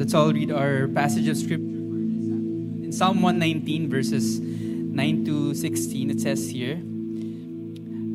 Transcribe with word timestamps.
let's 0.00 0.14
all 0.14 0.32
read 0.32 0.50
our 0.50 0.88
passage 0.88 1.28
of 1.28 1.36
scripture. 1.36 1.60
In 1.60 2.90
Psalm 2.90 3.20
119, 3.20 3.90
verses 3.90 4.40
9 4.40 5.24
to 5.26 5.54
16, 5.54 6.10
it 6.10 6.20
says 6.22 6.48
here 6.48 6.76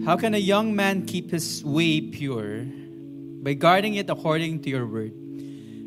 How 0.04 0.18
can 0.18 0.34
a 0.34 0.42
young 0.42 0.76
man 0.76 1.06
keep 1.06 1.30
his 1.30 1.64
way 1.64 2.02
pure? 2.02 2.66
By 3.46 3.54
guarding 3.54 3.94
it 4.02 4.10
according 4.10 4.64
to 4.64 4.70
your 4.72 4.88
word. 4.88 5.14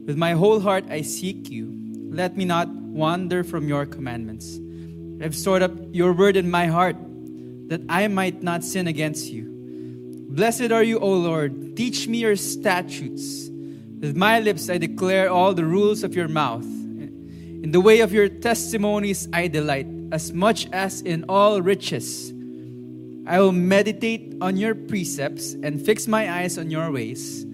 With 0.07 0.17
my 0.17 0.35
whole 0.35 0.61
heart 0.61 0.85
I 0.89 1.03
seek 1.03 1.51
you. 1.51 1.75
Let 2.15 2.37
me 2.37 2.45
not 2.45 2.69
wander 2.69 3.43
from 3.43 3.67
your 3.67 3.85
commandments. 3.85 4.61
I've 5.21 5.35
stored 5.35 5.63
up 5.63 5.73
your 5.91 6.13
word 6.13 6.37
in 6.37 6.49
my 6.49 6.67
heart 6.67 6.97
that 7.67 7.83
I 7.89 8.07
might 8.07 8.41
not 8.41 8.63
sin 8.63 8.87
against 8.87 9.33
you. 9.33 9.51
Blessed 10.31 10.71
are 10.71 10.85
you, 10.85 11.01
O 11.01 11.11
Lord. 11.11 11.75
Teach 11.75 12.07
me 12.07 12.19
your 12.19 12.37
statutes. 12.37 13.51
With 14.01 14.17
my 14.17 14.39
lips 14.41 14.71
I 14.71 14.79
declare 14.79 15.31
all 15.31 15.55
the 15.55 15.65
rules 15.65 16.05
of 16.05 16.15
your 16.15 16.29
mouth. 16.29 16.65
In 16.65 17.73
the 17.73 17.81
way 17.81 18.01
of 18.01 18.13
your 18.13 18.29
testimonies 18.29 19.29
I 19.33 19.49
delight, 19.49 19.87
as 20.13 20.33
much 20.33 20.69
as 20.73 21.03
in 21.03 21.25
all 21.29 21.61
riches. 21.61 22.33
I 23.27 23.41
will 23.41 23.53
meditate 23.53 24.35
on 24.41 24.57
your 24.57 24.75
precepts 24.75 25.53
and 25.53 25.85
fix 25.85 26.09
my 26.09 26.33
eyes 26.33 26.57
on 26.57 26.71
your 26.71 26.91
ways. 26.91 27.45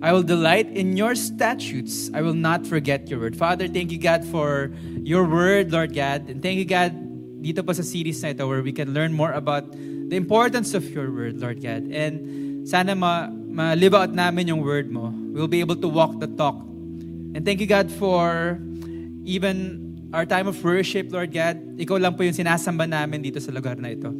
I 0.00 0.12
will 0.12 0.22
delight 0.22 0.72
in 0.72 0.96
your 0.96 1.14
statutes. 1.14 2.10
I 2.14 2.22
will 2.22 2.32
not 2.32 2.66
forget 2.66 3.10
your 3.10 3.20
word. 3.20 3.36
Father, 3.36 3.68
thank 3.68 3.92
you, 3.92 3.98
God, 3.98 4.24
for 4.24 4.72
your 5.04 5.28
word, 5.28 5.72
Lord 5.72 5.92
God. 5.92 6.30
And 6.30 6.40
thank 6.40 6.56
you, 6.56 6.64
God, 6.64 6.96
dito 7.44 7.60
pa 7.60 7.76
sa 7.76 7.82
series 7.84 8.22
na 8.24 8.32
ito 8.32 8.48
where 8.48 8.64
we 8.64 8.72
can 8.72 8.96
learn 8.96 9.12
more 9.12 9.32
about 9.36 9.68
the 9.76 10.16
importance 10.16 10.72
of 10.72 10.88
your 10.88 11.12
word, 11.12 11.36
Lord 11.36 11.60
God. 11.60 11.84
And 11.92 12.64
sana 12.64 12.96
ma, 12.96 13.28
ma-live 13.28 13.92
out 13.92 14.12
namin 14.16 14.48
yung 14.48 14.64
word 14.64 14.88
mo. 14.88 15.12
We'll 15.30 15.50
be 15.50 15.60
able 15.60 15.76
to 15.76 15.88
walk 15.88 16.18
the 16.18 16.26
talk. 16.26 16.58
And 17.34 17.46
thank 17.46 17.60
you, 17.60 17.66
God, 17.66 17.90
for 17.90 18.58
even 19.24 20.10
our 20.12 20.26
time 20.26 20.50
of 20.50 20.58
worship, 20.64 21.12
Lord 21.14 21.30
God. 21.30 21.78
Ikaw 21.78 21.96
lang 22.02 22.18
po 22.18 22.26
yung 22.26 22.34
sinasamba 22.34 22.90
namin 22.90 23.22
dito 23.22 23.38
sa 23.38 23.54
lugar 23.54 23.78
na 23.78 23.94
ito. 23.94 24.10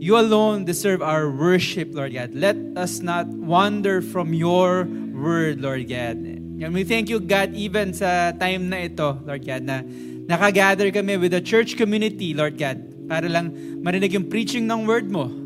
You 0.00 0.16
alone 0.16 0.64
deserve 0.64 1.04
our 1.04 1.28
worship, 1.28 1.92
Lord 1.92 2.16
God. 2.16 2.32
Let 2.32 2.56
us 2.72 3.04
not 3.04 3.28
wander 3.28 4.00
from 4.00 4.32
your 4.32 4.88
word, 5.12 5.60
Lord 5.60 5.84
God. 5.92 6.16
And 6.60 6.72
we 6.72 6.88
thank 6.88 7.12
you, 7.12 7.20
God, 7.20 7.52
even 7.52 7.92
sa 7.92 8.32
time 8.32 8.72
na 8.72 8.88
ito, 8.88 9.20
Lord 9.28 9.44
God, 9.44 9.62
na 9.64 9.84
nakagather 10.24 10.88
kami 10.88 11.20
with 11.20 11.36
the 11.36 11.44
church 11.44 11.76
community, 11.76 12.32
Lord 12.32 12.56
God, 12.56 12.80
para 13.12 13.28
lang 13.28 13.52
marinig 13.84 14.16
yung 14.16 14.32
preaching 14.32 14.64
ng 14.64 14.88
word 14.88 15.12
mo. 15.12 15.39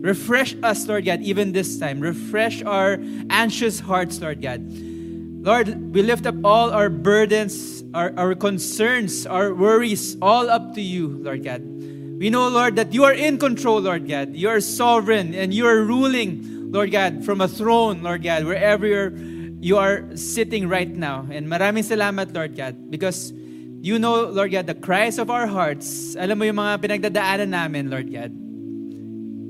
Refresh 0.00 0.56
us, 0.62 0.88
Lord 0.88 1.04
God, 1.04 1.20
even 1.20 1.52
this 1.52 1.78
time. 1.78 2.00
Refresh 2.00 2.62
our 2.62 2.98
anxious 3.28 3.80
hearts, 3.80 4.20
Lord 4.20 4.40
God. 4.40 4.64
Lord, 5.40 5.94
we 5.94 6.02
lift 6.02 6.26
up 6.26 6.36
all 6.44 6.72
our 6.72 6.88
burdens, 6.88 7.84
our, 7.92 8.12
our 8.16 8.34
concerns, 8.34 9.26
our 9.26 9.54
worries, 9.54 10.16
all 10.20 10.48
up 10.48 10.74
to 10.74 10.80
you, 10.80 11.08
Lord 11.20 11.44
God. 11.44 11.62
We 11.64 12.28
know, 12.28 12.48
Lord, 12.48 12.76
that 12.76 12.92
you 12.92 13.04
are 13.04 13.12
in 13.12 13.38
control, 13.38 13.80
Lord 13.80 14.08
God. 14.08 14.34
You 14.36 14.48
are 14.48 14.60
sovereign 14.60 15.34
and 15.34 15.52
you 15.52 15.66
are 15.66 15.84
ruling, 15.84 16.72
Lord 16.72 16.92
God, 16.92 17.24
from 17.24 17.40
a 17.40 17.48
throne, 17.48 18.02
Lord 18.02 18.22
God, 18.22 18.44
wherever 18.44 18.86
you're, 18.86 19.16
you 19.60 19.78
are 19.78 20.04
sitting 20.14 20.68
right 20.68 20.88
now. 20.88 21.26
And 21.30 21.48
maraming 21.48 21.84
salamat, 21.84 22.34
Lord 22.34 22.56
God, 22.56 22.90
because 22.90 23.32
you 23.80 23.98
know, 23.98 24.28
Lord 24.28 24.52
God, 24.52 24.66
the 24.66 24.74
cries 24.74 25.16
of 25.18 25.30
our 25.30 25.46
hearts. 25.46 26.14
Alam 26.16 26.36
mo 26.36 26.44
yung 26.44 26.60
mga 26.60 26.84
pinagdadaanan 26.84 27.48
namin, 27.48 27.88
Lord 27.88 28.12
God. 28.12 28.28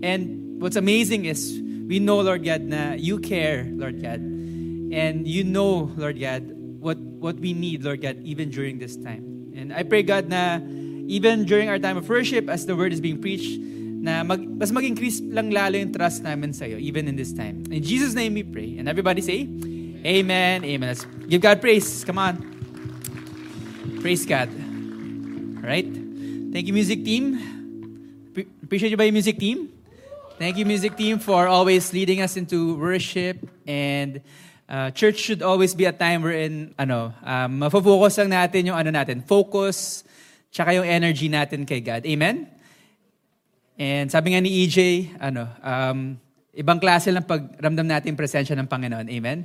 And 0.07 0.40
what's 0.61 0.77
amazing 0.77 1.25
is 1.25 1.59
we 1.89 1.99
know, 1.99 2.21
Lord 2.21 2.45
God, 2.45 2.63
na 2.63 2.93
you 2.93 3.19
care, 3.19 3.67
Lord 3.73 4.01
God. 4.01 4.21
And 4.21 5.27
you 5.27 5.43
know, 5.43 5.91
Lord 5.97 6.21
God, 6.21 6.45
what, 6.79 6.99
what 6.99 7.37
we 7.41 7.53
need, 7.53 7.83
Lord 7.83 8.03
God, 8.03 8.21
even 8.23 8.51
during 8.51 8.79
this 8.79 8.97
time. 8.97 9.53
And 9.57 9.73
I 9.73 9.83
pray, 9.83 10.03
God, 10.03 10.29
na 10.29 10.61
even 11.09 11.45
during 11.45 11.69
our 11.69 11.79
time 11.79 11.97
of 11.97 12.09
worship, 12.09 12.49
as 12.49 12.67
the 12.67 12.77
word 12.77 12.93
is 12.93 13.01
being 13.01 13.21
preached, 13.21 13.59
na 14.01 14.23
mag, 14.23 14.41
mas 14.41 14.71
mag-increase 14.71 15.21
lang 15.21 15.51
lalo 15.51 15.77
yung 15.77 15.93
trust 15.93 16.23
namin 16.23 16.53
sa'yo, 16.53 16.79
even 16.79 17.09
in 17.09 17.17
this 17.17 17.33
time. 17.33 17.65
In 17.69 17.83
Jesus' 17.83 18.15
name 18.15 18.35
we 18.35 18.43
pray. 18.43 18.79
And 18.79 18.89
everybody 18.89 19.21
say, 19.21 19.49
Amen, 20.05 20.65
Amen. 20.65 20.89
Let's 20.89 21.05
give 21.29 21.43
God 21.43 21.61
praise. 21.61 22.05
Come 22.05 22.17
on. 22.17 22.41
Praise 24.01 24.25
God. 24.25 24.49
All 25.61 25.69
right. 25.69 25.85
Thank 25.85 26.67
you, 26.67 26.73
music 26.73 27.05
team. 27.05 27.37
Pre- 28.33 28.49
appreciate 28.65 28.91
you 28.91 28.97
by 28.97 29.11
music 29.11 29.39
team. 29.39 29.69
Thank 30.41 30.57
you, 30.57 30.65
music 30.65 30.97
team, 30.97 31.19
for 31.21 31.45
always 31.53 31.93
leading 31.93 32.25
us 32.25 32.33
into 32.41 32.73
worship. 32.81 33.45
And 33.69 34.25
uh, 34.73 34.89
church 34.89 35.21
should 35.21 35.45
always 35.45 35.75
be 35.77 35.85
a 35.85 35.93
time 35.93 36.25
wherein, 36.25 36.73
ano, 36.81 37.13
um, 37.21 37.61
mafocus 37.61 38.17
lang 38.17 38.33
natin 38.33 38.73
yung 38.73 38.79
ano 38.81 38.89
natin, 38.89 39.21
focus, 39.21 40.01
tsaka 40.49 40.73
yung 40.73 40.89
energy 40.89 41.29
natin 41.29 41.69
kay 41.69 41.85
God. 41.85 42.09
Amen? 42.09 42.49
And 43.77 44.09
sabi 44.09 44.33
nga 44.33 44.41
ni 44.41 44.65
EJ, 44.65 45.13
ano, 45.21 45.45
um, 45.61 46.17
ibang 46.57 46.81
klase 46.81 47.13
lang 47.13 47.29
pagramdam 47.29 47.85
natin 47.85 48.17
presensya 48.17 48.57
ng 48.57 48.65
Panginoon. 48.65 49.13
Amen? 49.13 49.45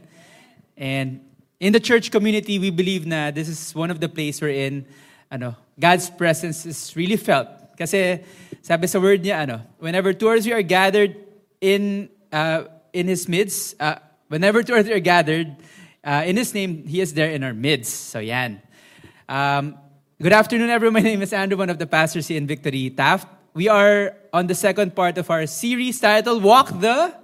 And 0.79 1.19
in 1.59 1.75
the 1.75 1.83
church 1.83 2.07
community, 2.07 2.55
we 2.55 2.71
believe 2.71 3.03
na 3.03 3.35
this 3.35 3.51
is 3.51 3.75
one 3.75 3.91
of 3.91 3.99
the 3.99 4.07
place 4.07 4.39
wherein 4.39 4.87
ano, 5.27 5.59
God's 5.75 6.07
presence 6.07 6.63
is 6.63 6.95
really 6.95 7.19
felt. 7.19 7.64
Kasi 7.77 8.23
sabi 8.61 8.87
sa 8.87 8.99
word 8.99 9.21
niya, 9.21 9.45
ano, 9.45 9.61
whenever 9.77 10.11
two 10.11 10.27
or 10.27 10.39
three 10.41 10.53
are 10.53 10.65
gathered 10.65 11.15
in, 11.61 12.09
uh, 12.31 12.65
in 12.93 13.07
His 13.07 13.27
midst, 13.27 13.75
uh, 13.79 13.99
whenever 14.27 14.63
two 14.63 14.73
or 14.73 14.81
three 14.81 14.95
are 14.95 15.03
gathered 15.03 15.55
uh, 16.03 16.23
in 16.25 16.35
His 16.35 16.53
name, 16.53 16.87
He 16.87 17.01
is 17.01 17.13
there 17.13 17.29
in 17.29 17.43
our 17.43 17.53
midst. 17.53 18.09
So 18.09 18.19
yan. 18.19 18.61
Um, 19.29 19.77
good 20.21 20.33
afternoon, 20.33 20.69
everyone. 20.69 20.93
My 20.93 21.05
name 21.05 21.21
is 21.21 21.33
Andrew, 21.33 21.57
one 21.57 21.69
of 21.69 21.77
the 21.77 21.87
pastors 21.87 22.27
here 22.27 22.37
in 22.37 22.47
Victory 22.47 22.89
Taft. 22.89 23.27
We 23.55 23.69
are 23.69 24.11
on 24.33 24.47
the 24.47 24.55
second 24.55 24.95
part 24.95 25.17
of 25.17 25.31
our 25.31 25.47
series 25.47 25.99
titled 25.99 26.43
Walk 26.43 26.75
the 26.79 27.15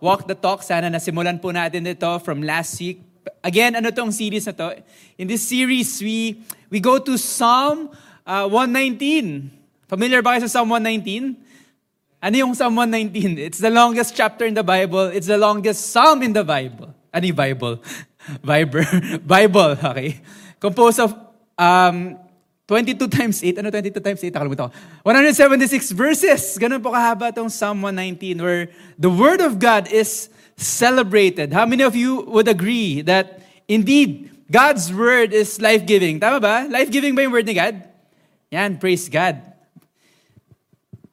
Walk 0.00 0.26
the 0.26 0.34
Talk. 0.34 0.62
Sana 0.62 0.88
nasimulan 0.88 1.42
po 1.42 1.50
natin 1.50 1.84
ito 1.84 2.08
from 2.24 2.40
last 2.40 2.78
week. 2.80 3.04
Again, 3.44 3.76
ano 3.76 3.90
tong 3.90 4.08
series 4.08 4.46
na 4.48 4.54
to? 4.56 4.80
In 5.18 5.28
this 5.28 5.44
series, 5.44 6.00
we, 6.00 6.40
we 6.70 6.80
go 6.80 6.96
to 6.96 7.18
Psalm 7.18 7.90
uh, 8.24 8.48
119. 8.48 9.57
Familiar 9.88 10.20
ba 10.20 10.36
kayo 10.36 10.44
sa 10.44 10.60
Psalm 10.60 10.68
119? 10.68 11.32
Ano 12.20 12.34
yung 12.36 12.52
Psalm 12.52 12.76
119? 12.76 13.40
It's 13.40 13.56
the 13.56 13.72
longest 13.72 14.12
chapter 14.12 14.44
in 14.44 14.52
the 14.52 14.62
Bible. 14.62 15.08
It's 15.08 15.32
the 15.32 15.40
longest 15.40 15.88
psalm 15.88 16.20
in 16.20 16.36
the 16.36 16.44
Bible. 16.44 16.92
Ano 17.08 17.24
Bible? 17.32 17.80
Bible. 18.44 18.84
Bible, 19.24 19.80
okay. 19.80 20.20
Composed 20.60 21.00
of 21.00 21.16
um, 21.56 22.20
22 22.68 23.08
times 23.08 23.40
8. 23.40 23.64
Ano 23.64 23.72
22 23.72 23.96
times 24.04 24.20
8? 24.20 24.28
Nakalimutan 24.28 24.68
ko. 24.68 24.72
176 25.08 25.96
verses. 25.96 26.42
Ganun 26.60 26.84
po 26.84 26.92
kahaba 26.92 27.32
itong 27.32 27.48
Psalm 27.48 27.80
119 27.80 28.44
where 28.44 28.68
the 29.00 29.08
Word 29.08 29.40
of 29.40 29.56
God 29.56 29.88
is 29.88 30.28
celebrated. 30.60 31.56
How 31.56 31.64
many 31.64 31.80
of 31.80 31.96
you 31.96 32.28
would 32.28 32.44
agree 32.44 33.00
that 33.08 33.40
indeed, 33.72 34.28
God's 34.52 34.92
Word 34.92 35.32
is 35.32 35.56
life-giving? 35.56 36.20
Tama 36.20 36.44
ba? 36.44 36.68
Life-giving 36.68 37.16
ba 37.16 37.24
yung 37.24 37.32
Word 37.32 37.48
ni 37.48 37.56
God? 37.56 37.88
Yan, 38.52 38.76
praise 38.76 39.08
God. 39.08 39.57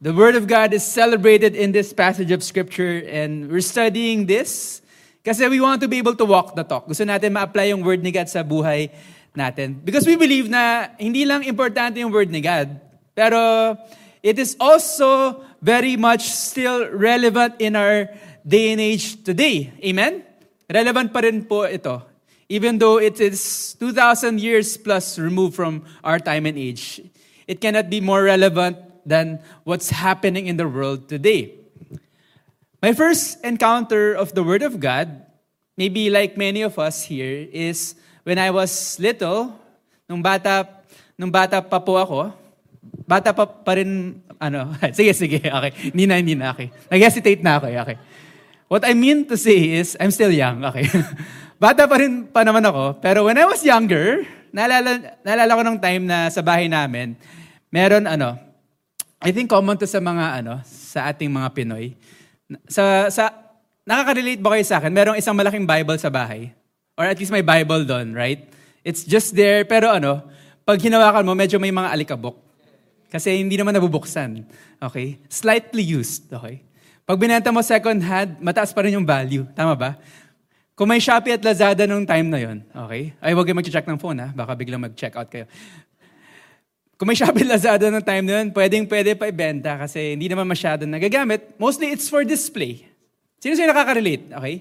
The 0.06 0.14
Word 0.14 0.38
of 0.38 0.46
God 0.46 0.70
is 0.70 0.86
celebrated 0.86 1.58
in 1.58 1.74
this 1.74 1.90
passage 1.90 2.30
of 2.30 2.46
Scripture 2.46 3.02
and 3.10 3.50
we're 3.50 3.66
studying 3.66 4.30
this 4.30 4.86
kasi 5.26 5.50
we 5.50 5.58
want 5.58 5.82
to 5.82 5.90
be 5.90 5.98
able 5.98 6.14
to 6.14 6.30
walk 6.30 6.54
the 6.54 6.62
talk. 6.62 6.86
Gusto 6.86 7.10
natin 7.10 7.34
ma-apply 7.34 7.74
yung 7.74 7.82
Word 7.82 8.06
ni 8.06 8.14
God 8.14 8.30
sa 8.30 8.46
buhay 8.46 8.94
natin. 9.34 9.82
Because 9.82 10.06
we 10.06 10.14
believe 10.14 10.46
na 10.46 10.94
hindi 11.02 11.26
lang 11.26 11.42
importante 11.42 11.98
yung 12.06 12.14
Word 12.14 12.30
ni 12.30 12.38
God, 12.38 12.78
pero 13.18 13.74
it 14.22 14.38
is 14.38 14.54
also 14.62 15.42
very 15.58 15.98
much 15.98 16.30
still 16.30 16.86
relevant 16.94 17.58
in 17.58 17.74
our 17.74 18.06
day 18.46 18.78
and 18.78 18.82
age 18.86 19.26
today. 19.26 19.74
Amen? 19.82 20.22
Relevant 20.70 21.10
pa 21.10 21.26
rin 21.26 21.42
po 21.50 21.66
ito. 21.66 21.98
Even 22.46 22.78
though 22.78 23.02
it 23.02 23.18
is 23.18 23.74
2,000 23.82 24.38
years 24.38 24.78
plus 24.78 25.18
removed 25.18 25.58
from 25.58 25.82
our 26.06 26.22
time 26.22 26.46
and 26.46 26.62
age, 26.62 27.02
it 27.50 27.58
cannot 27.58 27.90
be 27.90 28.06
more 28.06 28.22
relevant 28.22 28.78
than 29.06 29.40
what's 29.64 29.94
happening 29.94 30.50
in 30.50 30.58
the 30.58 30.68
world 30.68 31.08
today. 31.08 31.54
My 32.82 32.94
first 32.94 33.42
encounter 33.46 34.14
of 34.14 34.34
the 34.34 34.44
Word 34.44 34.62
of 34.62 34.82
God, 34.82 35.26
maybe 35.78 36.10
like 36.10 36.38
many 36.38 36.62
of 36.62 36.78
us 36.78 37.06
here, 37.06 37.48
is 37.50 37.96
when 38.26 38.38
I 38.38 38.50
was 38.50 39.00
little, 39.00 39.54
nung 40.10 40.22
bata, 40.22 40.68
nung 41.18 41.32
bata 41.32 41.62
pa 41.62 41.80
po 41.80 41.98
ako, 41.98 42.34
bata 43.06 43.34
pa, 43.34 43.46
pa 43.46 43.72
rin, 43.74 44.22
ano, 44.38 44.74
sige, 44.98 45.14
sige, 45.18 45.40
okay. 45.46 45.72
Hindi 45.90 46.06
na, 46.06 46.16
hindi 46.22 46.36
na, 46.38 46.54
okay. 46.54 46.70
Nag-hesitate 46.90 47.42
na 47.42 47.58
ako, 47.58 47.66
okay. 47.74 47.98
What 48.70 48.86
I 48.86 48.94
mean 48.94 49.26
to 49.30 49.38
say 49.38 49.82
is, 49.82 49.98
I'm 49.98 50.14
still 50.14 50.34
young, 50.34 50.62
okay. 50.70 50.86
bata 51.66 51.90
pa 51.90 51.96
rin 51.98 52.30
pa 52.30 52.46
naman 52.46 52.66
ako, 52.66 53.02
pero 53.02 53.26
when 53.26 53.38
I 53.42 53.50
was 53.50 53.66
younger, 53.66 54.26
naalala, 54.54 55.22
naalala 55.26 55.52
ko 55.58 55.62
nung 55.66 55.82
time 55.82 56.06
na 56.06 56.30
sa 56.30 56.46
bahay 56.46 56.70
namin, 56.70 57.18
meron, 57.74 58.06
ano, 58.06 58.45
I 59.26 59.34
think 59.34 59.50
common 59.50 59.74
to 59.82 59.90
sa 59.90 59.98
mga, 59.98 60.46
ano, 60.46 60.62
sa 60.70 61.10
ating 61.10 61.34
mga 61.34 61.50
Pinoy. 61.58 61.98
Sa, 62.70 63.10
sa, 63.10 63.34
nakaka-relate 63.82 64.38
ba 64.38 64.54
kayo 64.54 64.62
sa 64.62 64.78
akin? 64.78 64.94
Merong 64.94 65.18
isang 65.18 65.34
malaking 65.34 65.66
Bible 65.66 65.98
sa 65.98 66.14
bahay. 66.14 66.54
Or 66.94 67.10
at 67.10 67.18
least 67.18 67.34
may 67.34 67.42
Bible 67.42 67.90
doon, 67.90 68.14
right? 68.14 68.46
It's 68.86 69.02
just 69.02 69.34
there, 69.34 69.66
pero 69.66 69.90
ano, 69.90 70.22
pag 70.62 70.78
hinawakan 70.78 71.26
mo, 71.26 71.34
medyo 71.34 71.58
may 71.58 71.74
mga 71.74 71.90
alikabok. 71.90 72.38
Kasi 73.10 73.42
hindi 73.42 73.58
naman 73.58 73.74
nabubuksan. 73.74 74.46
Okay? 74.78 75.18
Slightly 75.26 75.82
used. 75.82 76.30
Okay? 76.30 76.62
Pag 77.02 77.18
binenta 77.18 77.50
mo 77.50 77.66
second 77.66 78.06
hand, 78.06 78.38
mataas 78.46 78.78
pa 78.78 78.86
rin 78.86 78.94
yung 78.94 79.10
value. 79.10 79.50
Tama 79.58 79.74
ba? 79.74 79.98
Kung 80.78 80.86
may 80.86 81.02
Shopee 81.02 81.34
at 81.34 81.42
Lazada 81.42 81.90
nung 81.90 82.06
time 82.06 82.28
na 82.28 82.36
yon, 82.36 82.60
okay? 82.76 83.16
Ay, 83.24 83.32
huwag 83.32 83.48
kayo 83.48 83.56
mag-check 83.56 83.88
ng 83.88 83.96
phone, 83.96 84.20
ha? 84.20 84.36
Baka 84.36 84.60
biglang 84.60 84.84
mag-check 84.84 85.16
out 85.16 85.32
kayo. 85.32 85.48
Kung 86.96 87.12
may 87.12 87.18
Shopee 87.20 87.44
Lazada 87.44 87.92
nung 87.92 88.04
time 88.04 88.24
na 88.24 88.40
yun, 88.40 88.56
pwedeng 88.56 88.88
pwede 88.88 89.20
pa 89.20 89.28
ibenta 89.28 89.76
kasi 89.76 90.16
hindi 90.16 90.32
naman 90.32 90.48
masyado 90.48 90.88
nagagamit. 90.88 91.60
Mostly, 91.60 91.92
it's 91.92 92.08
for 92.08 92.24
display. 92.24 92.88
Sino 93.44 93.52
sino 93.52 93.76
nakaka-relate? 93.76 94.32
Okay? 94.32 94.56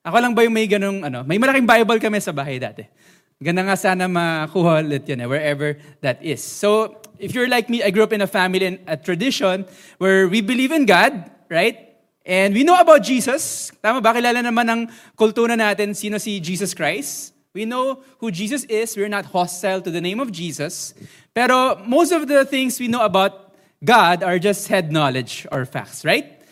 Ako 0.00 0.16
lang 0.16 0.32
ba 0.32 0.48
yung 0.48 0.56
may 0.56 0.64
ganung, 0.64 1.04
ano, 1.04 1.20
may 1.28 1.36
malaking 1.36 1.68
Bible 1.68 2.00
kami 2.00 2.24
sa 2.24 2.32
bahay 2.32 2.56
dati. 2.56 2.88
Ganda 3.36 3.60
nga 3.68 3.76
sana 3.76 4.08
makuha 4.08 4.80
ulit 4.80 5.04
yun, 5.04 5.20
eh, 5.20 5.28
wherever 5.28 5.76
that 6.00 6.24
is. 6.24 6.40
So, 6.40 6.96
if 7.20 7.36
you're 7.36 7.52
like 7.52 7.68
me, 7.68 7.84
I 7.84 7.92
grew 7.92 8.00
up 8.00 8.16
in 8.16 8.24
a 8.24 8.30
family 8.30 8.64
and 8.64 8.80
a 8.88 8.96
tradition 8.96 9.68
where 10.00 10.24
we 10.24 10.40
believe 10.40 10.72
in 10.72 10.88
God, 10.88 11.28
right? 11.52 12.00
And 12.24 12.56
we 12.56 12.64
know 12.64 12.80
about 12.80 13.04
Jesus. 13.04 13.68
Tama 13.84 14.00
ba? 14.00 14.16
Kilala 14.16 14.40
naman 14.40 14.64
ng 14.64 14.80
kultura 15.12 15.52
natin 15.52 15.92
sino 15.92 16.16
si 16.16 16.40
Jesus 16.40 16.72
Christ. 16.72 17.33
We 17.54 17.64
know 17.64 18.02
who 18.18 18.32
Jesus 18.32 18.64
is. 18.64 18.96
We're 18.96 19.08
not 19.08 19.26
hostile 19.26 19.80
to 19.80 19.90
the 19.90 20.00
name 20.00 20.18
of 20.18 20.32
Jesus. 20.32 20.92
Pero 21.32 21.78
most 21.86 22.10
of 22.10 22.26
the 22.26 22.44
things 22.44 22.80
we 22.80 22.88
know 22.88 23.04
about 23.04 23.54
God 23.84 24.24
are 24.24 24.40
just 24.40 24.66
head 24.66 24.90
knowledge 24.90 25.46
or 25.52 25.64
facts, 25.64 26.04
right? 26.04 26.42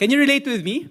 Can 0.00 0.10
you 0.10 0.18
relate 0.18 0.46
with 0.46 0.64
me? 0.64 0.88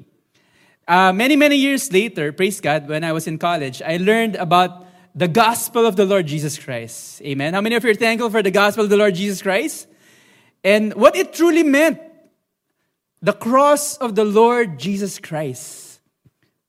Uh, 0.87 1.11
many, 1.11 1.35
many 1.35 1.57
years 1.57 1.91
later, 1.91 2.31
praise 2.31 2.61
God, 2.61 2.87
when 2.87 3.03
I 3.03 3.11
was 3.11 3.27
in 3.27 3.37
college, 3.37 3.81
I 3.81 3.97
learned 3.97 4.37
about 4.37 4.87
the 5.13 5.27
gospel 5.27 5.85
of 5.85 5.97
the 5.97 6.05
Lord 6.05 6.27
Jesus 6.27 6.57
Christ. 6.57 7.21
Amen. 7.23 7.53
How 7.53 7.59
many 7.59 7.75
of 7.75 7.83
you 7.83 7.91
are 7.91 7.95
thankful 7.95 8.29
for 8.29 8.41
the 8.41 8.51
gospel 8.51 8.85
of 8.85 8.89
the 8.89 8.95
Lord 8.95 9.15
Jesus 9.15 9.41
Christ? 9.41 9.87
And 10.63 10.93
what 10.93 11.17
it 11.17 11.33
truly 11.33 11.63
meant. 11.63 11.99
The 13.21 13.33
cross 13.33 13.97
of 13.97 14.15
the 14.15 14.23
Lord 14.23 14.79
Jesus 14.79 15.19
Christ. 15.19 15.99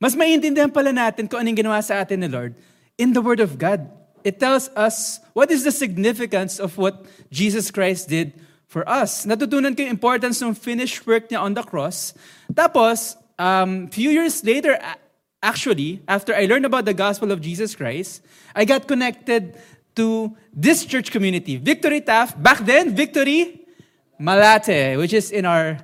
Mas 0.01 0.17
maintindihan 0.17 0.73
pala 0.75 0.91
natin 0.91 1.31
kung 1.31 1.47
anong 1.47 1.63
ginawa 1.63 1.79
sa 1.85 2.03
atin 2.03 2.25
ni 2.25 2.27
Lord 2.27 2.59
in 2.99 3.15
the 3.15 3.23
Word 3.23 3.41
of 3.41 3.57
God. 3.57 3.89
It 4.25 4.39
tells 4.39 4.69
us 4.75 5.21
what 5.33 5.51
is 5.51 5.65
the 5.65 5.73
significance 5.73 6.59
of 6.59 6.77
what 6.77 7.07
Jesus 7.31 7.71
Christ 7.71 8.11
did 8.11 8.35
for 8.67 8.85
us. 8.85 9.25
Natutunan 9.25 9.73
ko 9.73 9.87
yung 9.87 9.97
importance 9.97 10.43
ng 10.43 10.53
finished 10.53 11.07
work 11.07 11.31
niya 11.31 11.41
on 11.41 11.55
the 11.55 11.63
cross. 11.65 12.13
Tapos, 12.53 13.17
um, 13.39 13.89
few 13.89 14.11
years 14.11 14.45
later, 14.45 14.77
actually, 15.41 16.03
after 16.07 16.35
I 16.35 16.45
learned 16.45 16.67
about 16.67 16.85
the 16.85 16.93
gospel 16.93 17.33
of 17.33 17.41
Jesus 17.41 17.75
Christ, 17.75 18.21
I 18.55 18.67
got 18.67 18.87
connected 18.87 19.57
to 19.97 20.37
this 20.53 20.85
church 20.85 21.11
community, 21.11 21.57
Victory 21.57 22.03
Taft. 22.03 22.37
Back 22.43 22.67
then, 22.67 22.95
Victory 22.95 23.67
Malate, 24.21 24.99
which 24.99 25.15
is 25.15 25.31
in 25.31 25.47
our 25.47 25.79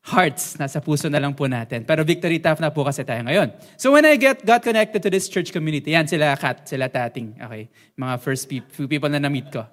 hearts. 0.00 0.56
Nasa 0.56 0.80
puso 0.80 1.12
na 1.12 1.20
lang 1.20 1.36
po 1.36 1.44
natin. 1.44 1.84
Pero 1.84 2.00
Victory 2.04 2.40
Taft 2.40 2.60
na 2.60 2.72
po 2.72 2.84
kasi 2.84 3.04
tayo 3.04 3.20
ngayon. 3.20 3.52
So 3.76 3.92
when 3.92 4.04
I 4.08 4.16
get 4.16 4.42
got 4.44 4.64
connected 4.64 5.04
to 5.04 5.10
this 5.12 5.28
church 5.28 5.52
community, 5.52 5.92
yan 5.92 6.08
sila 6.08 6.32
Kat, 6.40 6.64
sila 6.64 6.88
Tating. 6.88 7.36
Okay, 7.36 7.68
mga 7.96 8.14
first 8.20 8.48
few 8.48 8.86
people 8.88 9.12
na 9.12 9.20
na-meet 9.20 9.52
ko. 9.52 9.64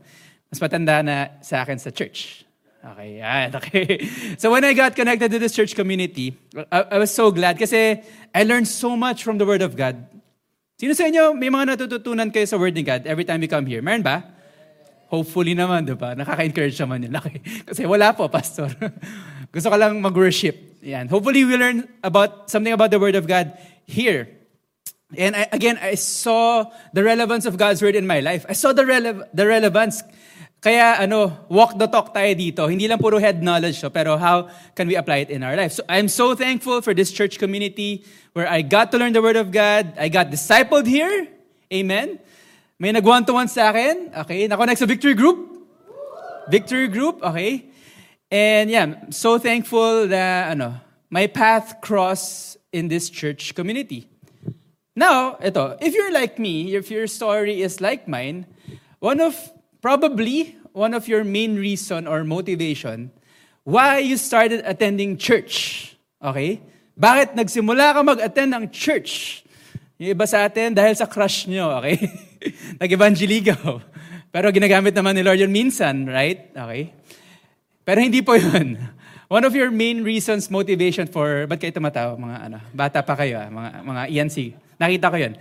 Mas 0.52 0.60
matanda 0.60 1.04
na 1.04 1.40
sa 1.44 1.64
akin 1.64 1.80
sa 1.80 1.92
church. 1.92 2.48
Okay, 2.84 3.20
yan. 3.20 3.52
Okay. 3.60 4.08
So 4.40 4.52
when 4.52 4.64
I 4.64 4.72
got 4.72 4.96
connected 4.96 5.32
to 5.32 5.40
this 5.40 5.52
church 5.56 5.76
community, 5.76 6.36
I, 6.72 6.96
I 6.96 6.98
was 7.00 7.12
so 7.12 7.32
glad 7.32 7.60
kasi 7.60 8.04
I 8.32 8.42
learned 8.44 8.68
so 8.68 8.96
much 8.96 9.24
from 9.24 9.40
the 9.40 9.48
Word 9.48 9.64
of 9.64 9.76
God. 9.76 9.98
Sino 10.78 10.94
sa 10.94 11.10
inyo, 11.10 11.34
may 11.34 11.50
mga 11.50 11.74
natututunan 11.74 12.30
kayo 12.30 12.46
sa 12.46 12.56
Word 12.56 12.78
ni 12.78 12.86
God 12.86 13.10
every 13.10 13.26
time 13.26 13.42
you 13.42 13.50
come 13.50 13.66
here? 13.66 13.82
Meron 13.82 14.06
ba? 14.06 14.24
Hopefully 15.08 15.56
naman, 15.56 15.88
di 15.88 15.96
ba? 15.96 16.14
Nakaka-encourage 16.14 16.78
naman 16.78 17.08
yun. 17.08 17.16
Okay. 17.20 17.40
Kasi 17.66 17.82
wala 17.88 18.14
po, 18.14 18.28
Pastor. 18.30 18.70
Gusto 19.52 19.70
ko 19.70 19.76
lang 19.78 20.02
mag-worship. 20.02 20.82
Yan. 20.82 21.08
Hopefully 21.08 21.44
we 21.44 21.58
learn 21.58 21.88
about 22.04 22.50
something 22.52 22.74
about 22.74 22.92
the 22.92 23.00
Word 23.00 23.16
of 23.16 23.28
God 23.28 23.58
here. 23.86 24.30
And 25.16 25.36
I, 25.36 25.48
again, 25.52 25.80
I 25.82 25.96
saw 25.96 26.68
the 26.92 27.04
relevance 27.04 27.46
of 27.46 27.58
God's 27.58 27.82
Word 27.82 27.96
in 27.96 28.06
my 28.06 28.20
life. 28.20 28.46
I 28.48 28.54
saw 28.54 28.74
the, 28.74 28.84
rele- 28.84 29.28
the 29.34 29.48
relevance 29.48 30.04
kaya 30.58 30.98
ano, 31.00 31.46
walk 31.50 31.78
the 31.78 31.88
talk 31.88 32.14
tayo 32.14 32.34
dito. 32.34 32.66
Hindi 32.66 32.88
lang 32.90 32.98
puro 32.98 33.20
head 33.22 33.44
knowledge 33.44 33.80
to, 33.82 33.90
pero 33.94 34.18
how 34.18 34.50
can 34.74 34.88
we 34.88 34.98
apply 34.98 35.24
it 35.24 35.30
in 35.30 35.44
our 35.44 35.56
life? 35.56 35.72
So 35.72 35.84
I'm 35.88 36.10
so 36.10 36.34
thankful 36.34 36.82
for 36.82 36.94
this 36.94 37.12
church 37.14 37.38
community 37.38 38.04
where 38.34 38.50
I 38.50 38.64
got 38.66 38.92
to 38.92 38.98
learn 38.98 39.14
the 39.14 39.22
Word 39.22 39.38
of 39.38 39.52
God. 39.52 39.94
I 39.96 40.10
got 40.10 40.34
discipled 40.34 40.90
here. 40.90 41.30
Amen. 41.72 42.20
May 42.80 42.92
nag 42.92 43.06
one-to-one 43.06 43.48
sa 43.48 43.70
akin. 43.70 44.12
Okay. 44.26 44.48
Nakonect 44.50 44.82
sa 44.82 44.86
Victory 44.86 45.14
Group. 45.14 45.62
Victory 46.50 46.88
Group. 46.90 47.22
Okay. 47.22 47.70
And 48.32 48.70
yeah, 48.70 49.10
so 49.10 49.38
thankful 49.38 50.08
that 50.08 50.52
ano, 50.52 50.82
my 51.10 51.28
path 51.28 51.80
crossed 51.82 52.58
in 52.72 52.88
this 52.88 53.10
church 53.10 53.56
community. 53.56 54.10
Now, 54.96 55.38
ito, 55.38 55.78
if 55.80 55.94
you're 55.94 56.12
like 56.12 56.40
me, 56.40 56.76
if 56.76 56.90
your 56.90 57.08
story 57.08 57.62
is 57.62 57.80
like 57.80 58.08
mine, 58.08 58.46
one 59.00 59.22
of 59.22 59.38
probably 59.80 60.58
one 60.74 60.94
of 60.94 61.08
your 61.08 61.24
main 61.24 61.56
reason 61.56 62.08
or 62.08 62.24
motivation 62.24 63.12
why 63.68 64.00
you 64.00 64.16
started 64.16 64.64
attending 64.64 65.20
church. 65.20 65.92
Okay? 66.24 66.64
Bakit 66.96 67.36
nagsimula 67.36 67.92
ka 67.92 68.00
mag-attend 68.00 68.56
ng 68.56 68.66
church? 68.72 69.44
Yung 70.00 70.16
iba 70.16 70.24
sa 70.24 70.48
atin, 70.48 70.72
dahil 70.72 70.96
sa 70.96 71.04
crush 71.04 71.52
nyo, 71.52 71.76
okay? 71.84 72.00
Nag-evangeligaw. 72.82 73.84
Pero 74.32 74.48
ginagamit 74.56 74.96
naman 74.96 75.20
ni 75.20 75.22
Lord 75.22 75.44
yun 75.44 75.52
minsan, 75.52 76.08
right? 76.08 76.48
Okay? 76.56 76.96
Pero 77.88 78.04
hindi 78.04 78.20
po 78.20 78.36
yun. 78.36 78.76
One 79.32 79.48
of 79.48 79.56
your 79.56 79.72
main 79.72 80.04
reasons, 80.04 80.52
motivation 80.52 81.08
for, 81.08 81.48
ba't 81.48 81.56
kayo 81.56 81.72
tumatawa? 81.72 82.20
Mga 82.20 82.38
ano, 82.52 82.58
bata 82.76 83.00
pa 83.00 83.16
kayo, 83.16 83.40
ah, 83.40 83.48
mga, 83.48 83.70
mga 83.88 84.02
ENC. 84.12 84.38
Nakita 84.76 85.08
ko 85.08 85.18
yun. 85.20 85.34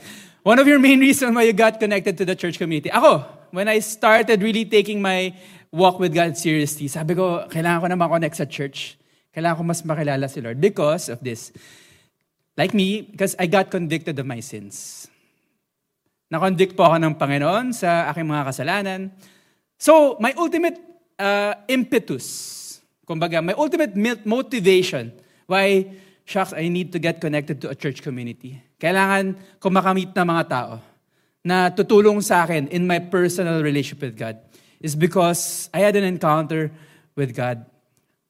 One 0.46 0.62
of 0.62 0.66
your 0.70 0.78
main 0.78 1.02
reasons 1.02 1.34
why 1.34 1.42
you 1.42 1.50
got 1.50 1.82
connected 1.82 2.14
to 2.18 2.24
the 2.26 2.38
church 2.38 2.54
community. 2.54 2.86
Ako, 2.94 3.26
when 3.50 3.66
I 3.66 3.82
started 3.82 4.46
really 4.46 4.62
taking 4.62 5.02
my 5.02 5.34
walk 5.74 5.98
with 5.98 6.14
God 6.14 6.38
seriously, 6.38 6.86
sabi 6.86 7.18
ko, 7.18 7.50
kailangan 7.50 7.82
ko 7.82 7.86
na 7.90 7.98
connect 7.98 8.38
sa 8.38 8.46
church. 8.46 8.94
Kailangan 9.34 9.58
ko 9.58 9.62
mas 9.66 9.82
makilala 9.82 10.30
si 10.30 10.38
Lord 10.38 10.62
because 10.62 11.10
of 11.10 11.18
this. 11.26 11.50
Like 12.54 12.78
me, 12.78 13.02
because 13.10 13.34
I 13.42 13.50
got 13.50 13.74
convicted 13.74 14.22
of 14.22 14.26
my 14.26 14.38
sins. 14.38 15.06
Na-convict 16.30 16.78
po 16.78 16.90
ako 16.90 17.02
ng 17.02 17.14
Panginoon 17.18 17.74
sa 17.74 18.10
aking 18.10 18.26
mga 18.26 18.42
kasalanan. 18.50 19.00
So, 19.78 20.14
my 20.22 20.30
ultimate 20.38 20.95
uh, 21.18 21.54
impetus, 21.68 22.80
kumbaga, 23.06 23.44
my 23.44 23.54
ultimate 23.54 23.96
motivation 24.26 25.12
why, 25.46 25.86
shucks, 26.24 26.52
I 26.52 26.68
need 26.68 26.90
to 26.92 26.98
get 26.98 27.20
connected 27.20 27.60
to 27.62 27.70
a 27.70 27.74
church 27.74 28.02
community 28.02 28.66
kailangan 28.76 29.36
ko 29.56 29.72
makamit 29.72 30.12
na 30.12 30.24
mga 30.24 30.44
tao 30.48 30.72
na 31.46 31.72
tutulong 31.72 32.20
sa 32.20 32.44
akin 32.44 32.68
in 32.68 32.84
my 32.84 33.00
personal 33.00 33.64
relationship 33.64 34.02
with 34.04 34.16
God 34.18 34.36
is 34.82 34.92
because 34.92 35.72
I 35.72 35.80
had 35.80 35.96
an 35.96 36.04
encounter 36.04 36.68
with 37.16 37.32
God. 37.32 37.64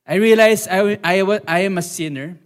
I 0.07 0.23
realized 0.23 0.71
I, 0.71 1.01
I, 1.03 1.19
I 1.49 1.59
am 1.67 1.79
a 1.79 1.83
sinner 1.83 2.39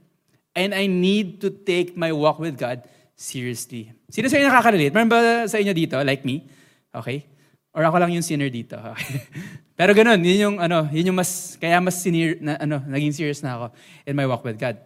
and 0.56 0.72
I 0.72 0.88
need 0.88 1.44
to 1.44 1.52
take 1.52 1.92
my 1.92 2.12
walk 2.12 2.40
with 2.40 2.56
God 2.56 2.88
seriously. 3.12 3.92
Sino 4.08 4.32
sa 4.32 4.40
inyo 4.40 4.48
nakaka-relate? 4.48 4.94
Meron 4.96 5.12
ba 5.12 5.44
sa 5.44 5.60
inyo 5.60 5.76
dito, 5.76 6.00
like 6.00 6.24
me? 6.24 6.48
Okay? 6.88 7.28
Or 7.76 7.84
ako 7.84 8.00
lang 8.00 8.16
yung 8.16 8.24
sinner 8.24 8.48
dito? 8.48 8.80
Okay. 8.80 9.20
Pero 9.80 9.96
ganun, 9.96 10.20
yun 10.20 10.36
yung, 10.36 10.56
ano, 10.60 10.92
yun 10.92 11.08
yung 11.08 11.16
mas, 11.16 11.56
kaya 11.56 11.80
mas 11.80 11.96
sinir, 12.04 12.36
na, 12.36 12.60
ano, 12.60 12.84
naging 12.84 13.16
serious 13.16 13.40
na 13.40 13.56
ako 13.56 13.66
in 14.04 14.12
my 14.12 14.28
walk 14.28 14.44
with 14.44 14.60
God. 14.60 14.76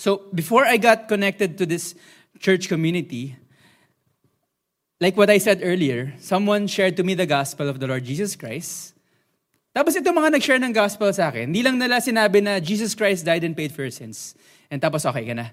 So 0.00 0.24
before 0.32 0.64
I 0.64 0.80
got 0.80 1.04
connected 1.04 1.60
to 1.60 1.68
this 1.68 1.92
church 2.40 2.72
community, 2.72 3.36
like 5.04 5.20
what 5.20 5.28
I 5.28 5.36
said 5.36 5.60
earlier, 5.60 6.16
someone 6.16 6.64
shared 6.64 6.96
to 6.96 7.04
me 7.04 7.12
the 7.12 7.28
gospel 7.28 7.68
of 7.68 7.76
the 7.76 7.84
Lord 7.84 8.08
Jesus 8.08 8.40
Christ. 8.40 8.96
Tapos 9.76 9.92
ito 9.92 10.08
mga 10.08 10.32
nag-share 10.32 10.64
ng 10.64 10.72
gospel 10.72 11.12
sa 11.12 11.28
akin, 11.28 11.52
hindi 11.52 11.60
lang 11.60 11.76
nila 11.76 12.00
sinabi 12.00 12.40
na 12.40 12.56
Jesus 12.56 12.96
Christ 12.96 13.28
died 13.28 13.44
and 13.44 13.52
paid 13.52 13.68
for 13.68 13.84
your 13.84 13.92
sins. 13.92 14.32
And 14.72 14.80
tapos 14.80 15.04
okay 15.04 15.28
ka 15.28 15.36
na. 15.36 15.52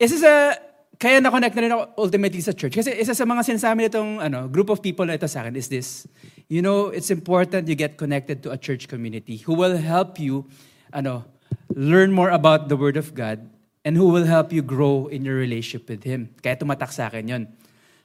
Isa 0.00 0.16
sa, 0.16 0.56
kaya 0.96 1.20
na-connect 1.20 1.52
na 1.52 1.62
rin 1.68 1.72
ako 1.76 1.82
ultimately 2.00 2.40
sa 2.40 2.56
church. 2.56 2.80
Kasi 2.80 2.96
isa 2.96 3.12
sa 3.12 3.28
mga 3.28 3.44
sinasabi 3.44 3.92
nitong 3.92 4.24
ano, 4.24 4.48
group 4.48 4.72
of 4.72 4.80
people 4.80 5.04
na 5.04 5.20
ito 5.20 5.28
sa 5.28 5.44
akin 5.44 5.52
is 5.52 5.68
this. 5.68 6.08
You 6.52 6.60
know, 6.60 6.92
it's 6.92 7.08
important 7.08 7.64
you 7.64 7.72
get 7.72 7.96
connected 7.96 8.44
to 8.44 8.52
a 8.52 8.60
church 8.60 8.84
community 8.84 9.40
who 9.40 9.56
will 9.56 9.80
help 9.80 10.20
you 10.20 10.44
ano, 10.92 11.24
learn 11.72 12.12
more 12.12 12.28
about 12.28 12.68
the 12.68 12.76
Word 12.76 13.00
of 13.00 13.16
God 13.16 13.48
and 13.88 13.96
who 13.96 14.12
will 14.12 14.28
help 14.28 14.52
you 14.52 14.60
grow 14.60 15.08
in 15.08 15.24
your 15.24 15.40
relationship 15.40 15.88
with 15.88 16.04
Him. 16.04 16.28
Kaya 16.44 16.60
tumatak 16.60 16.92
sa 16.92 17.08
akin 17.08 17.24
yun. 17.24 17.42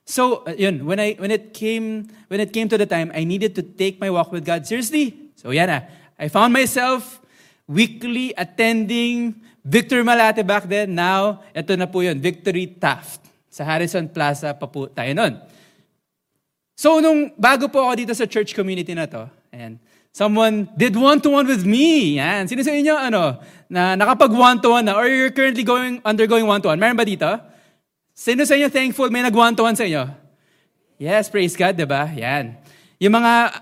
So, 0.08 0.48
uh, 0.48 0.56
yun, 0.56 0.88
when, 0.88 0.96
I, 0.96 1.20
when, 1.20 1.28
it 1.28 1.52
came, 1.52 2.08
when 2.32 2.40
it 2.40 2.56
came 2.56 2.72
to 2.72 2.80
the 2.80 2.88
time, 2.88 3.12
I 3.12 3.28
needed 3.28 3.52
to 3.60 3.64
take 3.68 4.00
my 4.00 4.08
walk 4.08 4.32
with 4.32 4.48
God 4.48 4.64
seriously. 4.64 5.28
So, 5.36 5.52
yan 5.52 5.68
na. 5.68 5.84
I 6.16 6.32
found 6.32 6.56
myself 6.56 7.20
weekly 7.68 8.32
attending 8.40 9.44
Victory 9.60 10.08
Malate 10.08 10.48
back 10.48 10.72
then. 10.72 10.96
Now, 10.96 11.44
ito 11.52 11.76
na 11.76 11.84
po 11.84 12.00
yun, 12.00 12.24
Victory 12.24 12.80
Taft. 12.80 13.28
Sa 13.52 13.68
Harrison 13.68 14.08
Plaza 14.08 14.56
pa 14.56 14.72
po 14.72 14.88
tayo 14.88 15.12
nun. 15.12 15.36
So, 16.78 17.02
nung 17.02 17.34
bago 17.34 17.66
po 17.66 17.82
ako 17.82 17.94
dito 17.98 18.14
sa 18.14 18.30
church 18.30 18.54
community 18.54 18.94
na 18.94 19.10
to, 19.10 19.26
and 19.50 19.82
someone 20.14 20.70
did 20.78 20.94
one-to-one 20.94 21.50
with 21.50 21.66
me. 21.66 22.22
Yan. 22.22 22.46
Sino 22.46 22.62
sa 22.62 22.70
inyo, 22.70 22.94
ano, 22.94 23.42
na 23.66 23.98
nakapag 23.98 24.30
one-to-one 24.30 24.86
na, 24.86 24.94
or 24.94 25.10
you're 25.10 25.34
currently 25.34 25.66
going, 25.66 25.98
undergoing 26.06 26.46
one-to-one? 26.46 26.78
Meron 26.78 26.94
ba 26.94 27.02
dito? 27.02 27.26
Sino 28.14 28.46
sa 28.46 28.54
inyo 28.54 28.70
thankful 28.70 29.10
may 29.10 29.26
nag 29.26 29.34
one-to-one 29.34 29.74
sa 29.74 29.90
inyo? 29.90 30.06
Yes, 31.02 31.34
praise 31.34 31.58
God, 31.58 31.74
di 31.74 31.90
ba? 31.90 32.14
Yan. 32.14 32.54
Yung 33.02 33.14
mga 33.18 33.58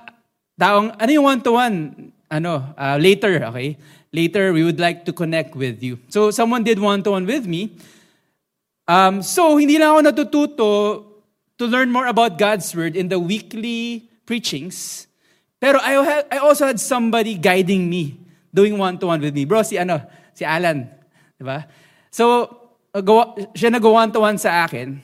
taong, 0.59 0.91
ano 0.99 1.09
yung 1.15 1.27
one-to-one? 1.31 1.75
Ano, 2.27 2.67
uh, 2.75 2.99
later, 2.99 3.47
okay? 3.47 3.79
Later, 4.11 4.51
we 4.51 4.67
would 4.67 4.79
like 4.79 5.07
to 5.07 5.15
connect 5.15 5.55
with 5.55 5.79
you. 5.79 6.03
So, 6.11 6.35
someone 6.35 6.67
did 6.67 6.83
one-to-one 6.83 7.23
with 7.23 7.47
me. 7.47 7.79
Um, 8.91 9.23
so, 9.23 9.55
hindi 9.55 9.79
lang 9.79 9.95
ako 9.95 9.99
natututo 10.03 10.67
to 11.57 11.65
learn 11.65 11.91
more 11.91 12.07
about 12.07 12.37
God's 12.37 12.75
Word 12.75 12.95
in 12.95 13.07
the 13.07 13.19
weekly 13.19 14.09
preachings. 14.25 15.07
Pero 15.59 15.79
I, 15.79 15.91
had, 16.03 16.23
I 16.31 16.37
also 16.37 16.67
had 16.67 16.79
somebody 16.79 17.35
guiding 17.35 17.89
me, 17.89 18.19
doing 18.53 18.77
one-to-one 18.77 19.21
with 19.21 19.33
me. 19.33 19.45
Bro, 19.45 19.63
si 19.63 19.77
ano, 19.77 20.03
si 20.33 20.43
Alan. 20.43 20.89
Diba? 21.39 21.65
So, 22.11 22.49
uh, 22.93 23.01
gawa, 23.01 23.35
siya 23.55 23.71
nag 23.71 23.83
one-to-one 23.83 24.37
sa 24.37 24.65
akin. 24.65 25.01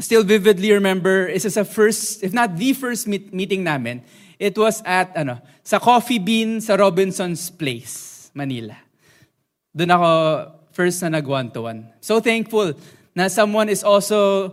Still 0.00 0.24
vividly 0.24 0.72
remember, 0.72 1.28
isa 1.28 1.48
sa 1.50 1.64
first, 1.64 2.22
if 2.22 2.32
not 2.32 2.56
the 2.56 2.72
first 2.74 3.06
meet, 3.06 3.32
meeting 3.32 3.64
namin, 3.64 4.02
it 4.38 4.58
was 4.58 4.82
at, 4.84 5.16
ano, 5.16 5.40
sa 5.62 5.78
Coffee 5.78 6.18
Bean 6.18 6.60
sa 6.60 6.74
Robinson's 6.74 7.48
Place, 7.48 8.28
Manila. 8.34 8.76
Doon 9.74 9.90
ako 9.90 10.10
first 10.74 11.00
na 11.02 11.18
nag 11.18 11.26
one-to-one. 11.26 11.88
So 12.02 12.20
thankful 12.20 12.74
na 13.14 13.30
someone 13.30 13.70
is 13.70 13.86
also 13.86 14.52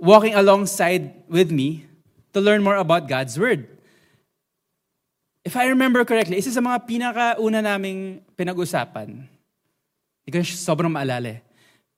walking 0.00 0.32
alongside 0.32 1.12
with 1.28 1.52
me 1.52 1.84
to 2.32 2.40
learn 2.40 2.64
more 2.64 2.80
about 2.80 3.04
God's 3.06 3.36
Word. 3.36 3.68
If 5.44 5.54
I 5.56 5.68
remember 5.68 6.04
correctly, 6.08 6.40
isa 6.40 6.52
sa 6.52 6.64
mga 6.64 6.88
pinakauna 6.88 7.60
naming 7.60 8.24
pinag-usapan, 8.36 9.28
hindi 10.24 10.30
ko 10.32 10.40
sobrang 10.44 10.92
maalala 10.92 11.36
eh. 11.36 11.40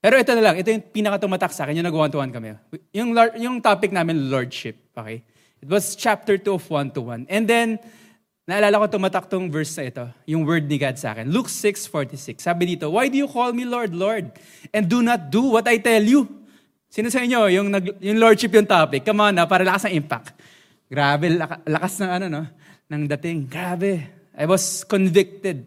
Pero 0.02 0.18
ito 0.18 0.34
na 0.34 0.42
lang, 0.42 0.58
ito 0.58 0.66
yung 0.66 0.82
pinaka-tumatak 0.82 1.54
sa 1.54 1.62
akin, 1.62 1.78
yung 1.78 1.86
nag-one-to-one 1.86 2.30
kami. 2.34 2.58
Yung, 2.90 3.14
yung 3.38 3.56
topic 3.62 3.94
namin, 3.94 4.30
Lordship. 4.30 4.74
Okay? 4.98 5.22
It 5.62 5.70
was 5.70 5.94
chapter 5.94 6.34
2 6.34 6.58
of 6.58 6.66
one-to-one. 6.66 7.30
And 7.30 7.46
then, 7.46 7.78
naalala 8.50 8.82
ko 8.82 8.98
tumatak 8.98 9.30
tong 9.30 9.46
verse 9.46 9.78
na 9.78 9.86
ito, 9.86 10.04
yung 10.26 10.42
word 10.42 10.66
ni 10.66 10.74
God 10.74 10.98
sa 10.98 11.14
akin. 11.14 11.30
Luke 11.30 11.46
6.46. 11.46 12.42
Sabi 12.42 12.74
dito, 12.74 12.90
Why 12.90 13.06
do 13.06 13.14
you 13.14 13.30
call 13.30 13.54
me 13.54 13.62
Lord, 13.62 13.94
Lord, 13.94 14.34
and 14.74 14.90
do 14.90 15.06
not 15.06 15.30
do 15.30 15.54
what 15.54 15.70
I 15.70 15.78
tell 15.78 16.02
you? 16.02 16.41
Sino 16.92 17.08
sa 17.08 17.24
inyo, 17.24 17.48
yung, 17.48 17.72
nag, 17.72 17.96
yung 18.04 18.20
lordship 18.20 18.52
yung 18.52 18.68
topic? 18.68 19.00
Come 19.00 19.24
on 19.24 19.32
na, 19.32 19.48
para 19.48 19.64
lakas 19.64 19.88
ng 19.88 19.96
impact. 19.96 20.36
Grabe, 20.92 21.32
lakas 21.64 21.96
ng 22.04 22.10
ano, 22.12 22.26
no? 22.28 22.44
Ng 22.92 23.08
dating. 23.16 23.48
Grabe. 23.48 24.12
I 24.36 24.44
was 24.44 24.84
convicted. 24.84 25.64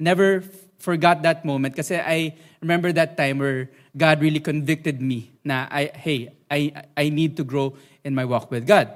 Never 0.00 0.40
forgot 0.80 1.20
that 1.28 1.44
moment 1.44 1.76
kasi 1.76 2.00
I 2.00 2.32
remember 2.64 2.88
that 2.96 3.20
time 3.20 3.36
where 3.36 3.68
God 3.92 4.24
really 4.24 4.40
convicted 4.40 5.04
me 5.04 5.28
na 5.44 5.68
I, 5.68 5.92
hey, 5.92 6.32
I, 6.48 6.72
I 6.96 7.12
need 7.12 7.36
to 7.36 7.44
grow 7.44 7.76
in 8.00 8.16
my 8.16 8.24
walk 8.24 8.50
with 8.50 8.64
God. 8.64 8.88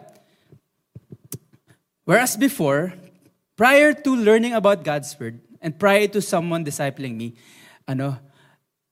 Whereas 2.08 2.40
before, 2.40 2.96
prior 3.52 3.92
to 3.92 4.16
learning 4.16 4.56
about 4.56 4.80
God's 4.80 5.12
Word 5.20 5.44
and 5.60 5.76
prior 5.76 6.08
to 6.08 6.24
someone 6.24 6.64
discipling 6.64 7.20
me, 7.20 7.36
ano, 7.84 8.16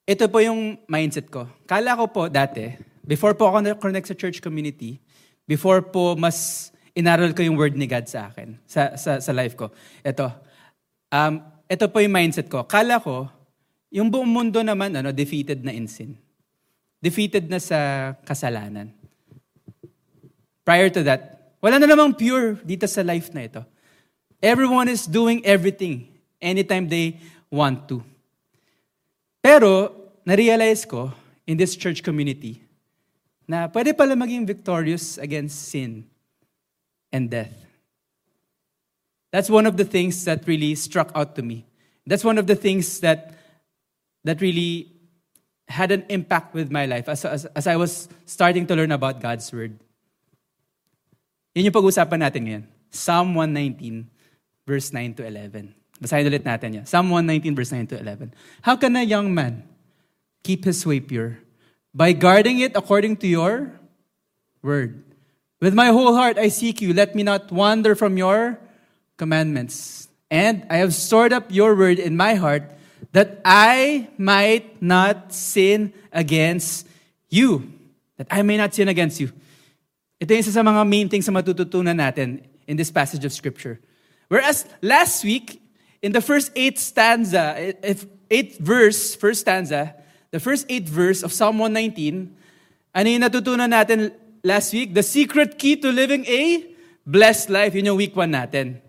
ito 0.03 0.25
po 0.27 0.43
yung 0.43 0.79
mindset 0.91 1.31
ko. 1.31 1.47
Kala 1.67 1.95
ko 1.95 2.11
po 2.11 2.27
dati, 2.27 2.75
before 3.07 3.39
po 3.39 3.51
ako 3.51 3.63
na-connect 3.63 4.11
sa 4.11 4.19
church 4.19 4.43
community, 4.43 4.99
before 5.47 5.83
po 5.83 6.19
mas 6.19 6.71
inaral 6.93 7.31
ko 7.33 7.43
yung 7.43 7.55
word 7.55 7.79
ni 7.79 7.87
God 7.87 8.11
sa 8.11 8.31
akin, 8.31 8.59
sa, 8.67 8.99
sa, 8.99 9.23
sa 9.23 9.33
life 9.33 9.55
ko. 9.55 9.71
Ito, 10.03 10.27
um, 11.15 11.39
ito 11.71 11.85
po 11.89 12.03
yung 12.03 12.15
mindset 12.15 12.51
ko. 12.51 12.67
Kala 12.67 12.99
ko, 12.99 13.31
yung 13.95 14.11
buong 14.11 14.29
mundo 14.29 14.61
naman, 14.61 14.93
ano, 14.93 15.15
defeated 15.15 15.63
na 15.63 15.71
in 15.71 15.87
sin. 15.87 16.19
Defeated 16.99 17.47
na 17.47 17.59
sa 17.63 18.13
kasalanan. 18.27 18.91
Prior 20.63 20.91
to 20.91 21.03
that, 21.03 21.55
wala 21.63 21.79
na 21.79 21.87
namang 21.87 22.15
pure 22.15 22.59
dito 22.63 22.87
sa 22.87 23.03
life 23.07 23.31
na 23.35 23.47
ito. 23.47 23.63
Everyone 24.43 24.91
is 24.91 25.07
doing 25.07 25.43
everything 25.47 26.11
anytime 26.43 26.91
they 26.91 27.23
want 27.47 27.87
to. 27.87 28.03
Pero, 29.43 29.91
na-realize 30.23 30.87
ko 30.87 31.11
in 31.51 31.59
this 31.59 31.75
church 31.75 32.01
community 32.01 32.63
na 33.43 33.67
pwede 33.67 33.91
pala 33.91 34.15
maging 34.15 34.47
victorious 34.47 35.19
against 35.19 35.67
sin 35.67 36.07
and 37.11 37.27
death. 37.29 37.53
That's 39.35 39.51
one 39.51 39.67
of 39.67 39.77
the 39.77 39.85
things 39.85 40.25
that 40.25 40.47
really 40.47 40.79
struck 40.79 41.11
out 41.19 41.35
to 41.37 41.43
me. 41.43 41.67
That's 42.07 42.23
one 42.23 42.39
of 42.39 42.47
the 42.47 42.55
things 42.55 43.01
that, 43.01 43.35
that 44.25 44.41
really 44.41 44.93
had 45.67 45.91
an 45.91 46.05
impact 46.09 46.55
with 46.55 46.71
my 46.71 46.87
life 46.87 47.09
as, 47.09 47.25
as, 47.25 47.45
as 47.47 47.67
I 47.67 47.77
was 47.77 48.09
starting 48.27 48.67
to 48.67 48.77
learn 48.77 48.93
about 48.93 49.21
God's 49.21 49.51
Word. 49.53 49.75
Yun 51.55 51.67
yung 51.67 51.75
pag-usapan 51.75 52.21
natin 52.23 52.41
ngayon. 52.47 52.65
Psalm 52.93 53.35
119, 53.35 54.09
verse 54.67 54.93
9 54.93 55.15
to 55.15 55.27
11. 55.27 55.82
Basahin 56.03 56.27
ulit 56.27 56.43
natin 56.43 56.83
yan. 56.83 56.85
Psalm 56.85 57.15
119 57.15 57.55
verse 57.55 57.71
9 57.71 57.95
to 57.95 57.97
11. 58.03 58.35
How 58.67 58.75
can 58.75 58.99
a 58.99 59.07
young 59.07 59.31
man 59.31 59.63
keep 60.43 60.67
his 60.67 60.83
way 60.83 60.99
pure? 60.99 61.39
By 61.95 62.11
guarding 62.11 62.59
it 62.59 62.75
according 62.75 63.23
to 63.23 63.31
your 63.31 63.79
word. 64.67 65.07
With 65.63 65.79
my 65.79 65.95
whole 65.95 66.19
heart 66.19 66.43
I 66.43 66.51
seek 66.51 66.83
you. 66.83 66.91
Let 66.91 67.15
me 67.15 67.23
not 67.23 67.55
wander 67.55 67.95
from 67.95 68.19
your 68.19 68.59
commandments. 69.15 70.11
And 70.27 70.67
I 70.67 70.83
have 70.83 70.91
stored 70.91 71.31
up 71.31 71.55
your 71.55 71.79
word 71.79 72.03
in 72.03 72.19
my 72.19 72.35
heart 72.35 72.67
that 73.15 73.39
I 73.47 74.11
might 74.19 74.83
not 74.83 75.31
sin 75.31 75.95
against 76.11 76.91
you. 77.31 77.71
That 78.19 78.27
I 78.27 78.43
may 78.43 78.59
not 78.59 78.75
sin 78.75 78.91
against 78.91 79.23
you. 79.23 79.31
Ito 80.19 80.35
yung 80.35 80.43
isa 80.43 80.51
sa 80.51 80.67
mga 80.67 80.83
main 80.83 81.07
things 81.07 81.31
na 81.31 81.39
matututunan 81.39 81.95
natin 81.95 82.43
in 82.67 82.75
this 82.75 82.91
passage 82.91 83.23
of 83.23 83.31
Scripture. 83.31 83.79
Whereas 84.27 84.67
last 84.83 85.23
week, 85.23 85.62
in 86.03 86.11
the 86.13 86.21
first 86.21 86.51
eight 86.55 86.79
stanza, 86.79 87.75
if 87.83 88.05
eight 88.31 88.59
verse, 88.59 89.15
first 89.15 89.41
stanza, 89.47 89.95
the 90.35 90.41
first 90.41 90.67
eight 90.69 90.89
verse 90.89 91.23
of 91.23 91.33
Psalm 91.33 91.59
119, 91.59 92.35
ano 92.93 93.07
yung 93.09 93.23
natutunan 93.23 93.71
natin 93.71 94.11
last 94.43 94.75
week? 94.75 94.93
The 94.93 95.07
secret 95.07 95.57
key 95.57 95.77
to 95.79 95.89
living 95.95 96.27
a 96.27 96.67
blessed 97.07 97.49
life. 97.49 97.73
Yun 97.73 97.95
yung 97.95 97.97
week 97.97 98.17
one 98.19 98.35
natin. 98.35 98.83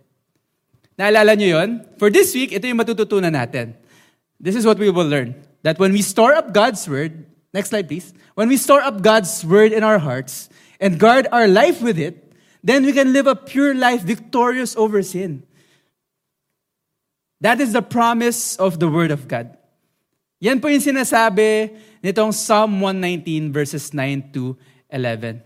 Naalala 0.98 1.38
nyo 1.38 1.62
yun? 1.62 1.70
For 1.98 2.10
this 2.10 2.34
week, 2.34 2.52
ito 2.52 2.66
yung 2.68 2.82
matututunan 2.82 3.32
natin. 3.32 3.78
This 4.42 4.58
is 4.58 4.66
what 4.66 4.78
we 4.82 4.90
will 4.90 5.08
learn. 5.08 5.38
That 5.64 5.80
when 5.80 5.94
we 5.94 6.02
store 6.02 6.34
up 6.34 6.52
God's 6.52 6.84
word, 6.90 7.26
next 7.54 7.70
slide 7.70 7.88
please. 7.88 8.12
When 8.36 8.50
we 8.50 8.58
store 8.58 8.82
up 8.82 9.02
God's 9.02 9.46
word 9.46 9.72
in 9.72 9.86
our 9.86 10.02
hearts 10.02 10.50
and 10.82 11.00
guard 11.00 11.30
our 11.32 11.48
life 11.48 11.82
with 11.82 11.98
it, 11.98 12.34
then 12.64 12.84
we 12.86 12.92
can 12.92 13.14
live 13.14 13.28
a 13.28 13.36
pure 13.36 13.74
life 13.74 14.02
victorious 14.02 14.76
over 14.76 15.02
sin. 15.02 15.44
That 17.44 17.60
is 17.60 17.76
the 17.76 17.84
promise 17.84 18.56
of 18.56 18.80
the 18.80 18.88
Word 18.88 19.12
of 19.12 19.28
God. 19.28 19.52
Yan 20.40 20.64
po 20.64 20.72
yung 20.72 20.80
sinasabi 20.80 21.76
nitong 22.00 22.32
Psalm 22.32 22.80
119 22.80 23.52
verses 23.52 23.92
9 23.92 24.32
to 24.32 24.56
11. 24.88 25.44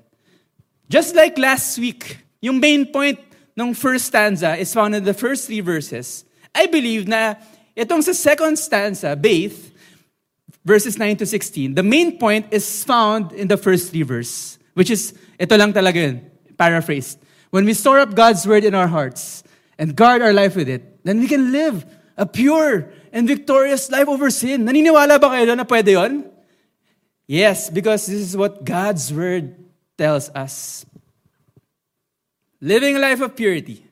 Just 0.93 1.17
like 1.17 1.41
last 1.41 1.81
week, 1.81 2.21
yung 2.37 2.61
main 2.61 2.85
point 2.93 3.17
ng 3.57 3.73
first 3.73 4.13
stanza 4.13 4.53
is 4.61 4.69
found 4.77 4.93
in 4.93 5.09
the 5.09 5.13
first 5.13 5.49
three 5.49 5.65
verses. 5.65 6.21
I 6.53 6.69
believe 6.69 7.09
na 7.09 7.33
itong 7.73 8.05
sa 8.05 8.13
second 8.13 8.61
stanza, 8.61 9.17
Baith, 9.17 9.73
verses 10.61 11.01
9 11.01 11.17
to 11.17 11.25
16, 11.25 11.73
the 11.73 11.81
main 11.81 12.21
point 12.21 12.45
is 12.53 12.85
found 12.85 13.33
in 13.33 13.49
the 13.49 13.57
first 13.57 13.89
three 13.89 14.05
verse, 14.05 14.61
which 14.77 14.93
is, 14.93 15.17
ito 15.41 15.57
lang 15.57 15.73
talaga 15.73 15.97
yun, 15.97 16.21
paraphrased. 16.61 17.17
When 17.49 17.65
we 17.65 17.73
store 17.73 17.97
up 17.97 18.13
God's 18.13 18.45
word 18.45 18.69
in 18.69 18.77
our 18.77 18.87
hearts, 18.87 19.41
and 19.77 19.95
guard 19.95 20.21
our 20.21 20.33
life 20.33 20.55
with 20.55 20.69
it, 20.69 20.96
then 21.07 21.23
we 21.23 21.27
can 21.31 21.55
live 21.55 21.87
a 22.19 22.25
pure 22.27 22.91
and 23.15 23.23
victorious 23.23 23.87
life 23.87 24.11
over 24.11 24.27
sin. 24.27 24.67
Naniniwala 24.67 25.15
ba 25.15 25.31
kayo 25.31 25.55
na 25.55 25.63
pwede 25.63 25.95
yon? 25.95 26.27
Yes, 27.23 27.71
because 27.71 28.11
this 28.11 28.19
is 28.19 28.35
what 28.35 28.67
God's 28.67 29.07
word 29.15 29.55
tells 29.95 30.27
us. 30.35 30.83
Living 32.59 32.95
a 32.95 32.99
life 32.99 33.23
of 33.23 33.39
purity. 33.39 33.87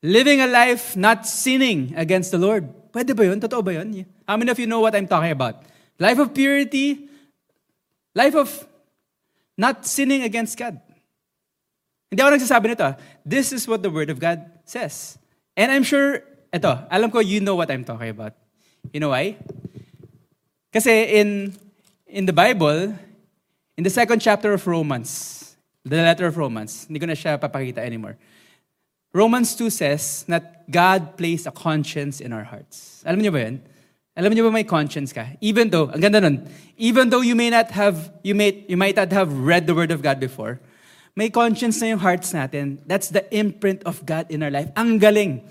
Living 0.00 0.40
a 0.40 0.46
life 0.46 0.96
not 0.96 1.26
sinning 1.26 1.92
against 1.96 2.32
the 2.32 2.40
Lord. 2.40 2.64
Pwede 2.88 3.12
ba 3.12 3.28
yun? 3.28 3.36
Totoo 3.36 3.60
ba 3.60 3.76
yun? 3.76 4.06
How 4.24 4.40
many 4.40 4.48
of 4.48 4.58
you 4.58 4.66
know 4.66 4.80
what 4.80 4.96
I'm 4.96 5.08
talking 5.08 5.32
about? 5.32 5.68
Life 5.98 6.18
of 6.18 6.32
purity, 6.32 7.10
life 8.14 8.36
of 8.36 8.48
not 9.58 9.84
sinning 9.84 10.22
against 10.22 10.56
God. 10.56 10.80
Hindi 12.08 12.24
ako 12.24 12.30
nagsasabi 12.40 12.66
nito. 12.72 12.88
Ah. 12.88 12.96
This 13.20 13.52
is 13.52 13.68
what 13.68 13.84
the 13.84 13.92
Word 13.92 14.08
of 14.08 14.16
God 14.16 14.40
says. 14.64 15.20
And 15.58 15.74
I'm 15.74 15.82
sure, 15.82 16.22
ito, 16.54 16.70
alam 16.86 17.10
ko 17.10 17.18
you 17.18 17.42
know 17.42 17.58
what 17.58 17.66
I'm 17.66 17.82
talking 17.82 18.14
about. 18.14 18.38
You 18.94 19.02
know 19.02 19.10
why? 19.10 19.34
Kasi 20.70 21.18
in, 21.18 21.58
in 22.06 22.30
the 22.30 22.32
Bible, 22.32 22.94
in 23.74 23.82
the 23.82 23.90
second 23.90 24.22
chapter 24.22 24.54
of 24.54 24.62
Romans, 24.70 25.56
the 25.82 25.96
letter 25.96 26.30
of 26.30 26.38
Romans. 26.38 26.86
Hindi 26.86 27.00
ko 27.02 27.06
na 27.10 27.18
siya 27.18 27.42
papakita 27.42 27.82
anymore. 27.82 28.14
Romans 29.12 29.56
2 29.56 29.70
says 29.70 30.22
that 30.28 30.70
God 30.70 31.16
placed 31.16 31.46
a 31.46 31.50
conscience 31.50 32.20
in 32.20 32.32
our 32.32 32.44
hearts. 32.44 33.02
Alam 33.02 33.18
niyo 33.18 33.32
ba 33.34 33.40
yun? 33.42 33.58
Alam 34.14 34.30
niyo 34.36 34.46
ba 34.46 34.52
may 34.54 34.62
conscience 34.62 35.10
ka? 35.10 35.26
Even 35.40 35.74
though, 35.74 35.90
ang 35.90 35.98
ganda 35.98 36.20
nun, 36.20 36.46
even 36.76 37.10
though 37.10 37.24
you 37.24 37.34
may 37.34 37.50
not 37.50 37.72
have, 37.74 38.14
you, 38.22 38.34
may, 38.34 38.62
you 38.68 38.76
might 38.76 38.94
not 38.94 39.10
have 39.10 39.32
read 39.32 39.66
the 39.66 39.74
Word 39.74 39.90
of 39.90 40.06
God 40.06 40.20
before, 40.20 40.60
may 41.18 41.34
conscience 41.34 41.82
na 41.82 41.90
yung 41.90 41.98
hearts 41.98 42.30
natin. 42.30 42.78
That's 42.86 43.10
the 43.10 43.26
imprint 43.34 43.82
of 43.82 44.06
God 44.06 44.30
in 44.30 44.46
our 44.46 44.54
life. 44.54 44.70
Ang 44.78 45.02
galing. 45.02 45.42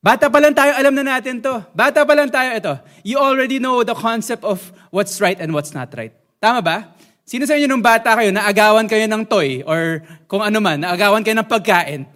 Bata 0.00 0.32
pa 0.32 0.40
lang 0.40 0.56
tayo, 0.56 0.72
alam 0.72 0.96
na 0.96 1.04
natin 1.04 1.44
to. 1.44 1.60
Bata 1.76 2.08
pa 2.08 2.16
lang 2.16 2.32
tayo, 2.32 2.48
ito. 2.56 2.72
You 3.04 3.20
already 3.20 3.60
know 3.60 3.84
the 3.84 3.92
concept 3.92 4.48
of 4.48 4.64
what's 4.88 5.20
right 5.20 5.36
and 5.36 5.52
what's 5.52 5.76
not 5.76 5.92
right. 5.92 6.16
Tama 6.40 6.64
ba? 6.64 6.96
Sino 7.28 7.44
sa 7.44 7.60
inyo 7.60 7.68
nung 7.68 7.84
bata 7.84 8.16
kayo, 8.16 8.32
naagawan 8.32 8.88
kayo 8.88 9.04
ng 9.04 9.28
toy 9.28 9.60
or 9.68 10.00
kung 10.24 10.40
ano 10.40 10.56
man, 10.64 10.80
naagawan 10.80 11.20
kayo 11.20 11.36
ng 11.36 11.50
pagkain, 11.52 12.08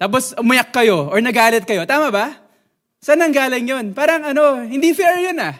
tapos 0.00 0.32
umayak 0.40 0.72
kayo 0.72 1.12
or 1.12 1.20
nagalit 1.20 1.68
kayo. 1.68 1.84
Tama 1.84 2.08
ba? 2.08 2.40
Saan 3.04 3.20
ang 3.20 3.30
galing 3.30 3.68
yun? 3.68 3.84
Parang 3.92 4.24
ano, 4.32 4.64
hindi 4.64 4.96
fair 4.96 5.20
yun 5.20 5.36
ah. 5.36 5.54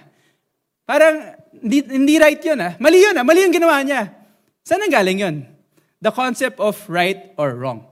Parang 0.88 1.36
hindi, 1.52 1.84
hindi 1.84 2.16
right 2.16 2.40
yun 2.40 2.58
ah. 2.58 2.72
Mali 2.80 2.98
yun 3.04 3.14
ah. 3.20 3.22
Mali 3.22 3.44
yung 3.44 3.52
ginawa 3.52 3.84
niya. 3.84 4.08
Saan 4.64 4.80
ang 4.80 4.90
galing 4.90 5.20
yun? 5.20 5.51
The 6.02 6.10
concept 6.10 6.58
of 6.58 6.74
right 6.90 7.30
or 7.38 7.54
wrong. 7.54 7.86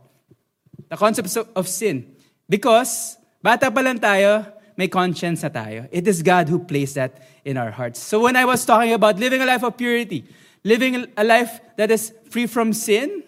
The 0.90 0.98
concept 0.98 1.30
of 1.54 1.68
sin. 1.70 2.18
Because, 2.50 3.14
bata 3.38 3.70
pa 3.70 3.78
lang 3.78 4.02
tayo, 4.02 4.50
may 4.74 4.90
conscience 4.90 5.46
na 5.46 5.54
tayo. 5.54 5.86
It 5.94 6.10
is 6.10 6.18
God 6.18 6.50
who 6.50 6.58
placed 6.58 6.98
that 6.98 7.22
in 7.46 7.54
our 7.54 7.70
hearts. 7.70 8.02
So 8.02 8.26
when 8.26 8.34
I 8.34 8.44
was 8.44 8.66
talking 8.66 8.92
about 8.92 9.22
living 9.22 9.40
a 9.40 9.46
life 9.46 9.62
of 9.62 9.78
purity, 9.78 10.26
living 10.64 11.06
a 11.16 11.22
life 11.22 11.62
that 11.76 11.94
is 11.94 12.10
free 12.28 12.50
from 12.50 12.72
sin, 12.72 13.22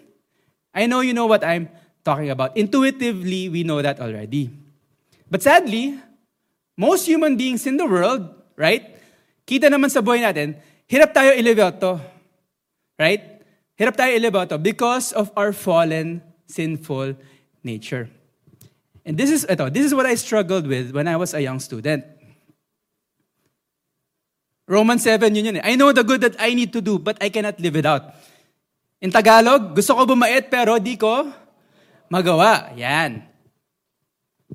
I 0.75 0.85
know 0.85 0.99
you 0.99 1.13
know 1.13 1.31
what 1.31 1.45
I'm 1.47 1.69
talking 2.03 2.29
about. 2.29 2.57
Intuitively, 2.57 3.47
we 3.47 3.63
know 3.63 3.81
that 3.81 4.01
already. 4.01 4.51
But 5.31 5.41
sadly, 5.41 5.97
most 6.75 7.07
human 7.07 7.37
beings 7.37 7.65
in 7.65 7.77
the 7.77 7.85
world, 7.85 8.27
right? 8.57 8.97
Kita 9.47 9.71
naman 9.71 9.89
sa 9.89 10.01
buhay 10.01 10.19
natin, 10.19 10.59
hirap 10.89 11.13
tayo 11.13 11.31
i-live 11.37 11.79
to. 11.79 12.01
Right? 12.99 13.32
Hirap 13.79 13.97
tayo 13.97 14.13
i-live 14.13 14.49
to 14.49 14.57
because 14.57 15.11
of 15.13 15.33
our 15.33 15.51
fallen, 15.51 16.21
sinful 16.45 17.17
nature. 17.65 18.09
And 19.05 19.17
this 19.17 19.31
is, 19.31 19.43
ito, 19.49 19.69
this 19.69 19.85
is 19.85 19.93
what 19.93 20.05
I 20.05 20.15
struggled 20.15 20.67
with 20.67 20.91
when 20.93 21.07
I 21.07 21.17
was 21.17 21.33
a 21.33 21.41
young 21.41 21.59
student. 21.59 22.05
Romans 24.67 25.03
7, 25.03 25.35
yun 25.35 25.45
yun 25.45 25.57
eh. 25.57 25.65
I 25.65 25.75
know 25.75 25.91
the 25.91 26.03
good 26.03 26.21
that 26.21 26.39
I 26.39 26.53
need 26.53 26.71
to 26.71 26.81
do, 26.81 26.97
but 26.97 27.17
I 27.19 27.27
cannot 27.27 27.59
live 27.59 27.75
it 27.75 27.85
out. 27.85 28.15
In 29.01 29.11
Tagalog, 29.11 29.75
gusto 29.75 29.91
ko 29.91 30.07
bumait 30.07 30.47
pero 30.47 30.79
di 30.79 30.95
ko 30.95 31.27
magawa. 32.07 32.71
Yan. 32.79 33.27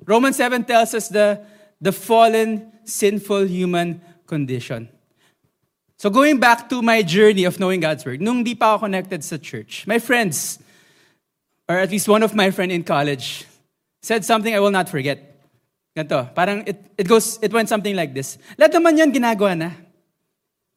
Romans 0.06 0.36
7 0.36 0.64
tells 0.64 0.94
us 0.94 1.12
the, 1.12 1.44
the 1.76 1.92
fallen, 1.92 2.72
sinful 2.84 3.44
human 3.44 4.00
condition. 4.24 4.88
So 5.98 6.10
going 6.10 6.38
back 6.38 6.70
to 6.70 6.78
my 6.78 7.02
journey 7.02 7.42
of 7.42 7.58
knowing 7.58 7.82
God's 7.82 8.06
Word, 8.06 8.22
nung 8.22 8.46
di 8.46 8.54
pa 8.54 8.78
ako 8.78 8.86
connected 8.86 9.26
sa 9.26 9.34
church, 9.34 9.82
my 9.82 9.98
friends, 9.98 10.62
or 11.66 11.74
at 11.74 11.90
least 11.90 12.06
one 12.06 12.22
of 12.22 12.38
my 12.38 12.54
friend 12.54 12.70
in 12.70 12.86
college, 12.86 13.42
said 13.98 14.22
something 14.22 14.54
I 14.54 14.62
will 14.62 14.70
not 14.70 14.86
forget. 14.86 15.18
Ganto, 15.98 16.30
parang 16.38 16.62
it, 16.70 16.78
it 16.94 17.10
goes, 17.10 17.42
it 17.42 17.50
went 17.50 17.66
something 17.66 17.98
like 17.98 18.14
this. 18.14 18.38
Lahat 18.54 18.78
naman 18.78 18.94
yan 18.94 19.10
ginagawa 19.10 19.58
na. 19.58 19.74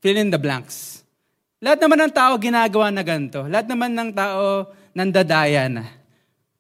Fill 0.01 0.17
in 0.17 0.33
the 0.33 0.41
blanks. 0.41 1.05
Lahat 1.61 1.77
naman 1.77 2.01
ng 2.01 2.13
tao 2.17 2.33
ginagawa 2.41 2.89
na 2.89 3.05
ganito. 3.05 3.45
Lahat 3.45 3.69
naman 3.69 3.93
ng 3.93 4.09
tao 4.17 4.73
nandadaya 4.97 5.69
na. 5.69 5.85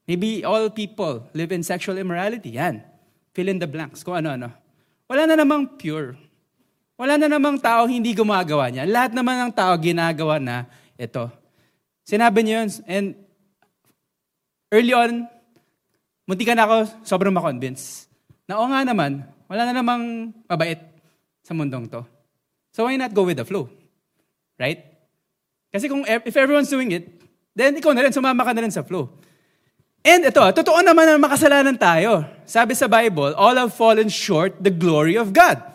Maybe 0.05 0.45
all 0.45 0.69
people 0.69 1.25
live 1.33 1.49
in 1.49 1.65
sexual 1.65 1.97
immorality. 1.97 2.61
Yan. 2.61 2.85
Fill 3.33 3.49
in 3.49 3.57
the 3.57 3.65
blanks. 3.65 4.05
Kung 4.05 4.21
ano-ano. 4.21 4.53
Wala 5.09 5.25
na 5.25 5.33
namang 5.41 5.81
pure. 5.81 6.13
Wala 7.01 7.17
na 7.17 7.25
namang 7.25 7.57
tao 7.57 7.89
hindi 7.89 8.13
gumagawa 8.13 8.69
niya. 8.69 8.85
Lahat 8.85 9.09
naman 9.09 9.49
ng 9.49 9.53
tao 9.57 9.73
ginagawa 9.81 10.37
na 10.37 10.69
ito. 11.01 11.33
Sinabi 12.05 12.45
niyo 12.45 12.61
yun. 12.61 12.69
And 12.85 13.05
early 14.69 14.93
on, 14.93 15.25
munti 16.29 16.45
ka 16.45 16.53
na 16.53 16.69
ako 16.69 17.01
sobrang 17.01 17.33
makonvince. 17.33 18.05
Na 18.45 18.61
o 18.61 18.69
nga 18.69 18.85
naman, 18.85 19.25
wala 19.49 19.65
na 19.65 19.81
namang 19.81 20.29
mabait 20.45 20.77
sa 21.41 21.57
mundong 21.57 21.89
to. 21.89 22.05
So 22.69 22.85
why 22.85 23.01
not 23.01 23.17
go 23.17 23.25
with 23.25 23.41
the 23.41 23.49
flow? 23.49 23.65
Right? 24.61 24.85
Kasi 25.73 25.89
kung 25.89 26.05
if 26.05 26.37
everyone's 26.37 26.69
doing 26.69 26.93
it, 26.93 27.09
then 27.57 27.73
ikaw 27.81 27.97
na 27.97 28.05
rin, 28.05 28.13
sumama 28.13 28.45
ka 28.45 28.53
na 28.53 28.61
rin 28.61 28.69
sa 28.69 28.85
flow. 28.85 29.09
And 30.05 30.21
ito, 30.21 30.37
totoo 30.37 30.85
naman 30.85 31.09
na 31.09 31.17
makasalanan 31.17 31.81
tayo. 31.81 32.29
Sabi 32.45 32.77
sa 32.77 32.85
Bible, 32.85 33.33
all 33.33 33.57
have 33.57 33.73
fallen 33.73 34.05
short 34.05 34.61
the 34.61 34.69
glory 34.69 35.17
of 35.17 35.33
God. 35.33 35.70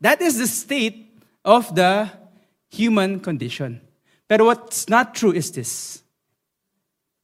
That 0.00 0.22
is 0.22 0.38
the 0.38 0.46
state 0.46 1.18
of 1.44 1.74
the 1.74 2.10
human 2.70 3.20
condition. 3.20 3.80
Pero 4.28 4.46
what's 4.46 4.88
not 4.88 5.14
true 5.14 5.32
is 5.32 5.50
this. 5.50 6.02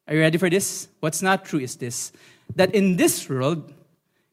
Are 0.08 0.14
you 0.14 0.20
ready 0.20 0.38
for 0.38 0.50
this? 0.50 0.88
What's 1.00 1.22
not 1.22 1.44
true 1.44 1.60
is 1.60 1.76
this. 1.76 2.12
That 2.56 2.74
in 2.74 2.96
this 2.96 3.28
world, 3.28 3.72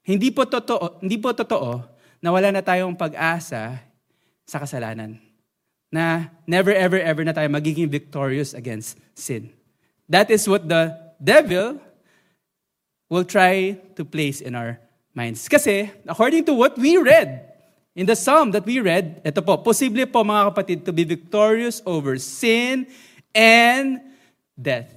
hindi 0.01 0.31
po 0.31 0.43
totoo, 0.43 0.99
hindi 0.99 1.19
po 1.19 1.31
totoo 1.31 1.83
na 2.23 2.31
wala 2.31 2.51
na 2.51 2.63
tayong 2.63 2.97
pag-asa 2.97 3.79
sa 4.47 4.57
kasalanan. 4.59 5.19
Na 5.91 6.31
never, 6.47 6.71
ever, 6.71 6.99
ever 6.99 7.23
na 7.23 7.35
tayo 7.35 7.47
magiging 7.51 7.91
victorious 7.91 8.55
against 8.55 8.95
sin. 9.13 9.51
That 10.07 10.31
is 10.31 10.47
what 10.47 10.67
the 10.67 10.95
devil 11.19 11.79
will 13.11 13.27
try 13.27 13.75
to 13.99 14.03
place 14.07 14.39
in 14.39 14.55
our 14.55 14.79
minds. 15.11 15.47
Kasi, 15.51 15.91
according 16.07 16.47
to 16.47 16.55
what 16.55 16.79
we 16.79 16.95
read, 16.95 17.50
in 17.95 18.05
the 18.05 18.15
psalm 18.15 18.51
that 18.51 18.65
we 18.65 18.79
read, 18.79 19.21
ito 19.25 19.41
po, 19.41 19.57
posible 19.57 20.05
po 20.07 20.23
mga 20.23 20.53
kapatid 20.53 20.85
to 20.85 20.93
be 20.93 21.03
victorious 21.03 21.81
over 21.85 22.15
sin 22.17 22.87
and 23.35 23.99
death. 24.55 24.91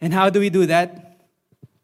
And 0.00 0.12
how 0.12 0.30
do 0.30 0.40
we 0.40 0.50
do 0.50 0.66
that? 0.66 1.20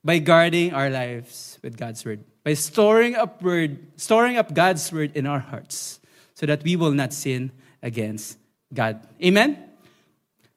By 0.03 0.19
guarding 0.19 0.73
our 0.73 0.89
lives 0.89 1.59
with 1.63 1.77
God's 1.77 2.05
word. 2.05 2.25
By 2.45 2.55
storing 2.55 3.15
up 3.15 3.43
word, 3.43 3.77
storing 4.01 4.39
up 4.39 4.55
God's 4.55 4.89
word 4.91 5.13
in 5.15 5.27
our 5.27 5.39
hearts 5.39 6.01
so 6.33 6.47
that 6.47 6.63
we 6.65 6.77
will 6.77 6.93
not 6.93 7.13
sin 7.13 7.53
against 7.83 8.39
God. 8.73 9.05
Amen? 9.21 9.59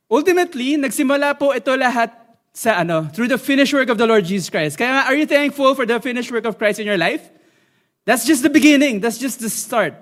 Ultimately, 0.10 0.76
nagsimula 0.76 1.36
po 1.40 1.52
ito 1.52 1.72
lahat 1.76 2.16
sa 2.52 2.84
ano, 2.84 3.08
through 3.12 3.32
the 3.32 3.40
finished 3.40 3.72
work 3.72 3.88
of 3.88 3.98
the 3.98 4.08
Lord 4.08 4.24
Jesus 4.24 4.52
Christ. 4.52 4.76
Kaya 4.76 5.08
are 5.08 5.16
you 5.16 5.26
thankful 5.26 5.76
for 5.76 5.88
the 5.88 6.00
finished 6.00 6.32
work 6.32 6.44
of 6.44 6.60
Christ 6.60 6.80
in 6.80 6.88
your 6.88 7.00
life? 7.00 7.32
That's 8.06 8.26
just 8.26 8.44
the 8.44 8.50
beginning. 8.50 9.00
That's 9.00 9.18
just 9.18 9.40
the 9.40 9.50
start. 9.50 9.94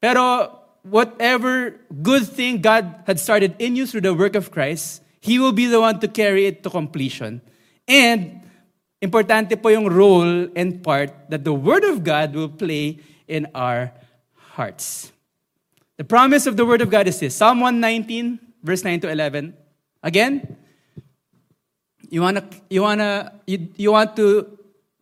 Pero 0.00 0.58
whatever 0.82 1.80
good 2.02 2.26
thing 2.26 2.60
God 2.60 3.04
had 3.06 3.18
started 3.18 3.54
in 3.58 3.76
you 3.76 3.86
through 3.86 4.02
the 4.02 4.14
work 4.14 4.34
of 4.36 4.50
Christ, 4.50 5.02
He 5.20 5.38
will 5.38 5.52
be 5.52 5.66
the 5.66 5.80
one 5.80 6.00
to 6.00 6.08
carry 6.08 6.46
it 6.46 6.62
to 6.64 6.70
completion. 6.70 7.40
And 7.86 8.42
importante 9.00 9.60
po 9.60 9.68
yung 9.68 9.86
role 9.86 10.48
and 10.54 10.82
part 10.82 11.10
that 11.30 11.44
the 11.44 11.54
Word 11.54 11.84
of 11.84 12.04
God 12.04 12.34
will 12.34 12.50
play 12.50 12.98
in 13.26 13.46
our 13.54 13.92
hearts. 14.58 15.12
The 15.96 16.04
promise 16.04 16.46
of 16.46 16.56
the 16.56 16.66
Word 16.66 16.82
of 16.82 16.90
God 16.90 17.06
is 17.06 17.18
this 17.20 17.36
Psalm 17.36 17.60
119, 17.60 18.38
verse 18.62 18.84
9 18.84 19.00
to 19.00 19.10
11. 19.10 19.54
Again, 20.02 20.56
you 22.10 22.20
wanna, 22.20 22.44
you 22.68 22.82
wanna, 22.82 23.32
you, 23.46 23.68
you 23.76 23.92
want 23.92 24.16
to 24.16 24.58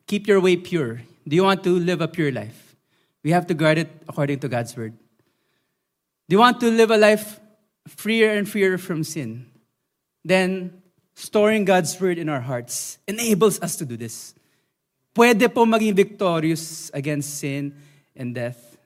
keep 0.06 0.28
your 0.28 0.40
way 0.40 0.56
pure. 0.56 1.00
Do 1.26 1.36
you 1.36 1.44
want 1.44 1.62
to 1.64 1.78
live 1.78 2.00
a 2.00 2.08
pure 2.08 2.32
life? 2.32 2.76
We 3.22 3.30
have 3.32 3.46
to 3.48 3.54
guard 3.54 3.78
it 3.78 3.90
according 4.08 4.40
to 4.40 4.48
God's 4.48 4.76
word. 4.76 4.92
Do 6.28 6.34
you 6.34 6.38
want 6.38 6.60
to 6.60 6.70
live 6.70 6.90
a 6.90 6.96
life 6.96 7.40
freer 7.88 8.36
and 8.36 8.48
freer 8.48 8.78
from 8.78 9.04
sin? 9.04 9.46
Then, 10.24 10.82
storing 11.14 11.64
God's 11.64 12.00
word 12.00 12.18
in 12.18 12.28
our 12.28 12.40
hearts 12.40 12.98
enables 13.06 13.60
us 13.60 13.76
to 13.76 13.84
do 13.84 13.96
this. 13.96 14.34
Pwede 15.14 15.52
po 15.52 15.66
maging 15.66 15.94
victorious 15.94 16.90
against 16.94 17.38
sin 17.38 17.74
and 18.14 18.34
death, 18.34 18.78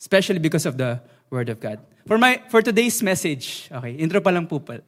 especially 0.00 0.38
because 0.38 0.66
of 0.66 0.76
the 0.78 1.00
word 1.28 1.48
of 1.48 1.60
God. 1.60 1.78
For, 2.06 2.18
my, 2.18 2.42
for 2.48 2.62
today's 2.62 3.02
message, 3.02 3.68
okay, 3.70 3.92
intro 3.92 4.20
pa 4.20 4.30
lang 4.30 4.46
po 4.46 4.58
pa, 4.58 4.78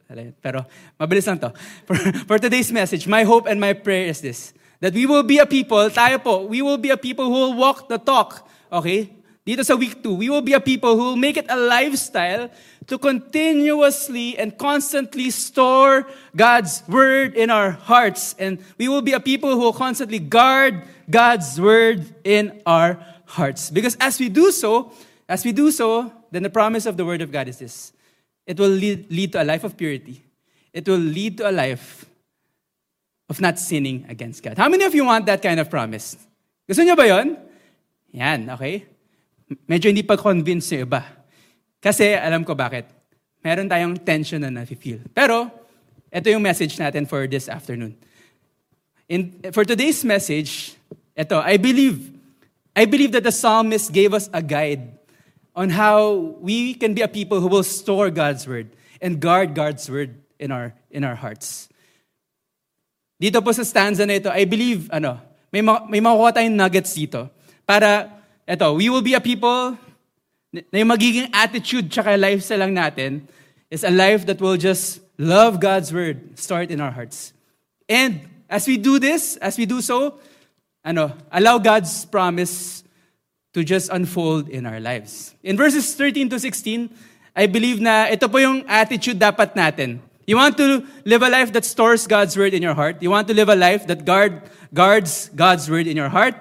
pero 0.41 0.65
mabilis 0.99 1.27
lang 1.27 1.39
to. 1.39 1.53
For, 1.87 1.95
for 2.25 2.37
today's 2.39 2.71
message, 2.71 3.07
my 3.07 3.23
hope 3.23 3.45
and 3.47 3.61
my 3.61 3.73
prayer 3.73 4.07
is 4.07 4.19
this, 4.19 4.51
that 4.83 4.93
we 4.93 5.05
will 5.07 5.23
be 5.23 5.39
a 5.39 5.47
people, 5.47 5.87
tayo 5.87 6.19
po, 6.19 6.43
we 6.43 6.61
will 6.61 6.75
be 6.75 6.91
a 6.91 6.99
people 6.99 7.23
who 7.23 7.31
will 7.31 7.55
walk 7.55 7.87
the 7.87 7.95
talk, 7.95 8.43
okay? 8.67 9.07
Dito 9.47 9.63
sa 9.63 9.79
week 9.79 10.03
2, 10.03 10.11
we 10.11 10.27
will 10.27 10.43
be 10.43 10.51
a 10.51 10.59
people 10.59 10.99
who 10.99 11.15
will 11.15 11.15
make 11.15 11.39
it 11.39 11.47
a 11.47 11.55
lifestyle 11.55 12.51
to 12.87 12.99
continuously 12.99 14.35
and 14.35 14.57
constantly 14.59 15.31
store 15.31 16.03
God's 16.35 16.83
word 16.91 17.35
in 17.39 17.47
our 17.47 17.71
hearts. 17.71 18.35
And 18.35 18.59
we 18.77 18.91
will 18.91 19.01
be 19.01 19.15
a 19.15 19.23
people 19.23 19.55
who 19.55 19.63
will 19.63 19.75
constantly 19.75 20.19
guard 20.19 20.83
God's 21.09 21.55
word 21.55 22.03
in 22.27 22.59
our 22.65 22.99
hearts. 23.23 23.71
Because 23.71 23.95
as 24.03 24.19
we 24.19 24.27
do 24.27 24.51
so, 24.51 24.91
as 25.31 25.47
we 25.47 25.53
do 25.55 25.71
so, 25.71 26.11
then 26.31 26.43
the 26.43 26.51
promise 26.51 26.85
of 26.85 26.97
the 26.97 27.05
Word 27.07 27.21
of 27.21 27.31
God 27.31 27.47
is 27.47 27.59
this 27.59 27.93
it 28.45 28.59
will 28.59 28.67
lead, 28.67 29.07
lead 29.09 29.31
to 29.31 29.43
a 29.43 29.47
life 29.47 29.63
of 29.63 29.77
purity. 29.77 30.23
it 30.73 30.89
will 30.89 30.97
lead 30.97 31.37
to 31.37 31.47
a 31.49 31.53
life 31.53 32.05
of 33.33 33.41
not 33.41 33.57
sinning 33.57 34.05
against 34.05 34.45
God. 34.45 34.61
How 34.61 34.69
many 34.69 34.85
of 34.85 34.93
you 34.93 35.09
want 35.09 35.25
that 35.25 35.41
kind 35.41 35.57
of 35.57 35.73
promise? 35.73 36.13
Gusto 36.69 36.85
niyo 36.85 36.93
ba 36.93 37.09
yon? 37.09 37.33
Yan, 38.13 38.45
okay? 38.53 38.85
Medyo 39.65 39.89
hindi 39.89 40.05
pa 40.05 40.13
convince 40.13 40.69
yung 40.77 40.85
iba. 40.85 41.01
Kasi 41.81 42.13
alam 42.13 42.45
ko 42.45 42.53
bakit. 42.53 42.85
Meron 43.41 43.65
tayong 43.65 43.97
tension 44.05 44.37
na 44.37 44.53
nafe-feel. 44.53 45.01
Pero, 45.17 45.49
ito 46.13 46.29
yung 46.29 46.45
message 46.45 46.77
natin 46.77 47.09
for 47.09 47.25
this 47.25 47.49
afternoon. 47.49 47.97
In, 49.09 49.33
for 49.49 49.65
today's 49.65 50.05
message, 50.05 50.77
ito, 51.17 51.41
I 51.41 51.57
believe, 51.57 52.13
I 52.77 52.85
believe 52.85 53.17
that 53.17 53.25
the 53.25 53.33
psalmist 53.33 53.89
gave 53.89 54.13
us 54.13 54.29
a 54.29 54.45
guide 54.45 54.93
on 55.57 55.73
how 55.73 56.37
we 56.37 56.77
can 56.77 56.93
be 56.93 57.01
a 57.01 57.09
people 57.09 57.41
who 57.41 57.49
will 57.49 57.65
store 57.65 58.13
God's 58.13 58.45
word 58.45 58.69
and 59.01 59.17
guard 59.17 59.57
God's 59.57 59.89
word 59.89 60.21
in 60.37 60.53
our, 60.53 60.77
in 60.93 61.03
our 61.03 61.17
hearts. 61.17 61.72
Dito 63.17 63.39
po 63.41 63.53
sa 63.53 63.63
stanza 63.63 64.03
na 64.03 64.17
ito, 64.17 64.29
I 64.31 64.43
believe, 64.45 64.89
ano, 64.89 65.17
may, 65.53 65.61
may 65.61 66.01
makuha 66.01 66.33
tayong 66.33 66.57
nuggets 66.57 66.97
dito. 66.97 67.29
Para, 67.63 68.09
ito, 68.43 68.67
we 68.75 68.89
will 68.89 69.05
be 69.05 69.13
a 69.13 69.21
people 69.21 69.77
na 70.53 70.77
yung 70.77 70.91
magiging 70.93 71.29
attitude 71.33 71.89
tsaka 71.89 72.13
lifestyle 72.13 72.61
lang 72.61 72.77
natin 72.77 73.25
is 73.73 73.81
a 73.81 73.89
life 73.89 74.25
that 74.29 74.37
will 74.37 74.57
just 74.57 75.01
love 75.17 75.57
God's 75.57 75.89
word, 75.89 76.37
start 76.37 76.69
in 76.69 76.77
our 76.77 76.93
hearts. 76.93 77.33
And 77.89 78.21
as 78.49 78.69
we 78.69 78.77
do 78.77 79.01
this, 79.01 79.37
as 79.37 79.57
we 79.57 79.65
do 79.65 79.81
so, 79.81 80.21
ano, 80.85 81.13
allow 81.33 81.57
God's 81.57 82.05
promise 82.05 82.83
to 83.53 83.63
just 83.63 83.89
unfold 83.89 84.49
in 84.49 84.65
our 84.65 84.79
lives. 84.79 85.33
In 85.41 85.57
verses 85.57 85.93
13 85.95 86.29
to 86.29 86.37
16, 86.39 86.89
I 87.33 87.45
believe 87.49 87.81
na 87.81 88.09
ito 88.13 88.29
po 88.29 88.37
yung 88.37 88.61
attitude 88.69 89.17
dapat 89.17 89.57
natin. 89.57 90.01
You 90.25 90.37
want 90.37 90.57
to 90.57 90.85
live 91.05 91.21
a 91.21 91.29
life 91.29 91.51
that 91.53 91.65
stores 91.65 92.07
God's 92.07 92.37
word 92.37 92.53
in 92.53 92.61
your 92.61 92.73
heart. 92.73 93.01
You 93.01 93.09
want 93.09 93.27
to 93.27 93.33
live 93.33 93.49
a 93.49 93.55
life 93.55 93.87
that 93.87 94.05
guard, 94.05 94.43
guards 94.73 95.29
God's 95.35 95.69
word 95.69 95.87
in 95.87 95.97
your 95.97 96.09
heart. 96.09 96.35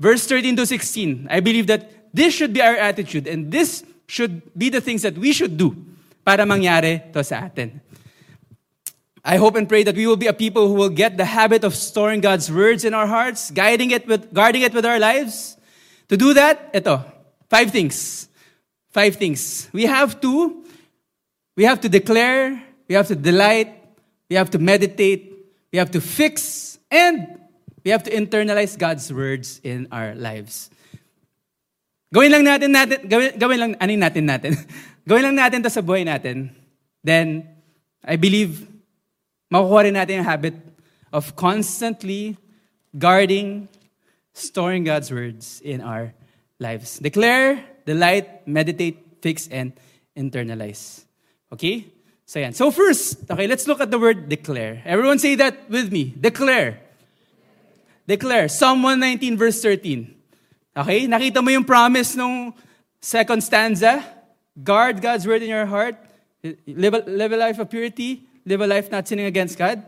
Verse 0.00 0.26
13 0.26 0.56
to 0.56 0.66
16, 0.66 1.28
I 1.30 1.40
believe 1.40 1.68
that 1.68 2.12
this 2.12 2.34
should 2.34 2.52
be 2.52 2.60
our 2.60 2.74
attitude 2.74 3.26
and 3.26 3.50
this 3.52 3.84
should 4.06 4.42
be 4.56 4.68
the 4.68 4.80
things 4.80 5.02
that 5.02 5.16
we 5.16 5.32
should 5.32 5.56
do 5.56 5.76
para 6.24 6.44
mangyari 6.44 7.12
to 7.12 7.22
sa 7.22 7.46
atin. 7.46 7.80
I 9.24 9.36
hope 9.36 9.56
and 9.56 9.66
pray 9.66 9.82
that 9.84 9.96
we 9.96 10.06
will 10.06 10.16
be 10.20 10.26
a 10.26 10.34
people 10.34 10.68
who 10.68 10.74
will 10.74 10.90
get 10.90 11.16
the 11.16 11.24
habit 11.24 11.64
of 11.64 11.74
storing 11.74 12.20
God's 12.20 12.52
words 12.52 12.84
in 12.84 12.92
our 12.92 13.06
hearts, 13.06 13.50
guiding 13.50 13.90
it 13.90 14.06
with, 14.06 14.34
guarding 14.34 14.60
it 14.60 14.74
with 14.74 14.84
our 14.84 14.98
lives. 14.98 15.56
To 16.08 16.16
do 16.16 16.34
that, 16.34 16.70
ito, 16.74 17.02
five 17.48 17.70
things. 17.70 18.28
Five 18.90 19.16
things. 19.16 19.70
We 19.72 19.86
have 19.86 20.20
to, 20.20 20.62
we 21.56 21.64
have 21.64 21.80
to 21.80 21.88
declare, 21.88 22.62
we 22.88 22.94
have 22.94 23.08
to 23.08 23.16
delight, 23.16 23.72
we 24.28 24.36
have 24.36 24.50
to 24.50 24.58
meditate, 24.58 25.32
we 25.72 25.78
have 25.78 25.90
to 25.90 26.00
fix, 26.00 26.78
and 26.90 27.38
we 27.84 27.90
have 27.90 28.02
to 28.04 28.10
internalize 28.10 28.78
God's 28.78 29.12
words 29.12 29.60
in 29.62 29.88
our 29.92 30.14
lives. 30.14 30.70
Gawin 32.14 32.30
lang 32.30 32.44
natin 32.46 32.70
natin, 32.70 32.98
gawin, 33.10 33.30
gawin 33.36 33.58
lang, 33.58 33.72
anin 33.82 33.98
natin 33.98 34.24
natin. 34.24 34.52
gawin 35.08 35.22
lang 35.22 35.36
natin 35.36 35.62
to 35.66 35.70
sa 35.70 35.82
buhay 35.82 36.06
natin. 36.06 36.54
Then, 37.02 37.44
I 38.06 38.16
believe, 38.16 38.70
makukuha 39.50 39.90
rin 39.90 39.94
natin 39.98 40.22
yung 40.22 40.28
habit 40.28 40.54
of 41.10 41.34
constantly 41.34 42.38
guarding, 42.96 43.68
storing 44.32 44.84
God's 44.84 45.10
words 45.10 45.60
in 45.60 45.82
our 45.82 46.14
lives. 46.58 46.98
Declare, 46.98 47.62
delight, 47.84 48.46
meditate, 48.46 49.18
fix, 49.20 49.48
and 49.50 49.74
internalize. 50.16 51.04
Okay? 51.52 51.90
So 52.26 52.40
yan. 52.40 52.52
So 52.52 52.70
first, 52.70 53.30
okay, 53.30 53.46
let's 53.46 53.68
look 53.68 53.80
at 53.80 53.90
the 53.90 53.98
word 53.98 54.28
declare. 54.28 54.82
Everyone 54.84 55.18
say 55.18 55.34
that 55.36 55.68
with 55.68 55.92
me. 55.92 56.14
Declare. 56.18 56.80
Declare. 58.08 58.48
Psalm 58.48 58.82
119 58.82 59.36
verse 59.36 59.60
13. 59.60 60.14
Okay? 60.76 61.06
Nakita 61.06 61.44
mo 61.44 61.50
yung 61.50 61.64
promise 61.64 62.16
nung 62.16 62.52
second 63.00 63.44
stanza? 63.44 64.04
Guard 64.56 65.02
God's 65.02 65.26
word 65.26 65.42
in 65.42 65.50
your 65.50 65.66
heart. 65.66 65.96
Live 66.66 66.94
a, 66.94 67.00
live 67.04 67.32
a 67.32 67.36
life 67.36 67.58
of 67.58 67.68
purity. 67.68 68.26
Live 68.44 68.60
a 68.60 68.66
life 68.66 68.90
not 68.90 69.08
sinning 69.08 69.26
against 69.26 69.56
God. 69.56 69.82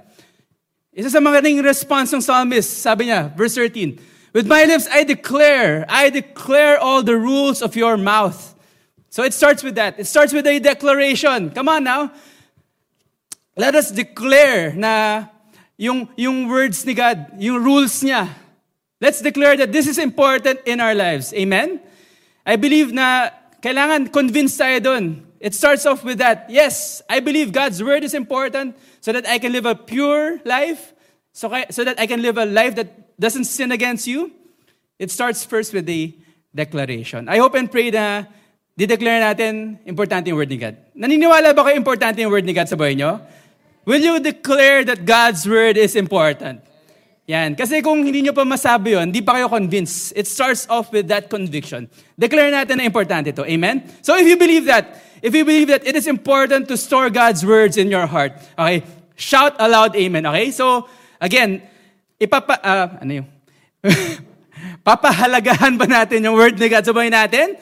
Isa 0.96 1.12
sa 1.12 1.20
mga 1.20 1.44
ring 1.44 1.60
response 1.60 2.08
ng 2.16 2.24
psalmist, 2.24 2.80
sabi 2.80 3.12
niya, 3.12 3.28
verse 3.36 3.52
13, 3.52 4.00
With 4.32 4.48
my 4.48 4.64
lips 4.64 4.88
I 4.88 5.04
declare, 5.04 5.84
I 5.88 6.08
declare 6.08 6.80
all 6.80 7.04
the 7.04 7.16
rules 7.16 7.60
of 7.60 7.76
your 7.76 8.00
mouth. 8.00 8.56
So 9.12 9.22
it 9.22 9.32
starts 9.36 9.62
with 9.62 9.76
that. 9.76 10.00
It 10.00 10.06
starts 10.06 10.32
with 10.32 10.46
a 10.46 10.58
declaration. 10.58 11.50
Come 11.52 11.68
on 11.68 11.84
now. 11.84 12.12
Let 13.56 13.74
us 13.74 13.90
declare 13.90 14.76
na 14.76 15.26
yung, 15.80 16.08
yung 16.16 16.48
words 16.48 16.84
ni 16.84 16.92
God, 16.92 17.40
yung 17.40 17.64
rules 17.64 18.04
niya, 18.04 18.28
Let's 19.00 19.20
declare 19.20 19.56
that 19.58 19.72
this 19.72 19.86
is 19.86 19.98
important 19.98 20.60
in 20.64 20.80
our 20.80 20.94
lives. 20.94 21.34
Amen? 21.34 21.80
I 22.46 22.56
believe 22.56 22.92
na 22.92 23.28
kailangan 23.60 24.08
convince 24.08 24.56
tayo 24.56 24.80
dun. 24.80 25.20
It 25.36 25.52
starts 25.52 25.84
off 25.84 26.00
with 26.00 26.16
that. 26.24 26.48
Yes, 26.48 27.02
I 27.04 27.20
believe 27.20 27.52
God's 27.52 27.82
word 27.84 28.04
is 28.04 28.16
important 28.16 28.72
so 29.04 29.12
that 29.12 29.28
I 29.28 29.36
can 29.36 29.52
live 29.52 29.68
a 29.68 29.76
pure 29.76 30.40
life, 30.48 30.96
so, 31.36 31.52
so 31.68 31.84
that 31.84 32.00
I 32.00 32.06
can 32.08 32.22
live 32.24 32.40
a 32.40 32.48
life 32.48 32.74
that 32.76 33.20
doesn't 33.20 33.44
sin 33.44 33.70
against 33.70 34.06
you. 34.08 34.32
It 34.98 35.10
starts 35.10 35.44
first 35.44 35.74
with 35.76 35.84
the 35.84 36.16
declaration. 36.54 37.28
I 37.28 37.36
hope 37.36 37.52
and 37.52 37.70
pray 37.70 37.92
na 37.92 38.24
di-declare 38.72 39.20
natin 39.20 39.76
importante 39.84 40.32
yung 40.32 40.40
word 40.40 40.48
ni 40.48 40.56
God. 40.56 40.72
Naniniwala 40.96 41.52
ba 41.52 41.68
kayo 41.68 41.76
importante 41.76 42.24
yung 42.24 42.32
word 42.32 42.48
ni 42.48 42.56
God 42.56 42.64
sa 42.64 42.80
buhay 42.80 42.96
nyo? 42.96 43.20
Will 43.86 44.02
you 44.02 44.18
declare 44.18 44.82
that 44.82 45.06
God's 45.06 45.46
word 45.46 45.78
is 45.78 45.94
important? 45.94 46.66
Yan. 47.30 47.54
Kasi 47.54 47.78
kung 47.82 48.02
hindi 48.02 48.22
nyo 48.22 48.34
pa 48.34 48.42
masabi 48.42 48.98
yon, 48.98 49.14
hindi 49.14 49.22
pa 49.22 49.38
kayo 49.38 49.46
convinced. 49.46 50.10
It 50.18 50.26
starts 50.26 50.66
off 50.66 50.90
with 50.90 51.06
that 51.06 51.30
conviction. 51.30 51.86
Declare 52.18 52.50
natin 52.50 52.82
na 52.82 52.84
importante 52.86 53.30
ito. 53.30 53.46
Amen? 53.46 53.86
So 54.02 54.18
if 54.18 54.26
you 54.26 54.34
believe 54.34 54.66
that, 54.66 54.90
if 55.22 55.30
you 55.30 55.46
believe 55.46 55.70
that 55.70 55.86
it 55.86 55.94
is 55.94 56.10
important 56.10 56.66
to 56.66 56.74
store 56.74 57.10
God's 57.14 57.46
words 57.46 57.78
in 57.78 57.86
your 57.86 58.10
heart, 58.10 58.34
okay, 58.58 58.82
shout 59.14 59.54
aloud 59.62 59.94
amen. 59.94 60.26
Okay? 60.26 60.50
So, 60.50 60.86
again, 61.22 61.62
ipapa, 62.18 62.58
uh, 62.62 62.86
ano 63.02 63.22
yung? 63.22 63.28
Papahalagahan 64.86 65.78
ba 65.78 65.86
natin 65.86 66.26
yung 66.26 66.34
word 66.34 66.58
ni 66.58 66.66
God 66.66 66.82
sa 66.82 66.94
natin? 66.94 67.54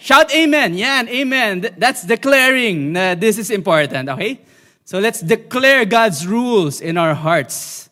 Shout 0.00 0.28
amen. 0.32 0.76
Yan, 0.76 1.08
amen. 1.08 1.72
That's 1.80 2.04
declaring 2.04 2.92
na 2.92 3.16
this 3.16 3.36
is 3.40 3.48
important, 3.48 4.12
okay? 4.12 4.44
So 4.84 5.00
let's 5.00 5.24
declare 5.24 5.88
God's 5.88 6.28
rules 6.28 6.84
in 6.84 7.00
our 7.00 7.16
hearts. 7.16 7.88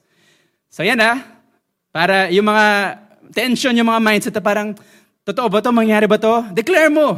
So 0.69 0.85
yan 0.85 1.01
ah, 1.01 1.25
para 1.89 2.29
yung 2.29 2.45
mga 2.45 3.01
tension, 3.33 3.73
yung 3.73 3.89
mga 3.89 4.01
mindset 4.05 4.35
na 4.37 4.45
parang, 4.45 4.77
totoo 5.25 5.49
ba 5.49 5.65
to? 5.65 5.73
Mangyari 5.73 6.05
ba 6.05 6.21
to? 6.21 6.53
Declare 6.53 6.93
mo. 6.93 7.17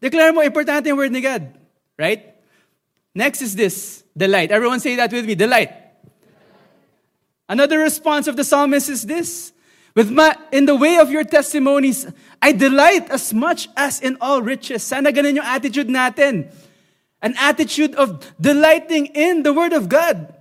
Declare 0.00 0.32
mo, 0.32 0.40
importante 0.40 0.88
yung 0.88 0.96
word 0.96 1.12
ni 1.12 1.20
God. 1.20 1.52
Right? 2.00 2.32
Next 3.12 3.44
is 3.44 3.52
this, 3.52 4.04
delight. 4.16 4.48
Everyone 4.48 4.80
say 4.80 4.96
that 4.96 5.12
with 5.12 5.28
me, 5.28 5.36
delight. 5.36 5.68
Another 7.44 7.76
response 7.80 8.24
of 8.24 8.36
the 8.40 8.44
psalmist 8.44 8.88
is 8.88 9.04
this, 9.04 9.52
with 9.92 10.08
my, 10.08 10.32
in 10.52 10.64
the 10.64 10.76
way 10.76 10.96
of 10.96 11.10
your 11.10 11.24
testimonies, 11.24 12.06
I 12.40 12.52
delight 12.52 13.10
as 13.10 13.34
much 13.34 13.68
as 13.76 14.00
in 14.00 14.16
all 14.20 14.40
riches. 14.40 14.84
Sana 14.84 15.12
ganun 15.12 15.36
yung 15.36 15.44
attitude 15.44 15.90
natin. 15.90 16.48
An 17.20 17.36
attitude 17.36 17.94
of 18.00 18.24
delighting 18.40 19.12
in 19.12 19.44
the 19.44 19.52
Word 19.52 19.76
of 19.76 19.92
God. 19.92 20.32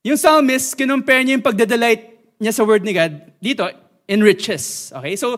Yung 0.00 0.16
psalmist, 0.16 0.72
kinumpare 0.80 1.20
niya 1.20 1.36
yung 1.36 1.44
pagdadelight 1.44 2.08
niya 2.40 2.56
sa 2.56 2.64
word 2.64 2.80
ni 2.80 2.96
God 2.96 3.20
dito, 3.36 3.68
in 4.08 4.24
riches. 4.24 4.88
Okay? 4.96 5.12
So, 5.14 5.36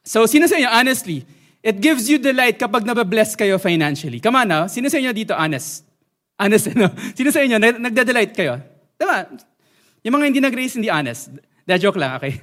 so 0.00 0.24
sino 0.24 0.48
sa 0.48 0.56
inyo, 0.56 0.72
honestly, 0.72 1.28
it 1.60 1.84
gives 1.84 2.08
you 2.08 2.16
delight 2.16 2.56
kapag 2.56 2.88
nababless 2.88 3.36
kayo 3.36 3.60
financially. 3.60 4.18
Come 4.24 4.40
on 4.40 4.48
now, 4.48 4.64
sino 4.72 4.88
sa 4.88 4.96
inyo 4.96 5.12
dito 5.12 5.36
honest? 5.36 5.84
Honest, 6.40 6.72
no? 6.72 6.88
Sino 7.20 7.28
sa 7.28 7.44
inyo, 7.44 7.60
nagda-delight 7.60 8.32
kayo? 8.32 8.56
Diba? 8.96 9.28
Yung 10.00 10.16
mga 10.16 10.24
hindi 10.24 10.40
nag-raise, 10.40 10.80
hindi 10.80 10.88
honest. 10.88 11.36
Da 11.68 11.76
joke 11.76 12.00
lang, 12.00 12.16
okay? 12.16 12.40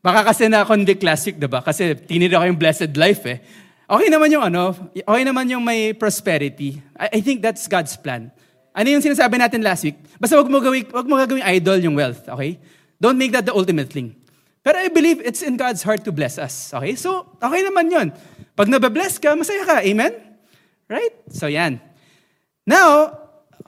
Baka 0.00 0.32
kasi 0.32 0.48
na 0.48 0.64
convict 0.64 1.04
last 1.04 1.28
week, 1.28 1.36
diba? 1.36 1.60
Kasi 1.60 1.92
tinira 1.92 2.40
ko 2.40 2.48
yung 2.48 2.56
blessed 2.56 2.96
life 2.96 3.20
eh. 3.28 3.44
Okay 3.90 4.08
naman 4.08 4.30
yung 4.30 4.44
ano, 4.46 4.74
okay 4.94 5.24
naman 5.26 5.50
yung 5.50 5.64
may 5.64 5.92
prosperity. 5.92 6.80
I, 6.96 7.18
I 7.18 7.20
think 7.20 7.42
that's 7.42 7.66
God's 7.66 7.96
plan. 7.98 8.30
Ano 8.72 8.88
yung 8.88 9.04
sinasabi 9.04 9.36
natin 9.36 9.60
last 9.60 9.84
week? 9.84 10.00
Basta 10.16 10.38
wag 10.38 10.48
mo 10.48 10.62
gawing, 10.62 10.88
wag 10.88 11.04
mo 11.04 11.20
gagawing 11.20 11.44
idol 11.44 11.76
yung 11.76 11.96
wealth, 11.98 12.24
okay? 12.24 12.56
Don't 12.96 13.18
make 13.18 13.34
that 13.34 13.44
the 13.44 13.52
ultimate 13.52 13.90
thing. 13.90 14.16
Pero 14.62 14.78
I 14.78 14.88
believe 14.88 15.18
it's 15.20 15.42
in 15.42 15.58
God's 15.58 15.82
heart 15.82 16.06
to 16.06 16.12
bless 16.14 16.38
us. 16.38 16.70
Okay? 16.70 16.94
So, 16.94 17.26
okay 17.42 17.66
naman 17.66 17.90
yun. 17.90 18.14
Pag 18.54 18.70
nababless 18.70 19.18
ka, 19.18 19.34
masaya 19.34 19.66
ka. 19.66 19.82
Amen? 19.82 20.14
Right? 20.86 21.10
So, 21.34 21.50
yan. 21.50 21.82
Now, 22.62 23.18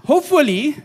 hopefully, 0.06 0.78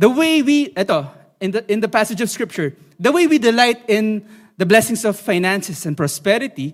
the 0.00 0.08
way 0.08 0.40
we, 0.40 0.72
ito, 0.72 1.04
in 1.44 1.52
the, 1.52 1.60
in 1.68 1.84
the 1.84 1.92
passage 1.92 2.24
of 2.24 2.32
Scripture, 2.32 2.72
the 2.96 3.12
way 3.12 3.28
we 3.28 3.36
delight 3.36 3.84
in 3.86 4.24
the 4.56 4.64
blessings 4.64 5.04
of 5.04 5.20
finances 5.20 5.84
and 5.84 5.92
prosperity, 5.92 6.72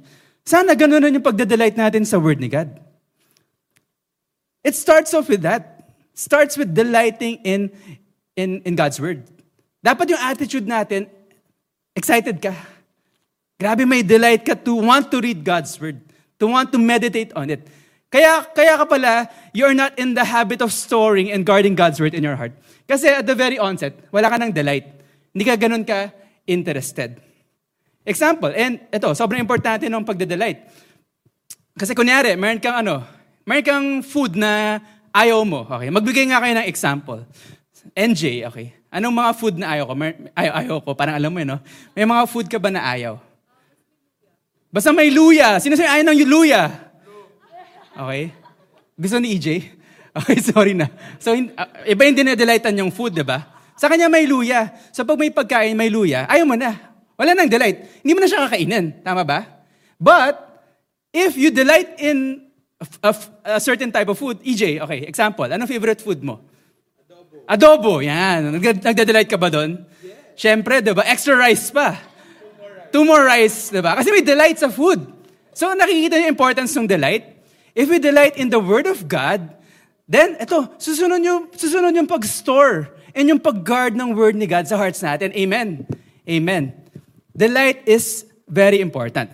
sana 0.51 0.75
ganun 0.75 1.07
yung 1.07 1.23
pagdadelight 1.23 1.79
natin 1.79 2.03
sa 2.03 2.19
Word 2.19 2.43
ni 2.43 2.51
God. 2.51 2.75
It 4.67 4.75
starts 4.75 5.15
off 5.15 5.31
with 5.31 5.47
that. 5.47 5.81
starts 6.21 6.57
with 6.61 6.75
delighting 6.75 7.41
in, 7.45 7.73
in, 8.37 8.61
in 8.69 8.77
God's 8.77 9.01
Word. 9.01 9.25
Dapat 9.81 10.13
yung 10.13 10.21
attitude 10.21 10.69
natin, 10.69 11.09
excited 11.97 12.37
ka. 12.45 12.53
Grabe 13.57 13.89
may 13.89 14.05
delight 14.05 14.45
ka 14.45 14.53
to 14.53 14.77
want 14.77 15.09
to 15.09 15.21
read 15.21 15.41
God's 15.41 15.73
Word, 15.81 16.01
to 16.37 16.45
want 16.47 16.73
to 16.73 16.79
meditate 16.79 17.33
on 17.33 17.49
it. 17.49 17.65
Kaya, 18.13 18.45
kaya 18.53 18.77
ka 18.77 18.85
pala, 18.85 19.31
you're 19.55 19.73
not 19.73 19.97
in 19.97 20.13
the 20.13 20.25
habit 20.25 20.61
of 20.61 20.73
storing 20.73 21.33
and 21.33 21.47
guarding 21.47 21.73
God's 21.73 22.01
Word 22.01 22.13
in 22.13 22.23
your 22.23 22.37
heart. 22.37 22.53
Kasi 22.85 23.09
at 23.09 23.25
the 23.25 23.35
very 23.35 23.57
onset, 23.57 23.97
wala 24.13 24.29
ka 24.29 24.37
ng 24.37 24.53
delight. 24.53 24.85
Hindi 25.33 25.45
ka 25.47 25.57
ganun 25.57 25.87
ka 25.87 26.13
interested. 26.45 27.17
Example, 28.05 28.53
and 28.57 28.81
ito, 28.89 29.09
sobrang 29.13 29.41
importante 29.41 29.85
ng 29.85 30.05
pagde-delight. 30.05 30.65
Kasi 31.77 31.93
kunyari, 31.93 32.33
meron 32.35 32.61
kang 32.61 32.81
ano, 32.81 33.05
meron 33.45 33.65
kang 33.65 33.89
food 34.01 34.37
na 34.37 34.81
ayaw 35.13 35.45
mo. 35.45 35.69
Okay, 35.69 35.93
magbigay 35.93 36.25
nga 36.33 36.41
kayo 36.41 36.55
ng 36.57 36.69
example. 36.69 37.21
NJ, 37.93 38.49
okay. 38.49 38.77
Anong 38.91 39.15
mga 39.15 39.31
food 39.39 39.55
na 39.61 39.77
ayaw 39.77 39.85
ko? 39.87 39.95
Ayaw, 40.35 40.53
ayaw 40.65 40.77
ko, 40.83 40.91
parang 40.99 41.15
alam 41.15 41.31
mo 41.31 41.39
yun, 41.39 41.55
no? 41.55 41.61
May 41.95 42.09
mga 42.09 42.25
food 42.27 42.47
ka 42.51 42.59
ba 42.59 42.73
na 42.73 42.83
ayaw? 42.83 43.21
Basta 44.71 44.91
may 44.91 45.11
luya. 45.11 45.59
Sino 45.59 45.75
sa'yo 45.75 45.91
ayaw 45.91 46.05
ng 46.11 46.21
luya? 46.27 46.63
Okay? 47.95 48.35
Gusto 48.97 49.19
ni 49.21 49.37
EJ? 49.37 49.49
Okay, 50.11 50.43
sorry 50.43 50.75
na. 50.75 50.91
So, 51.23 51.31
uh, 51.31 51.71
iba 51.87 52.03
yung 52.03 52.19
dinedelightan 52.19 52.75
yung 52.75 52.91
food, 52.91 53.15
di 53.15 53.23
ba? 53.23 53.47
Sa 53.79 53.87
kanya 53.87 54.11
may 54.11 54.27
luya. 54.27 54.75
So, 54.91 55.07
pag 55.07 55.15
may 55.15 55.31
pagkain, 55.31 55.79
may 55.79 55.87
luya, 55.87 56.27
ayaw 56.27 56.51
mo 56.51 56.59
na. 56.59 56.90
Wala 57.21 57.37
nang 57.37 57.53
delight. 57.53 58.01
Hindi 58.01 58.17
mo 58.17 58.21
na 58.25 58.29
siya 58.33 58.49
kakainin. 58.49 59.05
Tama 59.05 59.29
ba? 59.29 59.45
But, 60.01 60.41
if 61.13 61.37
you 61.37 61.53
delight 61.53 62.01
in 62.01 62.49
a, 62.81 62.87
a, 63.05 63.13
a 63.45 63.61
certain 63.61 63.93
type 63.93 64.09
of 64.09 64.17
food, 64.17 64.41
EJ, 64.41 64.81
okay, 64.81 65.05
example, 65.05 65.45
anong 65.45 65.69
favorite 65.69 66.01
food 66.01 66.25
mo? 66.25 66.41
Adobo, 67.45 68.01
yan. 68.01 68.57
Nagda-delight 68.57 69.29
ka 69.29 69.37
ba 69.37 69.53
doon? 69.53 69.85
Yeah. 70.01 70.17
Siyempre, 70.33 70.81
di 70.81 70.97
ba? 70.97 71.05
Extra 71.05 71.37
rice 71.37 71.69
pa. 71.69 72.01
Two 72.89 73.05
more 73.05 73.21
rice, 73.21 73.69
di 73.69 73.85
ba? 73.85 74.01
Kasi 74.01 74.09
may 74.09 74.25
delight 74.25 74.57
sa 74.57 74.73
food. 74.73 75.05
So, 75.53 75.69
nakikita 75.77 76.17
yung 76.25 76.33
importance 76.33 76.73
ng 76.73 76.89
delight. 76.89 77.27
If 77.77 77.93
we 77.93 78.01
delight 78.01 78.41
in 78.41 78.49
the 78.49 78.63
Word 78.63 78.89
of 78.89 79.05
God, 79.05 79.45
then, 80.09 80.41
ito, 80.41 80.73
susunod 80.81 81.21
yung, 81.21 81.53
susunod 81.53 81.93
yung 81.93 82.09
pag-store 82.09 82.97
and 83.13 83.29
yung 83.29 83.43
pag-guard 83.43 83.93
ng 83.93 84.17
Word 84.17 84.41
ni 84.41 84.49
God 84.49 84.65
sa 84.65 84.81
hearts 84.81 85.05
natin. 85.05 85.29
Amen. 85.37 85.85
Amen. 86.25 86.80
Delight 87.31 87.87
is 87.87 88.27
very 88.49 88.81
important. 88.81 89.31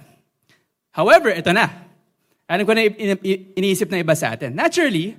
However, 0.92 1.32
ito 1.32 1.52
na. 1.52 1.88
Ano 2.46 2.62
ko 2.62 2.72
na 2.72 2.86
iniisip 3.56 3.90
na 3.90 3.98
iba 4.00 4.14
sa 4.14 4.36
atin. 4.36 4.54
Naturally, 4.54 5.16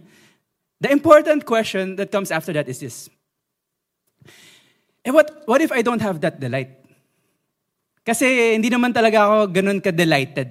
The 0.77 0.93
important 0.93 1.45
question 1.45 1.97
that 1.97 2.11
comes 2.11 2.29
after 2.29 2.53
that 2.53 2.69
is 2.69 2.79
this. 2.79 3.09
Eh, 5.03 5.09
what, 5.09 5.41
what 5.45 5.61
if 5.61 5.71
I 5.71 5.81
don't 5.81 6.01
have 6.01 6.21
that 6.21 6.39
delight? 6.39 6.69
Kasi 8.05 8.53
hindi 8.53 8.69
naman 8.69 8.93
talaga 8.93 9.25
ako 9.25 9.37
ganun 9.51 9.81
ka-delighted 9.81 10.47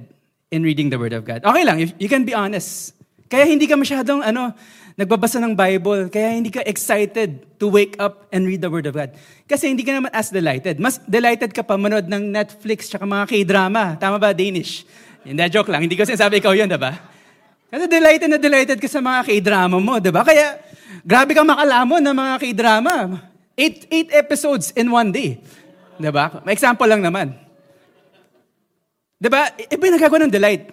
in 0.50 0.62
reading 0.62 0.90
the 0.90 0.98
Word 0.98 1.14
of 1.14 1.24
God. 1.24 1.46
Okay 1.46 1.64
lang, 1.64 1.78
you 1.78 2.08
can 2.10 2.26
be 2.26 2.34
honest. 2.34 2.92
Kaya 3.30 3.46
hindi 3.46 3.70
ka 3.70 3.78
masyadong 3.78 4.26
ano, 4.26 4.52
nagbabasa 4.96 5.36
ng 5.38 5.52
Bible. 5.52 6.08
Kaya 6.08 6.32
hindi 6.32 6.48
ka 6.48 6.64
excited 6.64 7.44
to 7.60 7.68
wake 7.68 7.94
up 8.00 8.26
and 8.32 8.48
read 8.48 8.64
the 8.64 8.72
Word 8.72 8.88
of 8.88 8.96
God. 8.96 9.12
Kasi 9.44 9.68
hindi 9.68 9.84
ka 9.84 9.92
naman 9.92 10.10
as 10.10 10.32
delighted. 10.32 10.80
Mas 10.80 10.96
delighted 11.04 11.52
ka 11.52 11.60
pa 11.60 11.76
manood 11.76 12.08
ng 12.08 12.32
Netflix 12.32 12.88
tsaka 12.88 13.04
mga 13.04 13.28
K-drama. 13.28 14.00
Tama 14.00 14.16
ba, 14.16 14.32
Danish? 14.32 14.88
Hindi, 15.26 15.42
joke 15.52 15.68
lang. 15.68 15.84
Hindi 15.84 15.98
ko 15.98 16.08
sinasabi 16.08 16.40
ikaw 16.40 16.56
yun, 16.56 16.70
diba? 16.70 16.96
Kasi 17.66 17.84
delighted 17.90 18.30
na 18.30 18.38
delighted 18.38 18.78
ka 18.78 18.86
sa 18.86 19.02
mga 19.02 19.26
k-drama 19.26 19.76
mo, 19.82 19.98
di 19.98 20.14
ba? 20.14 20.22
Kaya, 20.22 20.62
grabe 21.02 21.34
kang 21.34 21.50
makalamon 21.50 21.98
ng 21.98 22.14
mga 22.14 22.34
k-drama. 22.38 22.94
Eight, 23.58 23.90
eight 23.90 24.10
episodes 24.14 24.70
in 24.78 24.86
one 24.86 25.10
day. 25.10 25.42
Di 25.98 26.10
ba? 26.14 26.30
May 26.46 26.54
example 26.54 26.86
lang 26.86 27.02
naman. 27.02 27.34
Di 29.18 29.26
ba? 29.26 29.50
Iba 29.50 29.82
yung 29.82 29.96
nagagawa 29.98 30.18
ng 30.24 30.32
delight. 30.32 30.64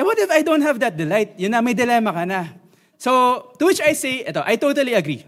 And 0.00 0.04
what 0.08 0.16
if 0.16 0.30
I 0.32 0.40
don't 0.40 0.64
have 0.64 0.80
that 0.80 0.96
delight? 0.96 1.36
Yun 1.36 1.52
na, 1.52 1.60
may 1.60 1.76
dilemma 1.76 2.16
ka 2.16 2.24
na. 2.24 2.56
So, 2.96 3.52
to 3.60 3.68
which 3.68 3.80
I 3.80 3.92
say, 3.92 4.24
ito, 4.24 4.42
I 4.44 4.56
totally 4.56 4.94
agree. 4.96 5.24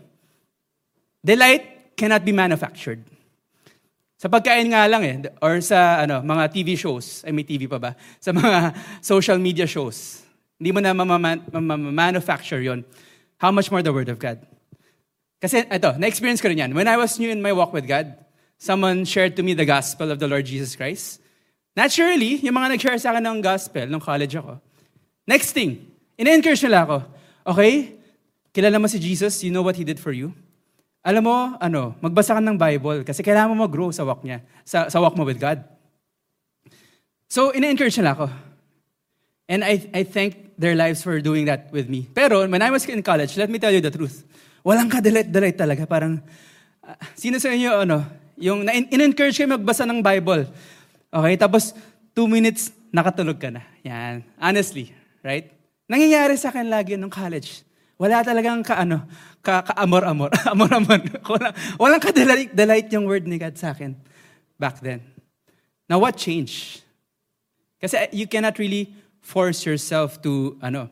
Delight 1.25 1.97
cannot 1.97 2.25
be 2.25 2.33
manufactured. 2.33 3.05
Sa 4.19 4.27
pagkain 4.27 4.67
nga 4.75 4.83
lang 4.91 5.03
eh, 5.07 5.17
or 5.39 5.63
sa 5.63 6.03
ano, 6.03 6.19
mga 6.27 6.51
TV 6.51 6.75
shows, 6.75 7.23
ay 7.23 7.31
may 7.31 7.47
TV 7.47 7.71
pa 7.71 7.79
ba? 7.79 7.95
Sa 8.19 8.35
mga 8.35 8.75
social 9.15 9.39
media 9.39 9.67
shows. 9.67 10.27
Hindi 10.59 10.75
mo 10.75 10.81
na 10.83 10.91
manufacture 11.95 12.59
yon. 12.59 12.83
How 13.39 13.55
much 13.55 13.71
more 13.71 13.79
the 13.79 13.95
Word 13.95 14.11
of 14.11 14.19
God? 14.19 14.43
Kasi 15.39 15.63
ito, 15.63 15.91
na-experience 16.03 16.43
ko 16.43 16.51
rin 16.51 16.67
yan. 16.67 16.75
When 16.75 16.91
I 16.91 16.99
was 16.99 17.15
new 17.23 17.31
in 17.31 17.39
my 17.39 17.55
walk 17.55 17.71
with 17.71 17.87
God, 17.87 18.11
someone 18.59 19.07
shared 19.07 19.39
to 19.39 19.47
me 19.47 19.55
the 19.55 19.63
gospel 19.63 20.11
of 20.11 20.19
the 20.19 20.27
Lord 20.27 20.51
Jesus 20.51 20.75
Christ. 20.75 21.23
Naturally, 21.79 22.43
yung 22.43 22.59
mga 22.59 22.75
nag-share 22.75 22.99
sa 22.99 23.15
akin 23.15 23.23
ng 23.23 23.39
gospel 23.39 23.87
nung 23.87 24.03
college 24.03 24.35
ako. 24.35 24.59
Next 25.31 25.55
thing, 25.55 25.87
ina-encourage 26.19 26.67
nila 26.67 26.83
ako. 26.91 26.97
Okay, 27.49 27.97
kilala 28.53 28.77
mo 28.77 28.85
si 28.93 29.01
Jesus, 29.01 29.41
you 29.41 29.49
know 29.49 29.65
what 29.65 29.73
He 29.73 29.81
did 29.81 29.97
for 29.97 30.13
you? 30.13 30.37
Alam 31.01 31.25
mo, 31.25 31.37
ano, 31.57 31.97
magbasa 32.05 32.37
ka 32.37 32.45
ng 32.45 32.61
Bible 32.61 33.01
kasi 33.09 33.25
kailangan 33.25 33.57
mo 33.57 33.65
mag-grow 33.65 33.89
sa 33.89 34.05
walk 34.05 34.21
niya, 34.21 34.45
sa, 34.69 34.93
sa 34.93 35.01
walk 35.01 35.17
mo 35.17 35.25
with 35.25 35.41
God. 35.41 35.65
So, 37.25 37.57
ina-encourage 37.57 37.97
nila 37.97 38.13
ako. 38.13 38.29
And 39.49 39.65
I, 39.65 39.81
I 39.97 40.05
thank 40.05 40.61
their 40.61 40.77
lives 40.77 41.01
for 41.01 41.17
doing 41.25 41.49
that 41.49 41.73
with 41.73 41.89
me. 41.89 42.05
Pero 42.13 42.45
when 42.45 42.61
I 42.61 42.69
was 42.69 42.85
in 42.85 43.01
college, 43.01 43.33
let 43.41 43.49
me 43.49 43.57
tell 43.57 43.73
you 43.73 43.81
the 43.81 43.89
truth. 43.89 44.29
Walang 44.61 44.93
ka-delight-delight 44.93 45.57
talaga. 45.57 45.89
Parang, 45.89 46.21
uh, 46.85 47.01
sino 47.17 47.41
sa 47.41 47.49
inyo, 47.49 47.89
ano, 47.89 48.05
yung 48.37 48.69
in-encourage 48.69 49.41
kayo 49.41 49.49
magbasa 49.49 49.89
ng 49.89 50.05
Bible. 50.05 50.45
Okay, 51.09 51.35
tapos 51.41 51.73
two 52.13 52.29
minutes, 52.29 52.69
nakatulog 52.93 53.41
ka 53.41 53.49
na. 53.49 53.65
Yan. 53.89 54.21
Honestly, 54.37 54.93
right? 55.25 55.58
Nangyayari 55.89 56.37
sa 56.37 56.53
akin 56.53 56.69
lagi 56.69 57.01
nung 57.01 57.11
college. 57.11 57.65
Wala 57.99 58.23
talagang 58.23 58.63
ka, 58.63 58.79
ano, 58.79 59.03
ka, 59.43 59.65
ka-amor-amor. 59.65 60.31
Amor-amor. 60.53 61.01
walang, 61.33 61.55
walang 61.81 62.03
ka-delight 62.05 62.87
yung 62.95 63.09
word 63.09 63.27
ni 63.27 63.41
God 63.41 63.57
sa 63.57 63.73
akin 63.75 63.97
back 64.61 64.79
then. 64.85 65.01
Now, 65.89 65.99
what 65.99 66.21
changed? 66.21 66.85
Kasi 67.81 68.13
you 68.13 68.29
cannot 68.29 68.61
really 68.61 68.93
force 69.25 69.65
yourself 69.65 70.21
to, 70.23 70.59
ano, 70.61 70.91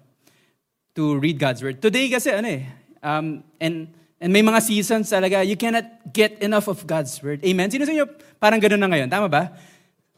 to 0.96 1.20
read 1.20 1.36
God's 1.38 1.60
Word. 1.60 1.82
Today 1.82 2.08
kasi, 2.08 2.32
ano 2.32 2.48
eh, 2.48 2.64
um, 3.04 3.44
and, 3.60 3.92
and 4.16 4.30
may 4.32 4.40
mga 4.40 4.62
seasons 4.62 5.12
talaga, 5.12 5.44
you 5.44 5.58
cannot 5.58 5.84
get 6.14 6.40
enough 6.40 6.66
of 6.72 6.86
God's 6.86 7.20
Word. 7.20 7.44
Amen? 7.44 7.68
Sino 7.68 7.84
sa 7.84 7.92
inyo 7.92 8.06
parang 8.40 8.62
ganoon 8.62 8.80
na 8.80 8.88
ngayon? 8.88 9.08
Tama 9.12 9.28
ba? 9.28 9.52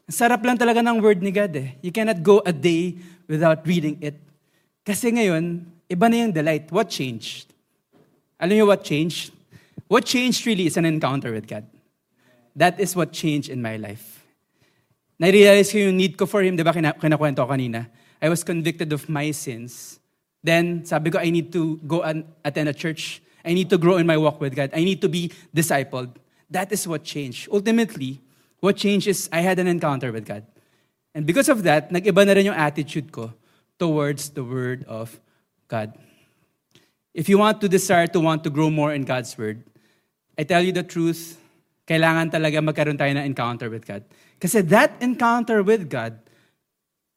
Sarap 0.07 0.45
lang 0.45 0.55
talaga 0.55 0.79
ng 0.79 1.01
Word 1.03 1.19
ni 1.19 1.33
God 1.33 1.53
eh. 1.57 1.75
You 1.83 1.91
cannot 1.91 2.23
go 2.23 2.39
a 2.45 2.55
day 2.55 2.95
without 3.27 3.65
reading 3.67 3.99
it. 3.99 4.28
Kasi 4.89 5.13
ngayon, 5.13 5.69
iba 5.85 6.09
na 6.09 6.25
yung 6.25 6.33
delight. 6.33 6.73
What 6.73 6.89
changed? 6.89 7.53
Alam 8.41 8.57
niyo 8.57 8.65
what 8.65 8.81
changed? 8.81 9.29
What 9.85 10.01
changed 10.01 10.49
really 10.49 10.65
is 10.65 10.81
an 10.81 10.89
encounter 10.89 11.29
with 11.29 11.45
God. 11.45 11.69
That 12.57 12.81
is 12.81 12.97
what 12.97 13.13
changed 13.13 13.53
in 13.53 13.61
my 13.61 13.77
life. 13.77 14.25
Na-realize 15.21 15.69
ko 15.69 15.77
yung 15.77 15.93
need 15.93 16.17
ko 16.17 16.25
for 16.25 16.41
Him, 16.41 16.57
di 16.57 16.65
ba 16.65 16.73
kinakwento 16.73 17.45
ko 17.45 17.53
kanina? 17.53 17.85
I 18.17 18.33
was 18.33 18.41
convicted 18.41 18.89
of 18.89 19.05
my 19.05 19.29
sins. 19.29 20.01
Then, 20.41 20.81
sabi 20.89 21.13
ko, 21.13 21.21
I 21.21 21.29
need 21.29 21.53
to 21.53 21.77
go 21.85 22.01
and 22.01 22.25
attend 22.41 22.73
a 22.73 22.73
church. 22.73 23.21
I 23.45 23.53
need 23.53 23.69
to 23.69 23.77
grow 23.77 24.01
in 24.01 24.09
my 24.09 24.17
walk 24.17 24.41
with 24.41 24.57
God. 24.57 24.73
I 24.73 24.81
need 24.81 25.05
to 25.05 25.09
be 25.09 25.29
discipled. 25.53 26.17
That 26.49 26.73
is 26.73 26.89
what 26.89 27.05
changed. 27.05 27.45
Ultimately, 27.53 28.25
what 28.57 28.81
changed 28.81 29.05
is 29.05 29.29
I 29.29 29.45
had 29.45 29.61
an 29.61 29.69
encounter 29.69 30.09
with 30.09 30.25
God. 30.25 30.49
And 31.13 31.29
because 31.29 31.45
of 31.45 31.61
that, 31.69 31.93
nag-iba 31.93 32.25
na 32.25 32.33
rin 32.33 32.49
yung 32.49 32.57
attitude 32.57 33.13
ko 33.13 33.37
towards 33.79 34.29
the 34.35 34.43
Word 34.43 34.85
of 34.87 35.19
God. 35.67 35.97
If 37.13 37.27
you 37.27 37.39
want 37.39 37.61
to 37.61 37.69
desire 37.69 38.07
to 38.07 38.19
want 38.19 38.43
to 38.43 38.49
grow 38.49 38.69
more 38.69 38.93
in 38.93 39.03
God's 39.03 39.37
Word, 39.37 39.63
I 40.37 40.43
tell 40.43 40.61
you 40.61 40.71
the 40.71 40.83
truth, 40.83 41.39
kailangan 41.87 42.31
talaga 42.31 42.61
magkaroon 42.61 42.99
tayo 42.99 43.11
ng 43.17 43.25
encounter 43.25 43.69
with 43.69 43.87
God. 43.87 44.03
Kasi 44.39 44.61
that 44.69 44.93
encounter 45.01 45.63
with 45.63 45.89
God 45.89 46.19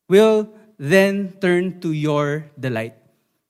will 0.09 0.49
then 0.79 1.37
turn 1.39 1.79
to 1.81 1.93
your 1.93 2.51
delight, 2.59 2.97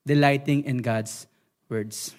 delighting 0.04 0.64
in 0.64 0.78
God's 0.82 1.26
words. 1.68 2.12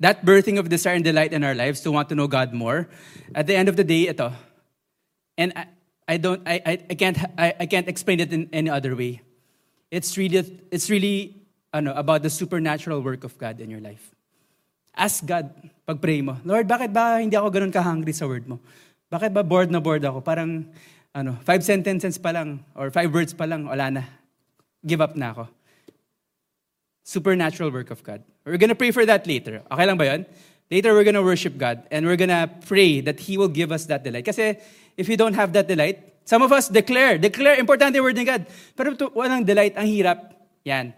That 0.00 0.24
birthing 0.24 0.58
of 0.58 0.68
desire 0.68 0.94
and 0.94 1.04
delight 1.04 1.32
in 1.32 1.44
our 1.44 1.54
lives 1.54 1.82
to 1.82 1.92
want 1.92 2.08
to 2.08 2.14
know 2.14 2.26
God 2.26 2.54
more, 2.54 2.88
at 3.34 3.46
the 3.46 3.54
end 3.54 3.68
of 3.68 3.76
the 3.76 3.84
day, 3.84 4.08
ito. 4.08 4.32
And 5.36 5.52
I, 5.54 5.66
I 6.08 6.16
don't, 6.16 6.42
I, 6.46 6.62
I, 6.64 6.72
I 6.90 6.94
can't, 6.94 7.18
I, 7.36 7.54
I 7.60 7.66
can't 7.66 7.86
explain 7.86 8.18
it 8.20 8.32
in 8.32 8.48
any 8.52 8.70
other 8.70 8.96
way. 8.96 9.22
It's 9.90 10.16
really, 10.16 10.44
it's 10.70 10.88
really 10.90 11.34
ano, 11.72 11.92
about 11.94 12.22
the 12.22 12.30
supernatural 12.30 13.00
work 13.00 13.24
of 13.24 13.36
God 13.38 13.60
in 13.60 13.70
your 13.70 13.80
life. 13.80 14.14
Ask 14.96 15.24
God, 15.24 15.48
pag-pray 15.86 16.20
mo, 16.20 16.36
Lord, 16.44 16.66
bakit 16.66 16.92
ba 16.92 17.22
hindi 17.22 17.36
ako 17.36 17.48
ganun 17.50 17.72
ka-hungry 17.72 18.12
sa 18.12 18.26
word 18.26 18.48
mo? 18.48 18.58
Bakit 19.08 19.32
ba 19.32 19.42
bored 19.46 19.70
na 19.70 19.80
bored 19.80 20.04
ako? 20.04 20.20
Parang 20.20 20.66
ano, 21.14 21.38
five 21.46 21.64
sentences 21.64 22.18
pa 22.18 22.34
lang, 22.34 22.60
or 22.76 22.90
five 22.90 23.08
words 23.08 23.32
pa 23.32 23.48
lang, 23.48 23.64
wala 23.64 23.88
na. 23.88 24.02
Give 24.84 25.00
up 25.00 25.16
na 25.16 25.32
ako. 25.32 25.48
supernatural 27.08 27.72
work 27.72 27.90
of 27.90 28.04
God. 28.04 28.20
We're 28.44 28.60
gonna 28.60 28.76
pray 28.76 28.92
for 28.92 29.06
that 29.08 29.26
later. 29.26 29.64
Okay 29.72 29.86
lang 29.88 29.96
ba 29.96 30.04
yun? 30.04 30.26
Later, 30.68 30.92
we're 30.92 31.08
gonna 31.08 31.24
worship 31.24 31.56
God 31.56 31.80
and 31.88 32.04
we're 32.04 32.20
gonna 32.20 32.52
pray 32.68 33.00
that 33.00 33.16
He 33.24 33.40
will 33.40 33.48
give 33.48 33.72
us 33.72 33.88
that 33.88 34.04
delight. 34.04 34.28
Kasi 34.28 34.60
if 34.92 35.08
you 35.08 35.16
don't 35.16 35.32
have 35.32 35.56
that 35.56 35.64
delight, 35.64 36.17
some 36.28 36.44
of 36.44 36.52
us 36.52 36.68
declare, 36.68 37.16
declare, 37.16 37.56
importante 37.56 37.96
word 38.04 38.20
ni 38.20 38.28
God. 38.28 38.44
Pero 38.76 38.92
to, 38.92 39.08
walang 39.16 39.48
delight, 39.48 39.72
ang 39.80 39.88
hirap. 39.88 40.36
Yan. 40.68 40.92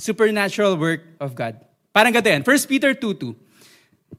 Supernatural 0.00 0.80
work 0.80 1.04
of 1.20 1.36
God. 1.36 1.60
Parang 1.92 2.16
ganito 2.16 2.32
yan. 2.32 2.40
1 2.40 2.64
Peter 2.64 2.96
2.2. 2.96 3.36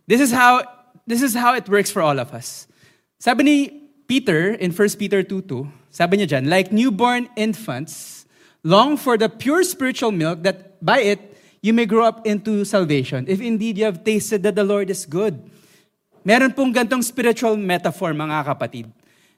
This 0.05 0.21
is 0.21 0.29
how, 0.29 0.61
this 1.09 1.25
is 1.25 1.33
how 1.33 1.57
it 1.57 1.65
works 1.65 1.89
for 1.89 2.05
all 2.05 2.21
of 2.21 2.29
us. 2.29 2.69
Sabi 3.17 3.41
ni 3.41 3.57
Peter 4.05 4.53
in 4.53 4.69
1 4.69 5.01
Peter 5.01 5.25
2.2, 5.25 5.65
sabi 5.89 6.21
niya 6.21 6.37
dyan, 6.37 6.45
like 6.45 6.69
newborn 6.69 7.25
infants, 7.33 8.29
long 8.61 9.01
for 9.01 9.17
the 9.17 9.33
pure 9.33 9.65
spiritual 9.65 10.13
milk 10.13 10.45
that 10.45 10.77
by 10.77 11.01
it 11.01 11.19
you 11.65 11.73
may 11.73 11.89
grow 11.89 12.05
up 12.05 12.21
into 12.29 12.61
salvation, 12.69 13.25
if 13.25 13.41
indeed 13.41 13.81
you 13.81 13.85
have 13.89 14.05
tasted 14.05 14.45
that 14.45 14.53
the 14.53 14.65
Lord 14.65 14.93
is 14.93 15.09
good. 15.09 15.41
Meron 16.21 16.53
pong 16.53 16.69
gantong 16.69 17.01
spiritual 17.01 17.57
metaphor, 17.57 18.13
mga 18.13 18.45
kapatid. 18.45 18.85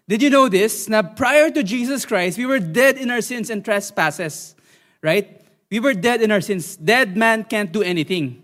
Did 0.08 0.22
you 0.22 0.30
know 0.30 0.50
this? 0.50 0.90
Na 0.90 1.02
prior 1.02 1.50
to 1.52 1.64
Jesus 1.64 2.06
Christ, 2.06 2.38
we 2.38 2.46
were 2.46 2.60
dead 2.60 2.98
in 2.98 3.10
our 3.10 3.22
sins 3.22 3.50
and 3.50 3.64
trespasses. 3.64 4.56
Right? 5.02 5.42
We 5.72 5.80
were 5.80 5.94
dead 5.94 6.22
in 6.22 6.32
our 6.32 6.42
sins. 6.42 6.76
Dead 6.76 7.18
man 7.18 7.44
can't 7.44 7.72
do 7.72 7.82
anything. 7.82 8.44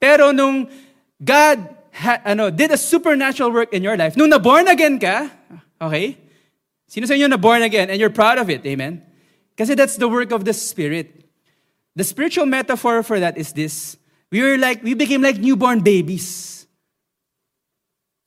Pero 0.00 0.32
nung 0.32 0.68
God 1.22 1.68
ha, 1.92 2.20
ano, 2.24 2.50
did 2.50 2.70
a 2.72 2.76
supernatural 2.76 3.52
work 3.52 3.72
in 3.72 3.82
your 3.82 3.96
life, 3.96 4.16
nung 4.16 4.28
na-born 4.28 4.68
again 4.68 4.98
ka, 4.98 5.30
okay? 5.80 6.18
Sino 6.86 7.06
sa 7.06 7.14
inyo 7.14 7.30
na-born 7.30 7.62
again 7.62 7.88
and 7.88 7.98
you're 8.00 8.12
proud 8.12 8.38
of 8.38 8.50
it? 8.50 8.66
Amen? 8.66 9.02
Kasi 9.56 9.74
that's 9.74 9.96
the 9.96 10.08
work 10.08 10.32
of 10.32 10.44
the 10.44 10.52
Spirit. 10.52 11.24
The 11.96 12.04
spiritual 12.04 12.46
metaphor 12.46 13.02
for 13.02 13.20
that 13.20 13.38
is 13.38 13.52
this. 13.52 13.96
We 14.32 14.42
were 14.42 14.58
like, 14.58 14.82
we 14.82 14.94
became 14.94 15.22
like 15.22 15.38
newborn 15.38 15.80
babies. 15.80 16.63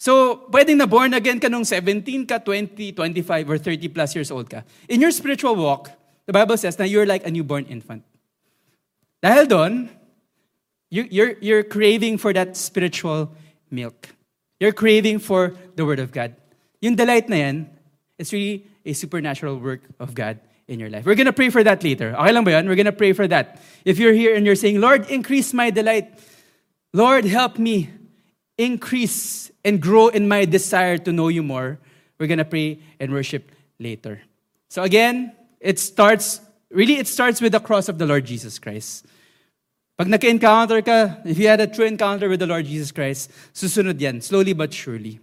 So, 0.07 0.47
pwedeng 0.55 0.79
na 0.79 0.87
born 0.87 1.11
again 1.11 1.35
ka 1.35 1.51
nung 1.51 1.67
17 1.67 2.23
ka, 2.23 2.39
20, 2.39 2.95
25, 2.95 3.51
or 3.51 3.59
30 3.59 3.91
plus 3.91 4.15
years 4.15 4.31
old 4.31 4.47
ka. 4.47 4.63
In 4.87 5.03
your 5.03 5.11
spiritual 5.11 5.59
walk, 5.59 5.91
the 6.23 6.31
Bible 6.31 6.55
says 6.55 6.79
na 6.79 6.87
you're 6.87 7.03
like 7.03 7.27
a 7.27 7.31
newborn 7.31 7.67
infant. 7.67 8.07
Dahil 9.19 9.51
doon, 9.51 9.91
you, 10.87 11.03
you're, 11.11 11.35
you're 11.43 11.63
craving 11.67 12.23
for 12.23 12.31
that 12.31 12.55
spiritual 12.55 13.35
milk. 13.67 14.07
You're 14.63 14.71
craving 14.71 15.19
for 15.19 15.59
the 15.75 15.83
Word 15.83 15.99
of 15.99 16.15
God. 16.15 16.39
Yung 16.79 16.95
delight 16.95 17.27
na 17.27 17.35
yan, 17.35 17.67
it's 18.15 18.31
really 18.31 18.63
a 18.87 18.95
supernatural 18.95 19.59
work 19.59 19.83
of 19.99 20.15
God 20.15 20.39
in 20.71 20.79
your 20.79 20.87
life. 20.87 21.03
We're 21.03 21.19
to 21.19 21.35
pray 21.35 21.51
for 21.51 21.67
that 21.67 21.83
later. 21.83 22.15
Okay 22.15 22.31
lang 22.31 22.47
ba? 22.47 22.63
We're 22.63 22.79
to 22.79 22.95
pray 22.95 23.11
for 23.11 23.27
that. 23.27 23.59
If 23.83 23.99
you're 23.99 24.15
here 24.15 24.39
and 24.39 24.45
you're 24.45 24.55
saying, 24.55 24.79
Lord, 24.79 25.11
increase 25.11 25.51
my 25.51 25.67
delight. 25.67 26.15
Lord, 26.95 27.25
help 27.27 27.59
me 27.59 27.91
increase 28.57 29.51
and 29.63 29.81
grow 29.81 30.07
in 30.09 30.27
my 30.27 30.45
desire 30.45 30.97
to 30.97 31.11
know 31.11 31.27
you 31.27 31.43
more. 31.43 31.79
We're 32.19 32.27
going 32.27 32.39
to 32.39 32.45
pray 32.45 32.79
and 32.99 33.13
worship 33.13 33.51
later. 33.79 34.21
So 34.69 34.83
again, 34.83 35.33
it 35.59 35.79
starts, 35.79 36.41
really 36.69 36.97
it 36.97 37.07
starts 37.07 37.41
with 37.41 37.51
the 37.51 37.59
cross 37.59 37.89
of 37.89 37.97
the 37.97 38.05
Lord 38.05 38.25
Jesus 38.25 38.59
Christ. 38.59 39.05
Pag 39.97 40.09
naka-encounter 40.09 40.81
ka, 40.81 41.17
if 41.25 41.37
you 41.37 41.47
had 41.47 41.61
a 41.61 41.67
true 41.67 41.85
encounter 41.85 42.29
with 42.29 42.39
the 42.39 42.45
Lord 42.45 42.65
Jesus 42.65 42.91
Christ, 42.91 43.31
susunod 43.53 43.99
yan, 43.99 44.21
slowly 44.21 44.53
but 44.53 44.73
surely. 44.73 45.19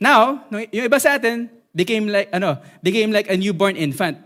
Now, 0.00 0.44
yung 0.52 0.68
iba 0.68 1.00
sa 1.00 1.16
atin, 1.16 1.48
became 1.74 2.08
like, 2.08 2.28
ano, 2.32 2.60
became 2.82 3.10
like 3.12 3.28
a 3.30 3.36
newborn 3.36 3.76
infant. 3.76 4.18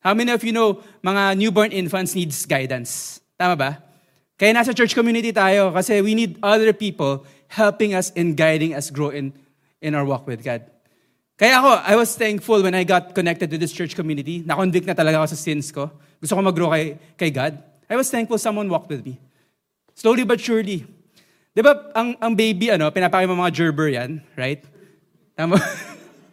How 0.00 0.14
many 0.14 0.30
of 0.30 0.42
you 0.44 0.52
know 0.52 0.80
mga 1.02 1.36
newborn 1.36 1.72
infants 1.72 2.14
needs 2.14 2.46
guidance? 2.46 3.20
Tama 3.36 3.56
ba? 3.56 3.70
Kaya 4.38 4.54
nasa 4.54 4.70
church 4.70 4.94
community 4.94 5.34
tayo 5.34 5.74
kasi 5.74 6.00
we 6.00 6.14
need 6.14 6.38
other 6.40 6.72
people 6.72 7.26
helping 7.48 7.94
us 7.94 8.12
and 8.14 8.36
guiding 8.36 8.74
us 8.74 8.90
grow 8.90 9.10
in, 9.10 9.32
in 9.80 9.94
our 9.94 10.04
walk 10.04 10.26
with 10.26 10.44
God. 10.44 10.64
Kaya 11.38 11.62
ako, 11.62 11.70
I 11.86 11.94
was 11.94 12.14
thankful 12.18 12.62
when 12.62 12.74
I 12.74 12.82
got 12.82 13.14
connected 13.14 13.50
to 13.54 13.58
this 13.58 13.72
church 13.72 13.94
community. 13.94 14.42
Na-convict 14.42 14.86
na 14.86 14.94
talaga 14.94 15.22
ako 15.22 15.26
sa 15.32 15.38
sins 15.38 15.70
ko. 15.70 15.90
Gusto 16.18 16.34
ko 16.34 16.42
mag-grow 16.42 16.70
kay, 16.74 16.98
kay 17.14 17.30
God. 17.30 17.62
I 17.86 17.94
was 17.94 18.10
thankful 18.10 18.38
someone 18.38 18.66
walked 18.66 18.90
with 18.90 19.06
me. 19.06 19.18
Slowly 19.94 20.26
but 20.26 20.42
surely. 20.42 20.86
Di 21.58 21.62
ba, 21.62 21.90
ang, 21.94 22.14
ang 22.22 22.38
baby, 22.38 22.70
ano, 22.70 22.90
pinapakay 22.90 23.26
mo 23.26 23.34
mga 23.34 23.54
gerber 23.54 23.90
yan, 23.90 24.22
right? 24.38 24.62
Tama? 25.34 25.58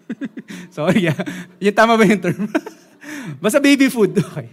Sorry, 0.77 1.09
yeah. 1.09 1.17
Yung 1.57 1.73
tama 1.73 1.97
ba 1.97 2.05
yung 2.05 2.21
term? 2.21 2.45
Basta 3.41 3.57
baby 3.57 3.89
food. 3.89 4.13
Okay. 4.29 4.49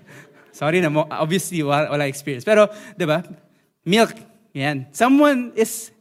Sorry 0.53 0.81
na, 0.85 0.89
mo, 0.89 1.09
obviously, 1.09 1.65
wala, 1.65 1.93
wala 1.93 2.05
experience. 2.09 2.45
Pero, 2.45 2.69
di 2.97 3.09
ba? 3.09 3.25
Milk. 3.89 4.17
Yan. 4.53 4.89
Someone 4.93 5.53
is, 5.57 5.92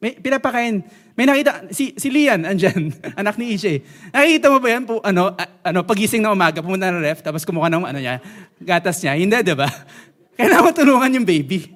may, 0.00 0.16
pinapakain. 0.16 0.80
May 1.12 1.28
nakita, 1.28 1.68
si, 1.74 1.92
si 2.00 2.08
Lian, 2.08 2.46
andyan, 2.48 2.94
anak 3.20 3.36
ni 3.36 3.54
Ishe. 3.58 3.84
Nakikita 4.14 4.48
mo 4.48 4.58
ba 4.62 4.68
yan? 4.72 4.82
Po, 4.88 5.04
ano, 5.04 5.36
a, 5.36 5.44
ano, 5.68 5.84
pagising 5.84 6.24
na 6.24 6.32
umaga, 6.32 6.64
pumunta 6.64 6.88
ng 6.88 7.04
ref, 7.04 7.20
tapos 7.20 7.44
kumuha 7.44 7.68
ng 7.68 7.84
ano 7.84 7.98
niya, 8.00 8.22
gatas 8.62 9.02
niya. 9.04 9.18
Hindi, 9.18 9.36
di 9.44 9.54
ba? 9.56 9.68
Kailangan 10.40 10.72
tulungan 10.72 11.16
yung 11.20 11.26
baby. 11.28 11.74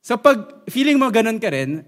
So 0.00 0.16
pag 0.16 0.64
feeling 0.70 1.02
mo 1.02 1.10
ganun 1.10 1.42
ka 1.42 1.50
rin, 1.50 1.82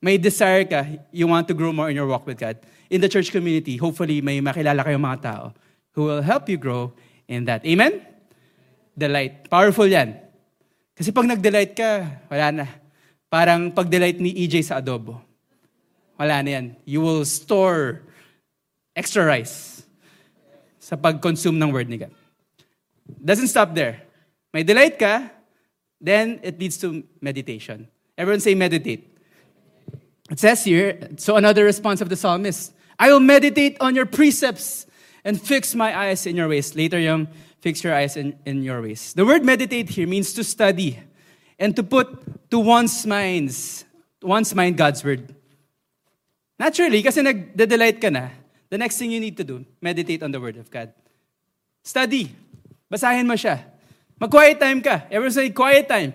may 0.00 0.16
desire 0.16 0.64
ka, 0.64 0.86
you 1.12 1.28
want 1.28 1.44
to 1.50 1.54
grow 1.54 1.74
more 1.74 1.92
in 1.92 1.98
your 1.98 2.08
walk 2.08 2.24
with 2.24 2.40
God. 2.40 2.56
In 2.88 3.04
the 3.04 3.10
church 3.10 3.30
community, 3.30 3.76
hopefully 3.76 4.24
may 4.24 4.40
makilala 4.40 4.82
kayong 4.86 5.04
mga 5.04 5.20
tao 5.20 5.44
who 5.92 6.06
will 6.06 6.22
help 6.22 6.48
you 6.48 6.56
grow 6.56 6.94
in 7.28 7.44
that. 7.46 7.62
Amen? 7.66 8.00
Delight. 8.96 9.46
Powerful 9.50 9.86
yan. 9.86 10.18
Kasi 10.94 11.12
pag 11.12 11.26
nag-delight 11.26 11.72
ka, 11.74 12.22
wala 12.30 12.46
na. 12.50 12.66
Parang 13.30 13.70
pag-delight 13.70 14.18
ni 14.18 14.34
EJ 14.34 14.66
sa 14.66 14.82
adobo. 14.82 15.22
Wala 16.18 16.42
na 16.42 16.50
yan. 16.58 16.66
You 16.82 17.00
will 17.00 17.22
store 17.24 18.02
extra 18.92 19.24
rice 19.24 19.86
sa 20.82 20.98
pag-consume 20.98 21.54
ng 21.54 21.70
word 21.70 21.88
ni 21.88 21.96
God. 21.96 22.12
Doesn't 23.22 23.48
stop 23.48 23.72
there. 23.72 24.02
May 24.52 24.66
delight 24.66 24.98
ka, 24.98 25.30
then 26.02 26.42
it 26.42 26.58
leads 26.58 26.76
to 26.82 27.06
meditation. 27.22 27.86
Everyone 28.18 28.42
say 28.42 28.58
meditate. 28.58 29.06
It 30.30 30.38
says 30.38 30.64
here, 30.64 30.98
so 31.16 31.36
another 31.36 31.64
response 31.64 32.00
of 32.00 32.08
the 32.10 32.16
psalmist, 32.16 32.74
I 32.98 33.12
will 33.12 33.22
meditate 33.22 33.78
on 33.80 33.94
your 33.94 34.06
precepts 34.06 34.86
and 35.24 35.40
fix 35.40 35.74
my 35.74 35.96
eyes 35.96 36.26
in 36.26 36.34
your 36.34 36.48
ways. 36.48 36.74
Later 36.74 36.98
yung 36.98 37.28
fix 37.60 37.84
your 37.84 37.94
eyes 37.94 38.16
in, 38.16 38.36
in 38.44 38.62
your 38.62 38.82
ways. 38.82 39.14
The 39.14 39.24
word 39.24 39.44
meditate 39.44 39.90
here 39.90 40.06
means 40.06 40.32
to 40.34 40.44
study 40.44 40.98
and 41.60 41.76
to 41.76 41.84
put 41.84 42.08
to 42.50 42.58
one's 42.58 43.04
minds, 43.04 43.84
one's 44.24 44.54
mind 44.56 44.80
God's 44.80 45.04
word. 45.04 45.28
Naturally, 46.58 47.04
kasi 47.04 47.20
nagde-delight 47.20 48.00
ka 48.00 48.08
na, 48.08 48.32
the 48.72 48.78
next 48.80 48.96
thing 48.96 49.12
you 49.12 49.20
need 49.20 49.36
to 49.36 49.44
do, 49.44 49.64
meditate 49.80 50.24
on 50.24 50.32
the 50.32 50.40
word 50.40 50.56
of 50.56 50.72
God. 50.72 50.90
Study. 51.84 52.32
Basahin 52.90 53.28
mo 53.28 53.36
siya. 53.36 53.60
Mag-quiet 54.18 54.58
time 54.58 54.80
ka. 54.80 55.04
Everyone 55.12 55.32
say, 55.32 55.48
quiet 55.50 55.88
time. 55.88 56.12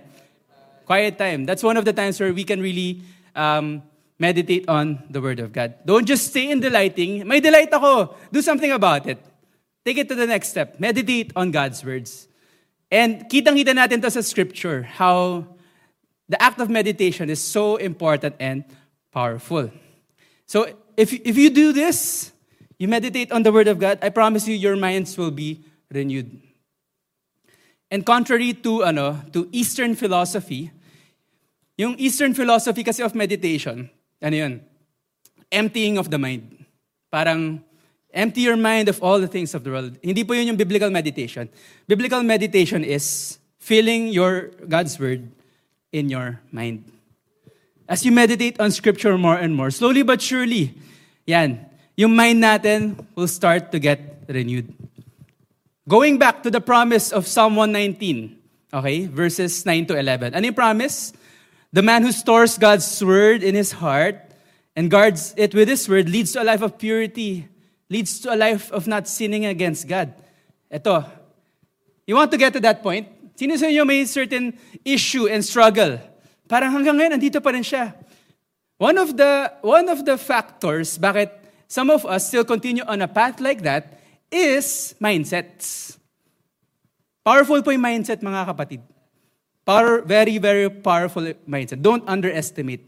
Quiet 0.85 1.17
time. 1.17 1.45
That's 1.45 1.63
one 1.63 1.77
of 1.77 1.85
the 1.85 1.93
times 1.93 2.19
where 2.19 2.33
we 2.33 2.43
can 2.43 2.61
really 2.61 3.01
um, 3.33 3.81
meditate 4.19 4.69
on 4.69 5.01
the 5.09 5.19
Word 5.19 5.39
of 5.39 5.51
God. 5.51 5.73
Don't 5.83 6.05
just 6.05 6.27
stay 6.27 6.51
in 6.51 6.59
delighting. 6.59 7.27
May 7.27 7.39
delight 7.39 7.73
ako. 7.73 8.13
Do 8.31 8.41
something 8.41 8.71
about 8.71 9.07
it. 9.07 9.17
Take 9.83 9.97
it 9.97 10.09
to 10.09 10.15
the 10.15 10.27
next 10.27 10.49
step. 10.49 10.79
Meditate 10.79 11.33
on 11.35 11.49
God's 11.49 11.83
words. 11.83 12.27
And 12.95 13.27
kitang-kita 13.27 13.75
natin 13.75 13.99
to 13.99 14.07
sa 14.07 14.23
scripture, 14.23 14.87
how 14.87 15.43
the 16.31 16.39
act 16.39 16.63
of 16.63 16.71
meditation 16.71 17.27
is 17.27 17.43
so 17.43 17.75
important 17.75 18.39
and 18.39 18.63
powerful. 19.11 19.67
So 20.47 20.71
if, 20.95 21.11
if 21.11 21.35
you 21.35 21.51
do 21.51 21.75
this, 21.75 22.31
you 22.79 22.87
meditate 22.87 23.35
on 23.35 23.43
the 23.43 23.51
Word 23.51 23.67
of 23.67 23.83
God, 23.83 23.99
I 23.99 24.15
promise 24.15 24.47
you, 24.47 24.55
your 24.55 24.79
minds 24.79 25.19
will 25.19 25.35
be 25.35 25.59
renewed. 25.91 26.39
And 27.91 28.05
contrary 28.05 28.55
to, 28.63 28.87
ano, 28.87 29.19
to 29.35 29.49
Eastern 29.51 29.99
philosophy, 29.99 30.71
yung 31.75 31.99
Eastern 31.99 32.33
philosophy 32.33 32.79
kasi 32.79 33.03
of 33.03 33.11
meditation, 33.11 33.91
ano 34.23 34.35
yun? 34.35 34.63
Emptying 35.51 35.97
of 35.99 36.09
the 36.09 36.17
mind. 36.17 36.63
Parang, 37.11 37.59
empty 38.15 38.41
your 38.41 38.55
mind 38.55 38.87
of 38.87 39.03
all 39.03 39.19
the 39.19 39.27
things 39.27 39.53
of 39.53 39.63
the 39.63 39.69
world. 39.69 39.99
Hindi 40.01 40.23
po 40.23 40.33
yun 40.33 40.47
yung 40.47 40.55
biblical 40.55 40.89
meditation. 40.89 41.49
Biblical 41.87 42.23
meditation 42.23 42.83
is 42.83 43.37
filling 43.59 44.07
your 44.07 44.55
God's 44.67 44.97
word 44.97 45.29
in 45.91 46.09
your 46.09 46.39
mind. 46.51 46.87
As 47.87 48.03
you 48.03 48.11
meditate 48.11 48.59
on 48.59 48.71
scripture 48.71 49.17
more 49.17 49.35
and 49.35 49.53
more, 49.53 49.69
slowly 49.69 50.01
but 50.01 50.21
surely, 50.21 50.73
yan, 51.27 51.65
yung 51.95 52.15
mind 52.15 52.41
natin 52.41 53.05
will 53.13 53.27
start 53.27 53.71
to 53.71 53.77
get 53.77 54.25
renewed. 54.27 54.73
Going 55.87 56.17
back 56.17 56.41
to 56.41 56.49
the 56.49 56.61
promise 56.61 57.11
of 57.11 57.27
Psalm 57.27 57.55
119, 57.55 58.39
okay, 58.73 59.05
verses 59.05 59.65
9 59.65 59.85
to 59.87 59.97
11. 59.99 60.33
Ano 60.33 60.51
promise? 60.51 61.13
The 61.71 61.83
man 61.83 62.01
who 62.01 62.11
stores 62.11 62.57
God's 62.57 62.87
word 63.03 63.43
in 63.43 63.53
his 63.53 63.71
heart 63.73 64.17
and 64.75 64.89
guards 64.89 65.33
it 65.37 65.53
with 65.53 65.67
his 65.67 65.87
word 65.87 66.09
leads 66.09 66.33
to 66.33 66.41
a 66.41 66.47
life 66.47 66.61
of 66.61 66.77
purity, 66.77 67.47
leads 67.89 68.19
to 68.21 68.33
a 68.33 68.37
life 68.37 68.71
of 68.71 68.87
not 68.87 69.07
sinning 69.07 69.45
against 69.45 69.87
God. 69.87 70.13
Ito, 70.71 71.05
you 72.05 72.15
want 72.15 72.31
to 72.31 72.37
get 72.37 72.53
to 72.53 72.61
that 72.61 72.81
point? 72.81 73.09
Sino 73.35 73.55
sa 73.59 73.67
inyo 73.67 73.83
may 73.85 74.05
certain 74.07 74.55
issue 74.83 75.27
and 75.27 75.43
struggle? 75.43 75.99
Parang 76.47 76.71
hanggang 76.71 76.97
ngayon, 76.97 77.17
andito 77.17 77.41
pa 77.41 77.51
rin 77.51 77.65
siya. 77.65 77.93
One 78.77 78.97
of 78.99 79.15
the, 79.15 79.51
one 79.63 79.87
of 79.87 80.03
the 80.03 80.19
factors 80.19 80.99
bakit 80.99 81.31
some 81.67 81.89
of 81.89 82.05
us 82.05 82.27
still 82.27 82.43
continue 82.43 82.83
on 82.85 83.01
a 83.01 83.09
path 83.09 83.39
like 83.39 83.63
that 83.63 83.99
is 84.31 84.95
mindsets. 84.99 85.97
Powerful 87.25 87.65
po 87.65 87.73
yung 87.73 87.81
mindset, 87.81 88.21
mga 88.21 88.45
kapatid. 88.45 88.81
Power, 89.65 90.05
very, 90.05 90.37
very 90.37 90.69
powerful 90.69 91.25
mindset. 91.49 91.81
Don't 91.81 92.05
underestimate. 92.05 92.85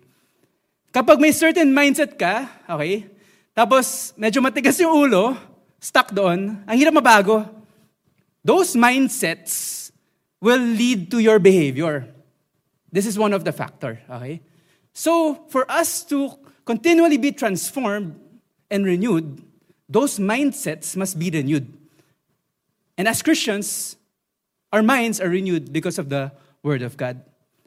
Kapag 0.93 1.17
may 1.17 1.33
certain 1.33 1.73
mindset 1.73 2.21
ka, 2.21 2.45
okay, 2.69 3.09
tapos 3.57 4.13
medyo 4.13 4.37
matigas 4.37 4.77
yung 4.77 4.93
ulo, 4.93 5.33
stuck 5.81 6.13
doon, 6.13 6.61
ang 6.61 6.77
hirap 6.77 6.93
mabago. 6.93 7.41
Those 8.45 8.77
mindsets 8.77 9.89
will 10.37 10.61
lead 10.61 11.09
to 11.09 11.17
your 11.17 11.41
behavior. 11.41 12.05
This 12.93 13.09
is 13.09 13.17
one 13.17 13.33
of 13.33 13.43
the 13.43 13.51
factor, 13.51 13.97
okay? 14.05 14.45
So, 14.93 15.45
for 15.49 15.65
us 15.69 16.05
to 16.13 16.37
continually 16.65 17.17
be 17.17 17.31
transformed 17.33 18.15
and 18.69 18.85
renewed, 18.85 19.41
those 19.89 20.19
mindsets 20.19 20.95
must 20.95 21.17
be 21.17 21.29
renewed. 21.29 21.67
And 22.97 23.07
as 23.07 23.21
Christians, 23.21 23.97
our 24.71 24.81
minds 24.81 25.19
are 25.19 25.29
renewed 25.29 25.73
because 25.73 25.97
of 25.97 26.09
the 26.09 26.31
Word 26.63 26.81
of 26.81 26.97
God. 26.97 27.21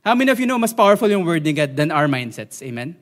How 0.05 0.15
many 0.15 0.31
of 0.31 0.41
you 0.41 0.47
know 0.47 0.59
mas 0.59 0.73
powerful 0.73 1.11
yung 1.11 1.25
Word 1.25 1.45
ni 1.45 1.53
God 1.53 1.77
than 1.77 1.91
our 1.91 2.07
mindsets? 2.07 2.63
Amen? 2.63 2.97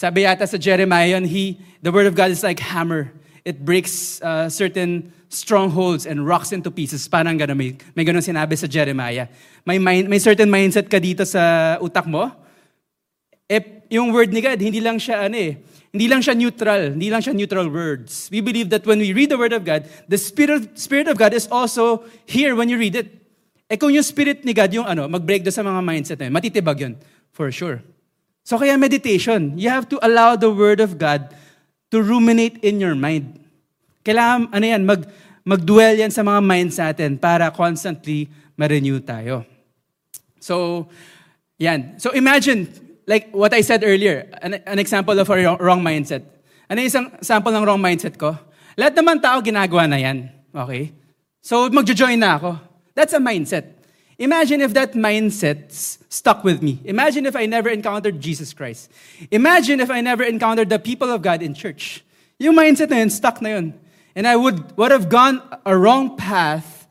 Sabi 0.00 0.24
yata 0.24 0.48
sa 0.48 0.56
Jeremiah, 0.56 1.20
he, 1.28 1.60
the 1.84 1.92
Word 1.92 2.08
of 2.08 2.16
God 2.16 2.32
is 2.32 2.40
like 2.40 2.56
hammer. 2.56 3.12
It 3.44 3.60
breaks 3.68 4.16
uh, 4.24 4.48
certain 4.48 5.12
strongholds 5.28 6.08
and 6.08 6.24
rocks 6.24 6.56
into 6.56 6.72
pieces. 6.72 7.04
Parang 7.04 7.36
gano'n, 7.36 7.52
may, 7.52 7.76
may 7.92 8.08
gano'n 8.08 8.24
sinabi 8.24 8.56
sa 8.56 8.64
Jeremiah. 8.64 9.28
May, 9.68 9.76
mind, 9.76 10.08
may 10.08 10.16
certain 10.16 10.48
mindset 10.48 10.88
ka 10.88 10.96
dito 10.96 11.28
sa 11.28 11.76
utak 11.84 12.08
mo. 12.08 12.32
Eh, 13.44 13.84
yung 13.92 14.08
word 14.08 14.32
ni 14.32 14.40
God, 14.40 14.56
hindi 14.56 14.80
lang 14.80 14.96
siya 14.96 15.28
ano 15.28 15.36
eh, 15.36 15.60
hindi 15.92 16.08
lang 16.08 16.24
siya 16.24 16.32
neutral, 16.32 16.96
hindi 16.96 17.12
lang 17.12 17.20
siya 17.20 17.36
neutral 17.36 17.68
words. 17.68 18.32
We 18.32 18.40
believe 18.40 18.72
that 18.72 18.88
when 18.88 19.04
we 19.04 19.12
read 19.12 19.28
the 19.28 19.36
word 19.36 19.52
of 19.52 19.68
God, 19.68 19.84
the 20.08 20.16
spirit 20.16 20.80
spirit 20.80 21.12
of 21.12 21.20
God 21.20 21.36
is 21.36 21.44
also 21.52 22.08
here 22.24 22.56
when 22.56 22.72
you 22.72 22.80
read 22.80 22.96
it. 22.96 23.20
Eh 23.68 23.76
kung 23.76 23.92
yung 23.92 24.06
spirit 24.06 24.48
ni 24.48 24.56
God 24.56 24.72
yung 24.72 24.88
ano, 24.88 25.12
mag-break 25.12 25.44
do 25.44 25.52
sa 25.52 25.60
mga 25.60 25.84
mindset 25.84 26.24
na 26.24 26.32
yun, 26.32 26.34
matitibag 26.40 26.80
yun, 26.80 26.96
for 27.36 27.52
sure. 27.52 27.84
So 28.44 28.58
kaya 28.58 28.76
meditation, 28.80 29.56
you 29.56 29.68
have 29.68 29.88
to 29.92 29.98
allow 30.04 30.34
the 30.34 30.50
word 30.50 30.80
of 30.80 30.96
God 30.96 31.30
to 31.90 32.02
ruminate 32.02 32.62
in 32.64 32.80
your 32.80 32.94
mind. 32.94 33.38
Kailangan, 34.06 34.50
ano 34.50 34.64
yan, 34.64 34.82
mag, 34.86 35.06
mag-dwell 35.44 35.98
yan 35.98 36.10
sa 36.10 36.24
mga 36.24 36.40
minds 36.40 36.76
natin 36.80 37.20
para 37.20 37.52
constantly 37.52 38.30
ma-renew 38.56 38.98
tayo. 39.02 39.44
So, 40.40 40.88
yan. 41.60 42.00
So 42.00 42.10
imagine, 42.16 42.72
like 43.04 43.28
what 43.36 43.52
I 43.52 43.60
said 43.60 43.84
earlier, 43.84 44.24
an, 44.40 44.56
an 44.64 44.78
example 44.80 45.12
of 45.12 45.28
a 45.28 45.36
wrong 45.60 45.84
mindset. 45.84 46.24
Ano 46.70 46.80
isang 46.80 47.12
sample 47.20 47.52
ng 47.52 47.64
wrong 47.66 47.82
mindset 47.82 48.16
ko? 48.16 48.32
Lahat 48.78 48.96
naman 48.96 49.20
tao 49.20 49.44
ginagawa 49.44 49.84
na 49.84 50.00
yan. 50.00 50.32
Okay? 50.54 50.94
So 51.44 51.68
magjo-join 51.68 52.16
na 52.16 52.40
ako. 52.40 52.56
That's 52.96 53.12
a 53.12 53.20
mindset. 53.20 53.79
Imagine 54.20 54.60
if 54.60 54.76
that 54.76 54.92
mindset 54.92 55.72
stuck 56.12 56.44
with 56.44 56.60
me. 56.60 56.76
Imagine 56.84 57.24
if 57.24 57.32
I 57.32 57.48
never 57.48 57.72
encountered 57.72 58.20
Jesus 58.20 58.52
Christ. 58.52 58.92
Imagine 59.32 59.80
if 59.80 59.88
I 59.88 60.04
never 60.04 60.22
encountered 60.22 60.68
the 60.68 60.78
people 60.78 61.08
of 61.08 61.24
God 61.24 61.40
in 61.40 61.56
church. 61.56 62.04
Yung 62.36 62.52
mindset 62.52 62.92
na 62.92 63.00
yun, 63.00 63.08
stuck 63.08 63.40
na 63.40 63.56
yun. 63.56 63.72
And 64.12 64.28
I 64.28 64.36
would, 64.36 64.76
would 64.76 64.92
have 64.92 65.08
gone 65.08 65.40
a 65.64 65.72
wrong 65.72 66.20
path, 66.20 66.86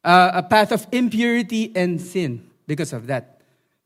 uh, 0.00 0.40
a 0.40 0.42
path 0.42 0.72
of 0.72 0.86
impurity 0.92 1.76
and 1.76 2.00
sin 2.00 2.48
because 2.64 2.96
of 2.96 3.06
that. 3.12 3.36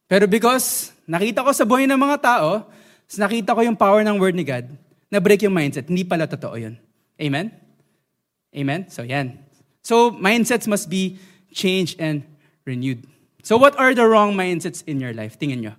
Pero 0.06 0.30
because 0.30 0.94
nakita 1.10 1.42
ko 1.42 1.50
sa 1.50 1.66
buhay 1.66 1.90
ng 1.90 1.98
mga 1.98 2.22
tao, 2.22 2.70
nakita 3.18 3.50
ko 3.50 3.66
yung 3.66 3.74
power 3.74 4.06
ng 4.06 4.14
word 4.14 4.38
ni 4.38 4.46
God, 4.46 4.70
na 5.10 5.18
break 5.18 5.42
yung 5.42 5.58
mindset. 5.58 5.90
Hindi 5.90 6.06
pala 6.06 6.30
totoo 6.30 6.54
yun. 6.54 6.78
Amen? 7.18 7.50
Amen? 8.54 8.86
So 8.94 9.02
yan. 9.02 9.42
So 9.82 10.14
mindsets 10.14 10.70
must 10.70 10.86
be 10.86 11.18
changed 11.50 11.98
and 11.98 12.29
renewed. 12.64 13.06
So 13.42 13.56
what 13.56 13.78
are 13.78 13.94
the 13.94 14.04
wrong 14.04 14.36
mindsets 14.36 14.84
in 14.84 15.00
your 15.00 15.12
life? 15.12 15.38
Tingin 15.38 15.64
nyo. 15.64 15.74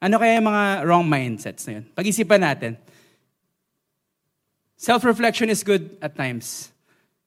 Ano 0.00 0.20
kaya 0.20 0.36
yung 0.36 0.48
mga 0.48 0.64
wrong 0.84 1.04
mindsets 1.08 1.64
na 1.66 1.80
yun? 1.80 1.84
Pag-isipan 1.96 2.44
natin. 2.44 2.76
Self-reflection 4.76 5.48
is 5.48 5.64
good 5.64 5.96
at 6.04 6.12
times. 6.12 6.68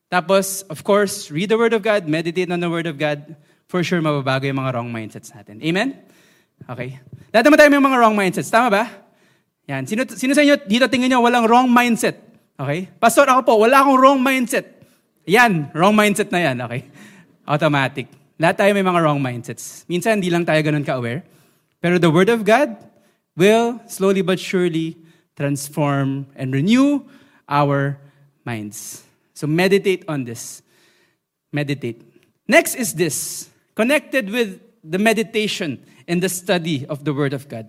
Tapos, 0.10 0.62
of 0.70 0.86
course, 0.86 1.34
read 1.34 1.50
the 1.50 1.58
Word 1.58 1.74
of 1.74 1.82
God, 1.82 2.06
meditate 2.06 2.50
on 2.50 2.62
the 2.62 2.70
Word 2.70 2.86
of 2.86 3.02
God. 3.02 3.38
For 3.70 3.82
sure, 3.82 4.02
mababago 4.02 4.46
yung 4.46 4.62
mga 4.62 4.74
wrong 4.78 4.90
mindsets 4.94 5.34
natin. 5.34 5.62
Amen? 5.62 5.98
Okay. 6.66 6.98
Lahat 7.34 7.46
naman 7.46 7.58
tayo 7.58 7.70
may 7.74 7.82
mga 7.82 7.98
wrong 7.98 8.18
mindsets. 8.18 8.50
Tama 8.50 8.70
ba? 8.70 8.84
Yan. 9.70 9.86
Sino, 9.86 10.06
sino 10.10 10.34
sa 10.34 10.42
inyo 10.42 10.66
dito 10.66 10.90
tingin 10.90 11.14
nyo 11.14 11.22
walang 11.22 11.46
wrong 11.46 11.70
mindset? 11.70 12.18
Okay? 12.58 12.90
Pastor, 12.98 13.30
ako 13.30 13.42
po, 13.46 13.54
wala 13.62 13.86
akong 13.86 13.98
wrong 14.02 14.20
mindset. 14.20 14.82
Yan, 15.30 15.70
wrong 15.78 15.94
mindset 15.94 16.34
na 16.34 16.42
yan. 16.42 16.58
Okay? 16.66 16.90
Automatic. 17.46 18.19
Lahat 18.40 18.56
tayo 18.56 18.72
may 18.72 18.88
mga 18.88 19.04
wrong 19.04 19.20
mindsets. 19.20 19.84
Minsan, 19.92 20.24
hindi 20.24 20.32
lang 20.32 20.48
tayo 20.48 20.64
ganun 20.64 20.88
ka-aware. 20.88 21.28
Pero 21.84 22.00
the 22.00 22.08
Word 22.08 22.32
of 22.32 22.48
God 22.48 22.72
will 23.36 23.84
slowly 23.92 24.24
but 24.24 24.40
surely 24.40 24.96
transform 25.36 26.28
and 26.40 26.56
renew 26.56 27.04
our 27.48 28.00
minds. 28.48 29.04
So 29.36 29.48
meditate 29.48 30.08
on 30.08 30.24
this. 30.24 30.64
Meditate. 31.52 32.04
Next 32.48 32.76
is 32.76 32.96
this 32.96 33.50
connected 33.76 34.30
with 34.32 34.60
the 34.84 35.00
meditation 35.00 35.84
and 36.08 36.24
the 36.24 36.30
study 36.30 36.86
of 36.88 37.04
the 37.04 37.14
Word 37.14 37.34
of 37.34 37.48
God 37.48 37.68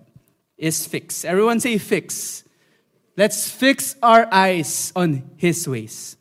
is 0.57 0.85
fix. 0.85 1.25
Everyone 1.25 1.59
say 1.59 1.77
fix. 1.77 2.43
Let's 3.17 3.49
fix 3.49 3.95
our 4.01 4.27
eyes 4.31 4.91
on 4.95 5.23
His 5.35 5.67
ways. 5.67 6.15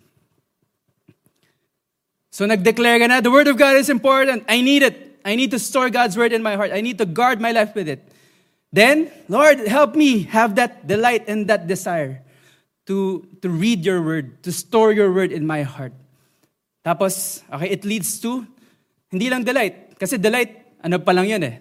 So 2.31 2.47
nag-declare 2.47 2.99
ka 2.99 3.07
na, 3.07 3.20
the 3.20 3.31
Word 3.31 3.49
of 3.49 3.59
God 3.59 3.76
is 3.76 3.91
important. 3.91 4.45
I 4.49 4.62
need 4.62 4.83
it. 4.83 5.20
I 5.24 5.35
need 5.35 5.51
to 5.51 5.59
store 5.59 5.91
God's 5.91 6.16
Word 6.16 6.33
in 6.33 6.43
my 6.43 6.57
heart. 6.57 6.72
I 6.72 6.81
need 6.81 6.99
to 6.99 7.07
guard 7.07 7.41
my 7.41 7.53
life 7.53 7.74
with 7.74 7.89
it. 7.89 8.07
Then, 8.72 9.11
Lord, 9.28 9.59
help 9.66 9.99
me 9.99 10.31
have 10.31 10.55
that 10.55 10.87
delight 10.87 11.26
and 11.26 11.51
that 11.51 11.66
desire 11.66 12.22
to, 12.87 13.26
to 13.43 13.49
read 13.51 13.85
your 13.85 14.03
word, 14.03 14.43
to 14.43 14.53
store 14.53 14.93
your 14.93 15.12
word 15.12 15.33
in 15.33 15.47
my 15.47 15.62
heart. 15.62 15.93
Tapos, 16.87 17.43
okay, 17.53 17.68
it 17.70 17.85
leads 17.85 18.18
to, 18.20 18.47
hindi 19.11 19.28
lang 19.28 19.43
delight. 19.43 19.99
Kasi 19.99 20.18
delight, 20.18 20.78
ano 20.83 20.99
pa 20.99 21.11
lang 21.11 21.26
yun 21.26 21.43
eh. 21.43 21.59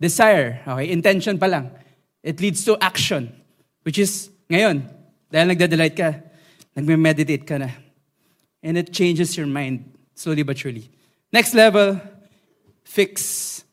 Desire, 0.00 0.60
okay, 0.66 0.92
intention 0.92 1.38
pa 1.38 1.46
lang. 1.46 1.72
It 2.22 2.40
leads 2.40 2.64
to 2.64 2.76
action, 2.80 3.32
which 3.82 3.98
is, 3.98 4.30
ngayon, 4.48 4.84
dahil 5.32 5.56
nagda-delight 5.56 5.96
ka, 5.96 6.20
nagme-meditate 6.76 7.44
ka 7.44 7.56
na. 7.56 7.68
And 8.62 8.76
it 8.76 8.92
changes 8.92 9.36
your 9.36 9.48
mind, 9.48 9.91
slowly 10.22 10.46
but 10.46 10.56
surely. 10.56 10.90
Next 11.32 11.54
level, 11.54 12.00
fix. 12.84 13.64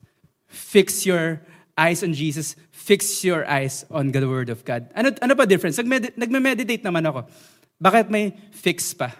Fix 0.49 1.05
your 1.05 1.41
eyes 1.77 2.03
on 2.03 2.13
Jesus 2.13 2.55
fix 2.89 3.21
your 3.23 3.45
eyes 3.45 3.85
on 3.93 4.09
the 4.09 4.25
Word 4.25 4.49
of 4.49 4.65
God. 4.65 4.89
Ano, 4.97 5.13
ano 5.21 5.37
pa 5.37 5.45
difference? 5.45 5.77
Nagme-meditate 5.77 6.81
naman 6.81 7.05
ako. 7.05 7.29
Bakit 7.77 8.09
may 8.09 8.33
fix 8.49 8.97
pa? 8.97 9.13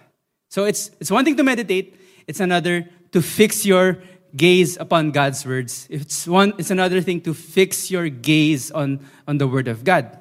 So 0.50 0.66
it's, 0.66 0.90
it's 0.98 1.06
one 1.06 1.22
thing 1.22 1.38
to 1.38 1.46
meditate, 1.46 1.94
it's 2.26 2.42
another 2.42 2.90
to 3.14 3.22
fix 3.22 3.62
your 3.62 4.02
gaze 4.34 4.74
upon 4.74 5.14
God's 5.14 5.46
words. 5.46 5.86
It's, 5.86 6.26
one, 6.26 6.52
it's 6.58 6.74
another 6.74 7.00
thing 7.00 7.20
to 7.22 7.32
fix 7.32 7.94
your 7.94 8.10
gaze 8.10 8.74
on, 8.74 9.06
on 9.30 9.38
the 9.38 9.46
Word 9.46 9.68
of 9.68 9.84
God. 9.86 10.18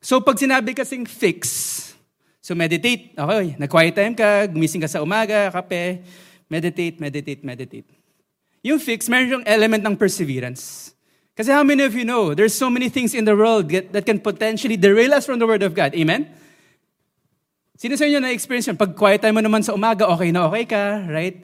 So 0.00 0.24
pag 0.24 0.40
sinabi 0.40 0.72
kasing 0.72 1.04
fix, 1.04 1.92
so 2.44 2.52
meditate, 2.52 3.16
okay, 3.16 3.56
nag-quiet 3.56 3.96
time 3.96 4.12
ka, 4.12 4.44
gumising 4.52 4.84
ka 4.84 4.90
sa 4.92 5.00
umaga, 5.00 5.48
kape, 5.48 6.04
meditate, 6.52 7.00
meditate, 7.00 7.40
meditate. 7.40 7.88
Yung 8.60 8.76
fix, 8.76 9.08
meron 9.08 9.40
yung 9.40 9.46
element 9.48 9.80
ng 9.80 9.96
perseverance. 9.96 10.92
Kasi 11.32 11.48
how 11.48 11.64
many 11.64 11.88
of 11.88 11.96
you 11.96 12.04
know 12.04 12.36
there's 12.36 12.52
so 12.52 12.68
many 12.68 12.92
things 12.92 13.16
in 13.16 13.24
the 13.24 13.32
world 13.32 13.72
that 13.72 14.04
can 14.04 14.20
potentially 14.20 14.76
derail 14.76 15.16
us 15.16 15.24
from 15.24 15.40
the 15.40 15.48
Word 15.48 15.64
of 15.64 15.72
God? 15.72 15.96
Amen? 15.96 16.28
Sino 17.80 17.96
sa 17.96 18.04
inyo 18.04 18.20
na-experience 18.20 18.68
yun? 18.68 18.76
Pag 18.76 18.92
quiet 18.92 19.24
time 19.24 19.40
mo 19.40 19.42
naman 19.42 19.64
sa 19.64 19.72
umaga, 19.72 20.04
okay 20.04 20.28
na 20.28 20.44
okay 20.44 20.68
ka, 20.68 21.00
right? 21.08 21.40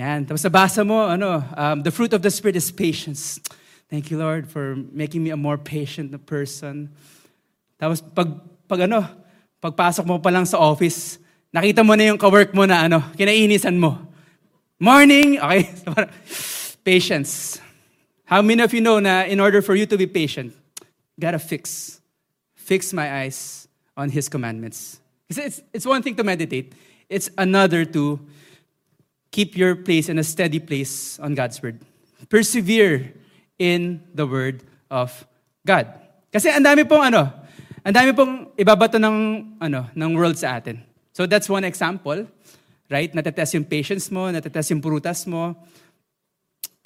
Yan. 0.00 0.24
Tapos 0.24 0.40
nabasa 0.40 0.80
mo, 0.80 1.12
ano, 1.12 1.44
um, 1.54 1.84
the 1.84 1.92
fruit 1.92 2.16
of 2.16 2.24
the 2.24 2.32
Spirit 2.32 2.56
is 2.56 2.72
patience. 2.72 3.36
Thank 3.92 4.08
you, 4.08 4.16
Lord, 4.16 4.48
for 4.48 4.80
making 4.96 5.20
me 5.20 5.28
a 5.28 5.36
more 5.36 5.60
patient 5.60 6.16
person. 6.24 6.88
Tapos 7.76 8.00
pag, 8.00 8.32
pag 8.64 8.88
ano, 8.88 9.04
pagpasok 9.62 10.02
mo 10.02 10.18
pa 10.18 10.34
lang 10.34 10.42
sa 10.42 10.58
office, 10.58 11.22
nakita 11.54 11.86
mo 11.86 11.94
na 11.94 12.10
yung 12.10 12.18
kawork 12.18 12.50
mo 12.50 12.66
na 12.66 12.90
ano, 12.90 12.98
kinainisan 13.14 13.78
mo. 13.78 13.94
Morning! 14.82 15.38
Okay. 15.38 15.70
Patience. 16.82 17.62
How 18.26 18.42
many 18.42 18.58
of 18.58 18.74
you 18.74 18.82
know 18.82 18.98
na 18.98 19.22
in 19.22 19.38
order 19.38 19.62
for 19.62 19.78
you 19.78 19.86
to 19.86 19.94
be 19.94 20.10
patient, 20.10 20.50
gotta 21.14 21.38
fix, 21.38 22.00
fix 22.58 22.90
my 22.90 23.06
eyes 23.22 23.70
on 23.96 24.10
His 24.10 24.28
commandments. 24.28 24.98
It's, 25.30 25.62
it's 25.72 25.86
one 25.86 26.02
thing 26.02 26.16
to 26.16 26.24
meditate. 26.24 26.74
It's 27.08 27.30
another 27.38 27.84
to 27.94 28.18
keep 29.30 29.56
your 29.56 29.76
place 29.76 30.08
in 30.08 30.18
a 30.18 30.24
steady 30.24 30.58
place 30.58 31.18
on 31.20 31.34
God's 31.34 31.62
Word. 31.62 31.78
Persevere 32.28 33.14
in 33.58 34.02
the 34.14 34.26
Word 34.26 34.64
of 34.90 35.12
God. 35.64 35.86
Kasi 36.32 36.50
ang 36.50 36.64
dami 36.64 36.88
pong 36.88 37.12
ano, 37.12 37.30
ang 37.82 37.94
dami 37.94 38.14
pong 38.14 38.54
ibabato 38.54 38.98
ng, 38.98 39.16
ano, 39.58 39.90
ng 39.90 40.10
world 40.14 40.38
sa 40.38 40.58
atin. 40.58 40.78
So 41.12 41.26
that's 41.26 41.50
one 41.50 41.64
example, 41.64 42.26
right? 42.88 43.10
Natetest 43.12 43.54
yung 43.58 43.66
patience 43.66 44.10
mo, 44.10 44.30
natetest 44.30 44.70
yung 44.70 44.80
prutas 44.80 45.26
mo. 45.26 45.58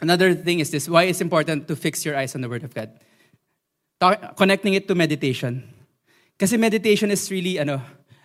Another 0.00 0.34
thing 0.34 0.60
is 0.60 0.70
this, 0.70 0.88
why 0.88 1.04
it's 1.04 1.20
important 1.20 1.68
to 1.68 1.76
fix 1.76 2.04
your 2.04 2.16
eyes 2.16 2.34
on 2.34 2.40
the 2.40 2.48
Word 2.48 2.64
of 2.64 2.74
God. 2.74 2.90
Talk, 4.00 4.36
connecting 4.36 4.74
it 4.74 4.88
to 4.88 4.94
meditation. 4.94 5.64
Kasi 6.38 6.56
meditation 6.56 7.10
is 7.10 7.30
really, 7.30 7.60
ano, 7.60 7.80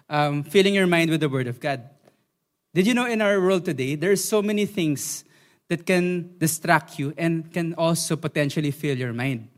um, 0.09 0.43
filling 0.43 0.75
your 0.75 0.87
mind 0.87 1.11
with 1.11 1.19
the 1.19 1.29
Word 1.29 1.47
of 1.47 1.59
God. 1.59 1.83
Did 2.73 2.87
you 2.87 2.93
know 2.93 3.05
in 3.05 3.21
our 3.21 3.39
world 3.39 3.63
today, 3.63 3.95
there's 3.95 4.23
so 4.23 4.41
many 4.41 4.65
things 4.65 5.23
that 5.67 5.85
can 5.85 6.35
distract 6.37 6.99
you 6.99 7.13
and 7.17 7.51
can 7.51 7.73
also 7.75 8.15
potentially 8.15 8.71
fill 8.71 8.97
your 8.97 9.13
mind. 9.13 9.50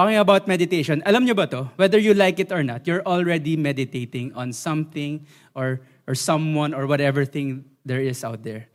Talking 0.00 0.16
about 0.16 0.48
meditation, 0.48 1.04
alam 1.04 1.28
nyo 1.28 1.36
ba 1.36 1.44
to? 1.44 1.68
Whether 1.76 2.00
you 2.00 2.16
like 2.16 2.40
it 2.40 2.48
or 2.48 2.64
not, 2.64 2.88
you're 2.88 3.04
already 3.04 3.52
meditating 3.52 4.32
on 4.32 4.48
something 4.48 5.28
or, 5.52 5.84
or 6.08 6.16
someone 6.16 6.72
or 6.72 6.88
whatever 6.88 7.28
thing 7.28 7.68
there 7.84 8.00
is 8.00 8.24
out 8.24 8.40
there. 8.40 8.72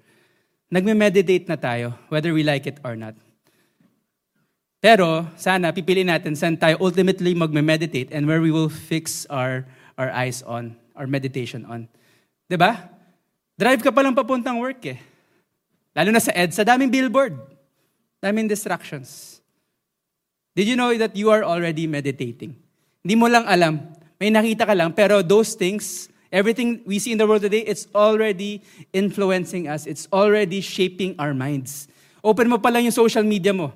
Nagme-meditate 0.69 1.49
na 1.49 1.57
tayo, 1.57 1.97
whether 2.13 2.29
we 2.29 2.45
like 2.45 2.69
it 2.69 2.77
or 2.85 2.93
not. 2.93 3.17
Pero, 4.77 5.25
sana, 5.33 5.73
pipili 5.73 6.05
natin 6.05 6.37
saan 6.37 6.61
tayo 6.61 6.77
ultimately 6.77 7.33
magme-meditate 7.33 8.13
and 8.13 8.29
where 8.29 8.37
we 8.37 8.53
will 8.53 8.69
fix 8.69 9.25
our, 9.33 9.65
our 9.97 10.13
eyes 10.13 10.45
on, 10.45 10.77
our 10.93 11.09
meditation 11.09 11.65
on. 11.65 11.89
ba? 11.89 12.53
Diba? 12.53 12.71
Drive 13.57 13.81
ka 13.81 13.89
pa 13.89 14.05
lang 14.05 14.13
papuntang 14.13 14.61
work 14.61 14.85
eh. 14.85 15.01
Lalo 15.97 16.13
na 16.13 16.21
sa 16.21 16.29
EDSA, 16.37 16.61
daming 16.61 16.93
billboard. 16.93 17.33
Daming 18.21 18.45
distractions. 18.45 19.41
Did 20.55 20.71
you 20.71 20.79
know 20.79 20.95
that 20.95 21.19
you 21.19 21.29
are 21.35 21.43
already 21.43 21.83
meditating? 21.83 22.55
Hindi 23.03 23.15
mo 23.19 23.27
lang 23.27 23.43
alam. 23.43 23.91
May 24.15 24.31
nakita 24.31 24.63
ka 24.63 24.71
lang, 24.71 24.95
pero 24.95 25.19
those 25.19 25.51
things, 25.51 26.07
everything 26.31 26.79
we 26.87 26.95
see 26.97 27.11
in 27.11 27.19
the 27.19 27.27
world 27.27 27.43
today, 27.43 27.67
it's 27.67 27.91
already 27.91 28.63
influencing 28.95 29.67
us. 29.67 29.83
It's 29.83 30.07
already 30.15 30.63
shaping 30.63 31.19
our 31.19 31.35
minds. 31.35 31.91
Open 32.23 32.47
mo 32.47 32.57
pa 32.57 32.71
lang 32.71 32.87
yung 32.87 32.95
social 32.95 33.27
media 33.27 33.51
mo. 33.51 33.75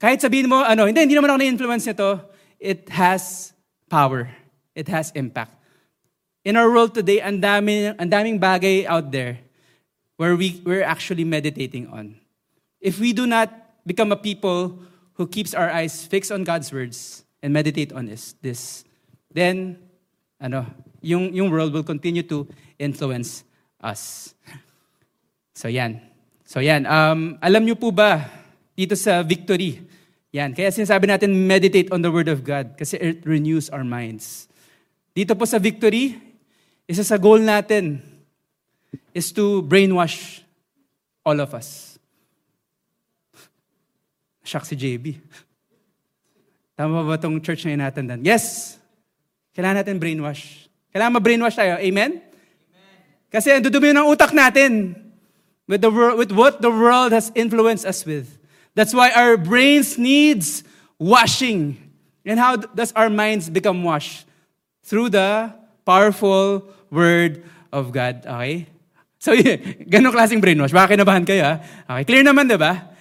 Kahit 0.00 0.24
sabihin 0.24 0.48
mo, 0.48 0.64
ano, 0.64 0.88
hindi, 0.88 1.04
hindi 1.04 1.14
naman 1.14 1.30
ako 1.30 1.38
na-influence 1.38 1.84
nito, 1.84 2.10
it 2.56 2.88
has 2.88 3.52
power. 3.92 4.32
It 4.72 4.88
has 4.88 5.12
impact. 5.12 5.52
In 6.42 6.56
our 6.56 6.72
world 6.72 6.96
today, 6.96 7.20
ang, 7.20 7.38
dami, 7.38 7.92
ang 7.92 8.08
daming 8.08 8.40
bagay 8.40 8.88
out 8.88 9.12
there 9.12 9.38
where 10.16 10.34
we, 10.34 10.64
we're 10.64 10.82
actually 10.82 11.28
meditating 11.28 11.86
on. 11.92 12.16
If 12.80 12.98
we 12.98 13.12
do 13.12 13.28
not 13.28 13.52
become 13.86 14.10
a 14.10 14.18
people 14.18 14.80
who 15.14 15.26
keeps 15.26 15.54
our 15.54 15.70
eyes 15.70 16.06
fixed 16.06 16.32
on 16.32 16.44
God's 16.44 16.72
words 16.72 17.24
and 17.42 17.52
meditate 17.52 17.92
on 17.92 18.06
this, 18.06 18.34
this 18.40 18.84
then 19.32 19.78
ano, 20.40 20.66
yung, 21.00 21.32
yung 21.34 21.50
world 21.50 21.72
will 21.72 21.86
continue 21.86 22.22
to 22.22 22.46
influence 22.78 23.44
us. 23.82 24.34
So 25.54 25.68
yan. 25.68 26.00
So 26.42 26.60
yan. 26.60 26.86
Um, 26.86 27.38
alam 27.38 27.62
niyo 27.64 27.78
po 27.78 27.92
ba, 27.92 28.26
dito 28.74 28.96
sa 28.96 29.22
victory, 29.22 29.84
yan. 30.32 30.56
Kaya 30.56 30.72
sinasabi 30.72 31.06
natin, 31.06 31.30
meditate 31.46 31.92
on 31.92 32.00
the 32.00 32.08
Word 32.08 32.32
of 32.32 32.40
God 32.40 32.72
kasi 32.74 32.96
it 32.96 33.20
renews 33.28 33.68
our 33.68 33.84
minds. 33.84 34.48
Dito 35.12 35.36
po 35.36 35.44
sa 35.44 35.60
victory, 35.60 36.16
isa 36.88 37.04
sa 37.04 37.20
goal 37.20 37.44
natin 37.44 38.00
is 39.12 39.28
to 39.36 39.60
brainwash 39.68 40.40
all 41.20 41.36
of 41.36 41.52
us. 41.52 41.91
Shock 44.42 44.66
si 44.66 44.74
JB. 44.74 45.22
Tama 46.74 47.06
ba 47.06 47.14
itong 47.14 47.38
church 47.38 47.62
na 47.66 47.78
inatandan? 47.78 48.20
Yes! 48.26 48.76
Kailangan 49.54 49.84
natin 49.84 49.96
brainwash. 50.02 50.66
Kailangan 50.90 51.12
ma-brainwash 51.20 51.56
tayo. 51.56 51.78
Amen? 51.78 52.18
Amen. 52.18 52.20
Kasi 53.30 53.48
ang 53.52 53.62
dudumi 53.62 53.92
ng 53.92 54.08
utak 54.08 54.32
natin 54.32 54.96
with, 55.68 55.80
the 55.80 55.92
world, 55.92 56.16
with 56.16 56.32
what 56.32 56.60
the 56.60 56.72
world 56.72 57.12
has 57.12 57.30
influenced 57.36 57.84
us 57.84 58.04
with. 58.04 58.40
That's 58.74 58.96
why 58.96 59.12
our 59.12 59.36
brains 59.36 60.00
needs 60.00 60.64
washing. 60.96 61.76
And 62.24 62.40
how 62.40 62.56
does 62.56 62.92
our 62.96 63.12
minds 63.12 63.48
become 63.48 63.84
washed? 63.84 64.24
Through 64.82 65.14
the 65.14 65.52
powerful 65.84 66.66
word 66.90 67.44
of 67.70 67.92
God. 67.92 68.24
Okay? 68.26 68.66
So, 69.22 69.32
ganong 69.92 70.12
klaseng 70.16 70.42
brainwash. 70.42 70.74
Baka 70.74 70.98
kinabahan 70.98 71.22
kayo, 71.22 71.42
ha? 71.46 71.54
Okay, 71.94 72.04
clear 72.10 72.24
naman, 72.26 72.50
di 72.50 72.58
ba? 72.58 72.91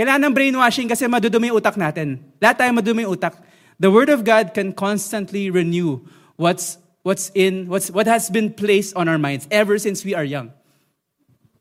Kailangan 0.00 0.32
ng 0.32 0.32
brainwashing 0.32 0.88
kasi 0.88 1.04
madudumi 1.04 1.52
utak 1.52 1.76
natin. 1.76 2.24
Lahat 2.40 2.56
tayo 2.56 2.72
madudumi 2.72 3.04
utak. 3.04 3.36
The 3.76 3.92
Word 3.92 4.08
of 4.08 4.24
God 4.24 4.56
can 4.56 4.72
constantly 4.72 5.52
renew 5.52 6.00
what's, 6.40 6.80
what's 7.04 7.28
in, 7.36 7.68
what's, 7.68 7.92
what 7.92 8.08
has 8.08 8.32
been 8.32 8.48
placed 8.48 8.96
on 8.96 9.12
our 9.12 9.20
minds 9.20 9.44
ever 9.52 9.76
since 9.76 10.00
we 10.00 10.16
are 10.16 10.24
young. 10.24 10.56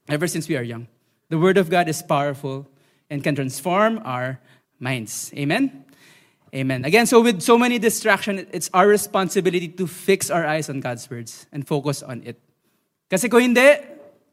Ever 0.08 0.24
since 0.24 0.48
we 0.48 0.56
are 0.56 0.64
young. 0.64 0.88
The 1.28 1.36
Word 1.36 1.60
of 1.60 1.68
God 1.68 1.92
is 1.92 2.00
powerful 2.00 2.64
and 3.12 3.20
can 3.20 3.36
transform 3.36 4.00
our 4.08 4.40
minds. 4.80 5.36
Amen? 5.36 5.84
Amen. 6.56 6.86
Again, 6.88 7.12
so 7.12 7.20
with 7.20 7.44
so 7.44 7.58
many 7.60 7.76
distractions, 7.76 8.48
it's 8.56 8.72
our 8.74 8.88
responsibility 8.88 9.68
to 9.68 9.86
fix 9.86 10.32
our 10.32 10.48
eyes 10.48 10.70
on 10.70 10.80
God's 10.80 11.12
words 11.12 11.46
and 11.52 11.68
focus 11.68 12.02
on 12.02 12.24
it. 12.24 12.40
Kasi 13.12 13.28
kung 13.28 13.52
hindi, 13.52 13.84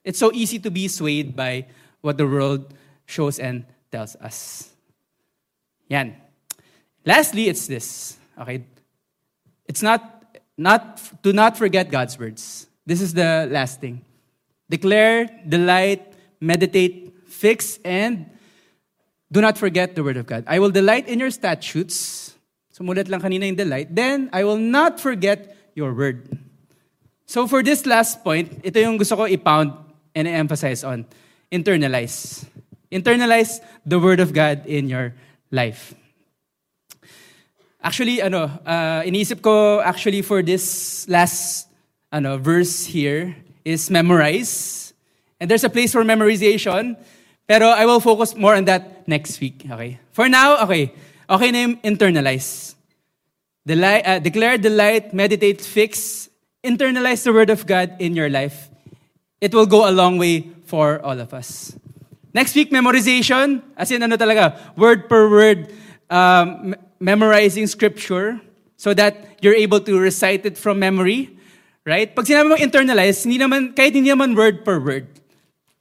it's 0.06 0.22
so 0.22 0.30
easy 0.30 0.62
to 0.62 0.70
be 0.70 0.86
swayed 0.86 1.34
by 1.34 1.66
what 2.02 2.22
the 2.22 2.26
world 2.26 2.70
shows 3.10 3.42
and 3.42 3.66
tells 3.96 4.12
us. 4.20 4.68
Yan. 5.88 6.12
Lastly, 7.06 7.48
it's 7.48 7.66
this. 7.66 8.20
Okay? 8.36 8.68
It's 9.64 9.80
not, 9.80 10.04
not, 10.58 11.00
do 11.22 11.32
not 11.32 11.56
forget 11.56 11.90
God's 11.90 12.18
words. 12.18 12.66
This 12.84 13.00
is 13.00 13.14
the 13.14 13.48
last 13.50 13.80
thing. 13.80 14.04
Declare, 14.68 15.48
delight, 15.48 16.12
meditate, 16.40 17.16
fix, 17.26 17.78
and 17.84 18.28
do 19.32 19.40
not 19.40 19.56
forget 19.56 19.96
the 19.96 20.04
word 20.04 20.18
of 20.18 20.26
God. 20.26 20.44
I 20.46 20.58
will 20.58 20.70
delight 20.70 21.08
in 21.08 21.18
your 21.18 21.30
statutes. 21.30 22.34
Sumulat 22.76 23.08
lang 23.08 23.22
kanina 23.22 23.48
yung 23.48 23.56
delight. 23.56 23.88
Then, 23.88 24.28
I 24.32 24.44
will 24.44 24.60
not 24.60 25.00
forget 25.00 25.56
your 25.72 25.94
word. 25.94 26.28
So 27.24 27.48
for 27.48 27.62
this 27.62 27.86
last 27.86 28.22
point, 28.22 28.60
ito 28.60 28.76
yung 28.78 28.98
gusto 28.98 29.16
ko 29.16 29.24
i-pound 29.24 29.72
and 30.14 30.28
emphasize 30.28 30.84
on. 30.84 31.06
Internalize. 31.50 32.44
Internalize 32.90 33.60
the 33.84 33.98
word 33.98 34.20
of 34.20 34.32
God 34.32 34.66
in 34.66 34.88
your 34.88 35.14
life. 35.50 35.94
Actually, 37.82 38.22
ano, 38.22 38.50
uh, 38.66 39.02
iniisip 39.06 39.42
ko 39.42 39.80
actually 39.80 40.22
for 40.22 40.42
this 40.42 41.06
last 41.08 41.68
ano, 42.10 42.38
verse 42.38 42.86
here 42.86 43.36
is 43.64 43.90
memorize. 43.90 44.92
And 45.40 45.50
there's 45.50 45.64
a 45.64 45.70
place 45.70 45.92
for 45.92 46.02
memorization. 46.02 46.96
Pero 47.46 47.68
I 47.70 47.86
will 47.86 48.00
focus 48.00 48.34
more 48.34 48.54
on 48.54 48.64
that 48.66 49.06
next 49.06 49.40
week. 49.40 49.62
Okay? 49.70 50.00
For 50.10 50.28
now, 50.28 50.62
okay. 50.64 50.92
Okay 51.30 51.50
na 51.50 51.58
yung 51.58 51.76
internalize. 51.82 52.74
Delight, 53.66 54.02
uh, 54.06 54.18
declare, 54.18 54.58
delight, 54.58 55.14
meditate, 55.14 55.60
fix. 55.60 56.28
Internalize 56.62 57.22
the 57.22 57.32
Word 57.32 57.50
of 57.50 57.66
God 57.66 57.94
in 57.98 58.14
your 58.14 58.30
life. 58.30 58.70
It 59.40 59.54
will 59.54 59.66
go 59.66 59.88
a 59.88 59.94
long 59.94 60.18
way 60.18 60.50
for 60.66 60.98
all 61.02 61.18
of 61.20 61.34
us. 61.34 61.74
Next 62.36 62.52
week, 62.52 62.68
memorization. 62.68 63.64
As 63.72 63.88
in, 63.88 64.04
ano 64.04 64.20
talaga, 64.20 64.60
word 64.76 65.08
per 65.08 65.24
word, 65.24 65.72
um, 66.12 66.76
memorizing 67.00 67.64
scripture 67.64 68.36
so 68.76 68.92
that 68.92 69.40
you're 69.40 69.56
able 69.56 69.80
to 69.80 69.96
recite 69.96 70.44
it 70.44 70.60
from 70.60 70.76
memory. 70.76 71.32
Right? 71.88 72.12
Pag 72.12 72.28
sinabi 72.28 72.52
mo 72.52 72.60
internalize, 72.60 73.24
hindi 73.24 73.40
naman, 73.40 73.72
kahit 73.72 73.96
hindi 73.96 74.12
naman 74.12 74.36
word 74.36 74.68
per 74.68 74.76
word. 74.76 75.08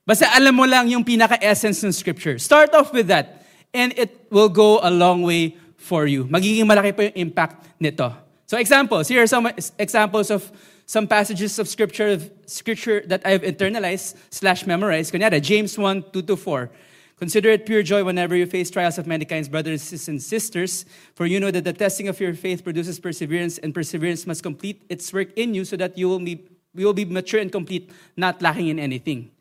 Basta 0.08 0.32
alam 0.32 0.56
mo 0.56 0.64
lang 0.64 0.88
yung 0.88 1.04
pinaka-essence 1.04 1.84
ng 1.84 1.92
scripture. 1.92 2.40
Start 2.40 2.72
off 2.72 2.96
with 2.96 3.12
that. 3.12 3.44
And 3.76 3.92
it 4.00 4.32
will 4.32 4.48
go 4.48 4.80
a 4.80 4.88
long 4.88 5.28
way 5.28 5.60
for 5.76 6.08
you. 6.08 6.24
Magiging 6.24 6.64
malaki 6.64 6.96
pa 6.96 7.02
yung 7.12 7.36
impact 7.36 7.68
nito. 7.84 8.16
So 8.48 8.56
examples. 8.56 9.12
Here 9.12 9.20
are 9.20 9.28
some 9.28 9.52
examples 9.76 10.32
of 10.32 10.48
some 10.86 11.08
passages 11.08 11.58
of 11.60 11.68
scripture, 11.68 12.20
scripture 12.46 13.02
that 13.08 13.26
I've 13.26 13.42
internalized 13.42 14.16
slash 14.30 14.66
memorized. 14.66 15.14
Kunyari, 15.14 15.42
James 15.42 15.78
1, 15.78 16.12
2 16.14 16.22
to 16.22 16.36
4. 16.36 16.70
Consider 17.18 17.50
it 17.50 17.66
pure 17.66 17.82
joy 17.82 18.04
whenever 18.04 18.36
you 18.36 18.46
face 18.46 18.70
trials 18.70 18.98
of 18.98 19.08
many 19.08 19.24
kinds, 19.24 19.48
brothers 19.48 20.08
and 20.08 20.22
sisters, 20.22 20.86
for 21.16 21.26
you 21.26 21.40
know 21.40 21.50
that 21.50 21.64
the 21.64 21.72
testing 21.72 22.10
of 22.10 22.20
your 22.20 22.34
faith 22.34 22.62
produces 22.62 23.00
perseverance, 23.00 23.58
and 23.58 23.74
perseverance 23.74 24.28
must 24.28 24.44
complete 24.44 24.84
its 24.90 25.14
work 25.14 25.30
in 25.38 25.54
you 25.54 25.64
so 25.64 25.78
that 25.78 25.98
you 25.98 26.10
will 26.10 26.20
be, 26.20 26.44
you 26.76 26.86
will 26.86 26.94
be 26.94 27.06
mature 27.06 27.40
and 27.40 27.52
complete, 27.52 27.90
not 28.18 28.42
lacking 28.42 28.68
in 28.68 28.80
anything. 28.80 29.32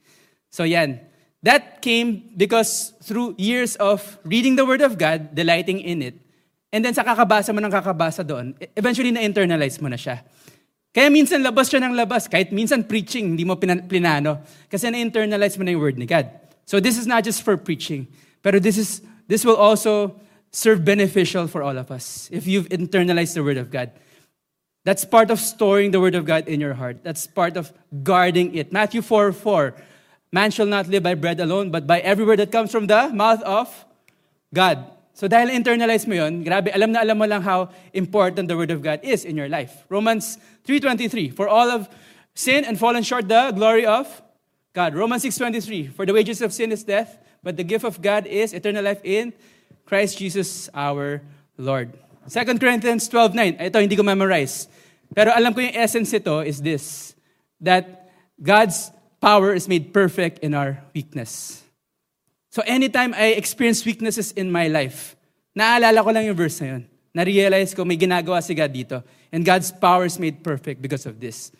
So 0.51 0.63
yan. 0.63 1.01
That 1.43 1.83
came 1.83 2.33
because 2.39 2.95
through 3.03 3.35
years 3.37 3.77
of 3.77 4.19
reading 4.25 4.57
the 4.57 4.65
Word 4.65 4.81
of 4.81 4.97
God, 4.97 5.35
delighting 5.35 5.81
in 5.81 6.01
it, 6.01 6.15
and 6.73 6.83
then 6.83 6.95
sa 6.95 7.05
kakabasa 7.05 7.53
mo 7.53 7.61
ng 7.61 7.71
kakabasa 7.71 8.25
doon, 8.25 8.55
eventually 8.75 9.11
na-internalize 9.13 9.77
mo 9.83 9.87
na 9.87 9.95
siya. 9.95 10.25
Kaya 10.95 11.11
minsan 11.11 11.43
labas 11.43 11.67
siya 11.67 11.83
ng 11.83 11.99
labas, 11.99 12.31
kahit 12.31 12.55
minsan 12.55 12.87
preaching, 12.87 13.35
hindi 13.35 13.43
mo 13.43 13.59
plinano. 13.59 14.39
Kasi 14.71 14.87
na-internalize 14.95 15.59
mo 15.59 15.67
na 15.67 15.75
yung 15.75 15.83
word 15.83 15.99
ni 15.99 16.07
God. 16.07 16.31
So 16.71 16.79
this 16.79 16.95
is 16.95 17.05
not 17.05 17.27
just 17.27 17.43
for 17.43 17.59
preaching, 17.59 18.07
pero 18.47 18.63
this 18.63 18.79
is 18.79 19.03
this 19.27 19.43
will 19.43 19.59
also 19.59 20.15
serve 20.55 20.87
beneficial 20.87 21.51
for 21.51 21.67
all 21.67 21.77
of 21.77 21.91
us 21.91 22.31
if 22.31 22.47
you've 22.47 22.71
internalized 22.71 23.35
the 23.35 23.43
word 23.43 23.59
of 23.59 23.75
God. 23.75 23.91
That's 24.87 25.05
part 25.05 25.35
of 25.35 25.41
storing 25.41 25.91
the 25.91 25.99
word 25.99 26.15
of 26.15 26.25
God 26.25 26.47
in 26.47 26.61
your 26.63 26.79
heart. 26.79 27.03
That's 27.03 27.27
part 27.27 27.57
of 27.59 27.75
guarding 28.05 28.55
it. 28.55 28.71
Matthew 28.71 29.03
4 29.03 29.33
4. 29.33 29.75
Man 30.31 30.51
shall 30.51 30.67
not 30.67 30.87
live 30.87 31.03
by 31.03 31.15
bread 31.19 31.41
alone, 31.41 31.71
but 31.75 31.87
by 31.87 32.01
every 32.01 32.25
word 32.25 32.39
that 32.39 32.53
comes 32.53 32.71
from 32.71 32.87
the 32.87 33.11
mouth 33.11 33.43
of 33.43 33.67
God. 34.53 34.94
So 35.15 35.31
dahil 35.31 35.55
internalize 35.55 36.11
mo 36.11 36.19
yun, 36.19 36.43
grabe, 36.43 36.75
alam 36.75 36.91
na 36.91 37.07
alam 37.07 37.15
mo 37.15 37.23
lang 37.23 37.39
how 37.47 37.71
important 37.95 38.51
the 38.51 38.59
Word 38.59 38.75
of 38.75 38.83
God 38.83 38.99
is 39.07 39.23
in 39.23 39.39
your 39.39 39.47
life. 39.47 39.87
Romans 39.87 40.43
3.23, 40.67 41.31
For 41.31 41.47
all 41.47 41.71
of 41.71 41.87
sin 42.35 42.67
and 42.67 42.75
fallen 42.75 43.07
short 43.07 43.31
the 43.31 43.55
glory 43.55 43.87
of 43.87 44.11
God. 44.75 44.95
Romans 44.99 45.23
6.23, 45.23 45.95
For 45.95 46.05
the 46.05 46.13
wages 46.13 46.43
of 46.43 46.53
sin 46.53 46.75
is 46.75 46.83
death, 46.83 47.17
but 47.47 47.57
the 47.57 47.63
gift 47.63 47.87
of 47.87 48.03
God 48.03 48.27
is 48.27 48.53
eternal 48.53 48.83
life 48.83 49.01
in 49.07 49.33
Christ 49.87 50.19
Jesus 50.19 50.69
our 50.75 51.23
Lord. 51.57 51.95
2 52.27 52.59
Corinthians 52.59 53.09
12.9, 53.09 53.63
ito 53.63 53.79
hindi 53.79 53.95
ko 53.95 54.03
memorize. 54.03 54.67
Pero 55.15 55.31
alam 55.31 55.55
ko 55.55 55.63
yung 55.63 55.79
essence 55.79 56.11
ito 56.11 56.43
is 56.43 56.59
this, 56.59 57.15
that 57.63 58.11
God's 58.43 58.91
power 59.23 59.55
is 59.55 59.71
made 59.71 59.95
perfect 59.95 60.43
in 60.43 60.59
our 60.59 60.83
weakness. 60.91 61.64
So 62.55 62.63
anytime 62.63 63.19
I 63.19 63.35
experience 63.35 63.83
weaknesses 63.83 64.31
in 64.31 64.47
my 64.47 64.71
life, 64.71 65.19
naalala 65.59 66.07
ko 66.07 66.15
lang 66.15 66.23
yung 66.23 66.39
verse 66.39 66.63
na 66.63 66.79
yun. 66.79 66.87
Na-realize 67.11 67.75
ko 67.75 67.83
may 67.83 67.99
ginagawa 67.99 68.39
si 68.39 68.55
God 68.55 68.71
dito. 68.71 69.03
And 69.35 69.43
God's 69.43 69.75
power 69.75 70.07
is 70.07 70.23
made 70.23 70.39
perfect 70.47 70.79
because 70.79 71.03
of 71.03 71.19
this. 71.19 71.51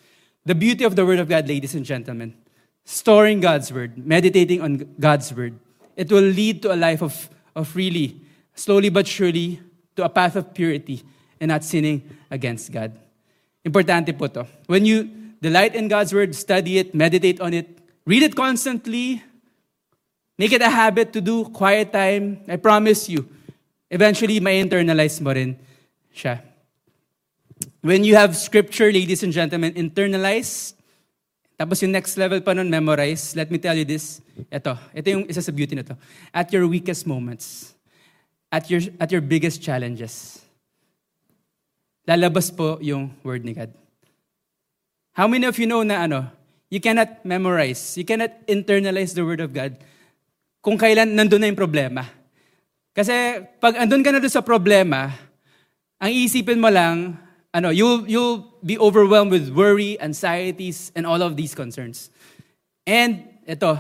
The 0.47 0.55
beauty 0.55 0.87
of 0.87 0.95
the 0.95 1.03
Word 1.03 1.19
of 1.19 1.27
God, 1.27 1.51
ladies 1.51 1.75
and 1.75 1.83
gentlemen, 1.83 2.39
storing 2.87 3.43
God's 3.43 3.75
Word, 3.75 3.99
meditating 3.99 4.63
on 4.63 4.87
God's 5.03 5.35
Word, 5.35 5.59
it 5.99 6.15
will 6.15 6.23
lead 6.23 6.63
to 6.63 6.71
a 6.71 6.79
life 6.79 7.03
of, 7.03 7.11
of 7.59 7.75
really, 7.75 8.23
slowly 8.55 8.87
but 8.87 9.11
surely, 9.11 9.59
to 9.99 10.07
a 10.07 10.09
path 10.09 10.39
of 10.39 10.55
purity 10.55 11.03
and 11.43 11.51
not 11.51 11.67
sinning 11.67 12.07
against 12.31 12.71
God. 12.71 12.95
Importante 13.67 14.15
po 14.15 14.31
to. 14.31 14.47
When 14.71 14.87
you 14.87 15.11
delight 15.43 15.75
in 15.75 15.91
God's 15.91 16.15
Word, 16.15 16.39
study 16.39 16.79
it, 16.79 16.95
meditate 16.95 17.41
on 17.41 17.51
it, 17.51 17.83
read 18.07 18.23
it 18.23 18.39
constantly, 18.39 19.27
Make 20.39 20.53
it 20.53 20.63
a 20.63 20.71
habit 20.71 21.13
to 21.15 21.21
do 21.21 21.45
quiet 21.47 21.93
time. 21.93 22.43
I 22.49 22.57
promise 22.57 23.09
you, 23.09 23.29
eventually 23.91 24.41
may 24.41 24.63
internalize 24.63 25.21
mo 25.21 25.31
rin 25.31 25.55
siya. 26.11 26.43
When 27.83 28.03
you 28.03 28.17
have 28.17 28.35
scripture, 28.35 28.91
ladies 28.91 29.23
and 29.23 29.31
gentlemen, 29.31 29.75
internalize, 29.75 30.75
tapos 31.55 31.83
yung 31.83 31.93
next 31.95 32.19
level 32.19 32.41
pa 32.41 32.51
nun, 32.51 32.67
memorize, 32.67 33.37
let 33.37 33.51
me 33.51 33.59
tell 33.59 33.79
you 33.79 33.85
this. 33.85 34.19
Ito, 34.51 34.75
ito 34.91 35.07
yung 35.07 35.25
isa 35.31 35.39
sa 35.39 35.53
beauty 35.55 35.79
na 35.79 35.87
to. 35.87 35.95
At 36.35 36.51
your 36.51 36.67
weakest 36.67 37.07
moments, 37.07 37.75
at 38.51 38.67
your, 38.67 38.83
at 38.99 39.13
your 39.15 39.23
biggest 39.23 39.63
challenges, 39.63 40.43
lalabas 42.09 42.51
po 42.51 42.83
yung 42.83 43.15
word 43.23 43.45
ni 43.47 43.55
God. 43.55 43.71
How 45.15 45.31
many 45.31 45.47
of 45.47 45.55
you 45.63 45.71
know 45.71 45.87
na 45.87 46.11
ano, 46.11 46.27
you 46.75 46.83
cannot 46.83 47.23
memorize, 47.23 47.95
you 47.95 48.03
cannot 48.03 48.35
internalize 48.51 49.15
the 49.15 49.23
word 49.23 49.39
of 49.39 49.55
God 49.55 49.79
kung 50.65 50.81
kailan 50.81 51.13
nandun 51.13 51.45
na 51.45 51.53
yung 51.53 51.61
problema. 51.61 52.09
Kasi 52.97 53.45
pag 53.61 53.77
andun 53.77 54.01
ka 54.01 54.09
na 54.09 54.17
doon 54.17 54.33
sa 54.33 54.41
problema, 54.41 55.13
ang 56.01 56.09
iisipin 56.09 56.57
mo 56.57 56.73
lang, 56.73 57.21
ano, 57.53 57.69
you'll, 57.69 58.09
you'll 58.09 58.49
be 58.65 58.81
overwhelmed 58.81 59.29
with 59.29 59.53
worry, 59.53 60.01
anxieties, 60.01 60.89
and 60.97 61.05
all 61.05 61.21
of 61.21 61.37
these 61.37 61.53
concerns. 61.53 62.09
And 62.89 63.29
ito, 63.45 63.77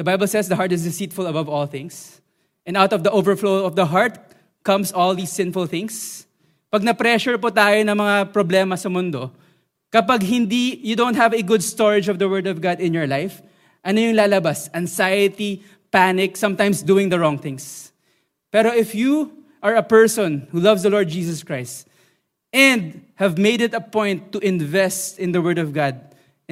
the 0.00 0.04
Bible 0.08 0.24
says 0.24 0.48
the 0.48 0.56
heart 0.56 0.72
is 0.72 0.88
deceitful 0.88 1.28
above 1.28 1.52
all 1.52 1.68
things. 1.68 2.24
And 2.64 2.80
out 2.80 2.96
of 2.96 3.04
the 3.04 3.12
overflow 3.12 3.68
of 3.68 3.76
the 3.76 3.86
heart 3.86 4.16
comes 4.64 4.90
all 4.90 5.14
these 5.14 5.30
sinful 5.30 5.68
things. 5.68 6.24
Pag 6.72 6.82
na-pressure 6.82 7.38
po 7.38 7.52
tayo 7.52 7.76
ng 7.84 7.94
mga 7.94 8.32
problema 8.32 8.74
sa 8.74 8.88
mundo, 8.88 9.30
kapag 9.92 10.24
hindi, 10.24 10.80
you 10.82 10.96
don't 10.96 11.14
have 11.14 11.36
a 11.36 11.44
good 11.44 11.62
storage 11.62 12.08
of 12.08 12.18
the 12.18 12.26
Word 12.26 12.48
of 12.48 12.58
God 12.58 12.80
in 12.80 12.96
your 12.96 13.06
life, 13.06 13.38
ano 13.86 14.02
yung 14.02 14.18
lalabas? 14.18 14.66
Anxiety, 14.74 15.62
panic, 15.96 16.36
sometimes 16.36 16.84
doing 16.84 17.08
the 17.08 17.16
wrong 17.16 17.40
things. 17.40 17.88
Pero 18.52 18.68
if 18.68 18.92
you 18.92 19.32
are 19.64 19.80
a 19.80 19.82
person 19.82 20.44
who 20.52 20.60
loves 20.60 20.84
the 20.84 20.92
Lord 20.92 21.08
Jesus 21.08 21.40
Christ 21.40 21.88
and 22.52 23.00
have 23.16 23.40
made 23.40 23.64
it 23.64 23.72
a 23.72 23.80
point 23.80 24.28
to 24.36 24.38
invest 24.44 25.16
in 25.16 25.32
the 25.32 25.40
Word 25.40 25.56
of 25.56 25.72
God 25.72 25.96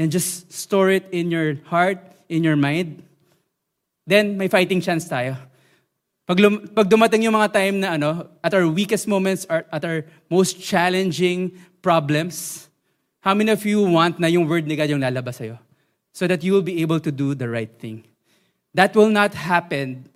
and 0.00 0.08
just 0.08 0.48
store 0.48 0.88
it 0.88 1.04
in 1.12 1.28
your 1.28 1.60
heart, 1.68 2.00
in 2.32 2.40
your 2.40 2.56
mind, 2.56 3.04
then 4.08 4.40
may 4.40 4.48
fighting 4.48 4.80
chance 4.80 5.04
tayo. 5.04 5.36
Pag, 6.24 6.40
lum- 6.40 6.64
pag 6.72 6.88
dumating 6.88 7.28
yung 7.28 7.36
mga 7.36 7.52
time 7.52 7.84
na 7.84 8.00
ano, 8.00 8.24
at 8.40 8.56
our 8.56 8.64
weakest 8.64 9.04
moments, 9.04 9.44
or 9.52 9.68
at 9.68 9.84
our 9.84 10.08
most 10.32 10.56
challenging 10.56 11.52
problems, 11.84 12.72
how 13.20 13.36
many 13.36 13.52
of 13.52 13.60
you 13.68 13.84
want 13.84 14.16
na 14.16 14.26
yung 14.26 14.48
word 14.48 14.64
ni 14.64 14.72
God 14.72 14.88
yung 14.88 15.04
lalabas 15.04 15.36
sa'yo? 15.36 15.60
So 16.16 16.24
that 16.24 16.40
you 16.40 16.56
will 16.56 16.64
be 16.64 16.80
able 16.80 16.96
to 17.04 17.12
do 17.12 17.36
the 17.36 17.44
right 17.44 17.68
thing. 17.68 18.08
That 18.74 18.94
will 18.94 19.10
not 19.10 19.34
happen 19.34 20.08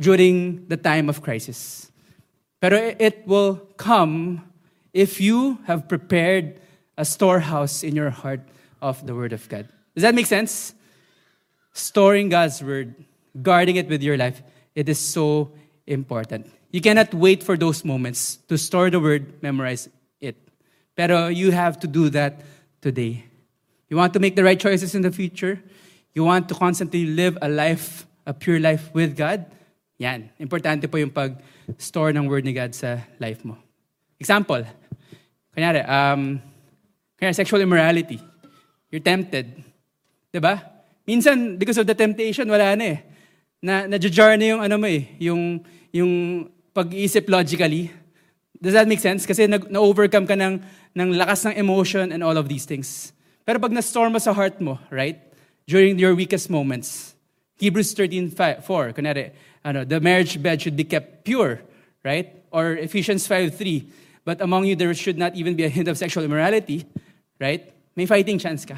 during 0.00 0.66
the 0.68 0.76
time 0.76 1.08
of 1.08 1.22
crisis. 1.22 1.90
Pero 2.60 2.94
it 2.98 3.26
will 3.26 3.56
come 3.76 4.42
if 4.92 5.20
you 5.20 5.58
have 5.64 5.88
prepared 5.88 6.60
a 6.96 7.04
storehouse 7.04 7.82
in 7.82 7.96
your 7.96 8.10
heart 8.10 8.40
of 8.80 9.06
the 9.06 9.14
Word 9.14 9.32
of 9.32 9.48
God. 9.48 9.68
Does 9.94 10.02
that 10.02 10.14
make 10.14 10.26
sense? 10.26 10.74
Storing 11.72 12.28
God's 12.28 12.62
Word, 12.62 12.94
guarding 13.40 13.76
it 13.76 13.88
with 13.88 14.02
your 14.02 14.16
life, 14.16 14.42
it 14.74 14.88
is 14.88 14.98
so 14.98 15.52
important. 15.86 16.50
You 16.70 16.80
cannot 16.80 17.12
wait 17.12 17.42
for 17.42 17.56
those 17.56 17.84
moments 17.84 18.36
to 18.48 18.56
store 18.56 18.90
the 18.90 19.00
Word, 19.00 19.42
memorize 19.42 19.88
it. 20.20 20.36
Pero 20.96 21.28
you 21.28 21.50
have 21.50 21.80
to 21.80 21.86
do 21.86 22.08
that 22.10 22.40
today. 22.80 23.24
You 23.88 23.96
want 23.96 24.12
to 24.14 24.20
make 24.20 24.36
the 24.36 24.44
right 24.44 24.58
choices 24.58 24.94
in 24.94 25.02
the 25.02 25.12
future? 25.12 25.62
You 26.12 26.28
want 26.28 26.48
to 26.52 26.54
constantly 26.54 27.08
live 27.08 27.40
a 27.40 27.48
life, 27.48 28.04
a 28.28 28.36
pure 28.36 28.60
life 28.60 28.92
with 28.92 29.16
God? 29.16 29.48
Yan. 29.96 30.28
Importante 30.36 30.84
po 30.84 31.00
yung 31.00 31.08
pag-store 31.08 32.12
ng 32.12 32.28
Word 32.28 32.44
ni 32.44 32.52
God 32.52 32.76
sa 32.76 33.00
life 33.16 33.40
mo. 33.48 33.56
Example. 34.20 34.60
Kanyari, 35.56 35.80
um, 35.88 36.36
kanyari 37.16 37.36
sexual 37.36 37.64
immorality. 37.64 38.20
You're 38.92 39.00
tempted. 39.00 39.56
ba? 39.56 40.36
Diba? 40.36 40.54
Minsan, 41.08 41.56
because 41.56 41.80
of 41.80 41.88
the 41.88 41.96
temptation, 41.96 42.44
wala 42.44 42.76
na 42.76 42.84
eh. 42.92 42.98
Na, 43.64 43.88
na-jar 43.88 44.36
na 44.36 44.52
yung 44.52 44.60
ano 44.60 44.76
mo 44.76 44.84
eh, 44.84 45.16
yung, 45.16 45.64
yung 45.96 46.44
pag-iisip 46.76 47.24
logically. 47.24 47.88
Does 48.60 48.76
that 48.76 48.84
make 48.84 49.00
sense? 49.00 49.24
Kasi 49.24 49.48
na-overcome 49.48 50.28
ka 50.28 50.36
ng, 50.36 50.60
ng 50.92 51.08
lakas 51.16 51.48
ng 51.48 51.56
emotion 51.56 52.12
and 52.12 52.20
all 52.20 52.36
of 52.36 52.52
these 52.52 52.68
things. 52.68 53.16
Pero 53.48 53.56
pag 53.56 53.72
na-store 53.72 54.12
mo 54.12 54.20
sa 54.20 54.36
heart 54.36 54.60
mo, 54.60 54.76
right? 54.92 55.31
During 55.66 55.98
your 55.98 56.14
weakest 56.14 56.50
moments. 56.50 57.14
Hebrews 57.58 57.94
13, 57.94 58.30
4, 58.30 58.92
kunwari, 58.92 59.30
ano, 59.64 59.84
the 59.84 60.00
marriage 60.00 60.40
bed 60.42 60.60
should 60.60 60.76
be 60.76 60.84
kept 60.84 61.24
pure, 61.24 61.62
right? 62.04 62.42
Or 62.50 62.74
Ephesians 62.74 63.26
5, 63.26 63.54
3, 63.54 63.88
but 64.24 64.40
among 64.40 64.66
you 64.66 64.74
there 64.74 64.92
should 64.94 65.18
not 65.18 65.36
even 65.36 65.54
be 65.54 65.64
a 65.64 65.68
hint 65.68 65.88
of 65.88 65.96
sexual 65.96 66.24
immorality, 66.24 66.86
right? 67.38 67.72
May 67.94 68.06
fighting 68.06 68.38
chance 68.38 68.64
ka. 68.64 68.76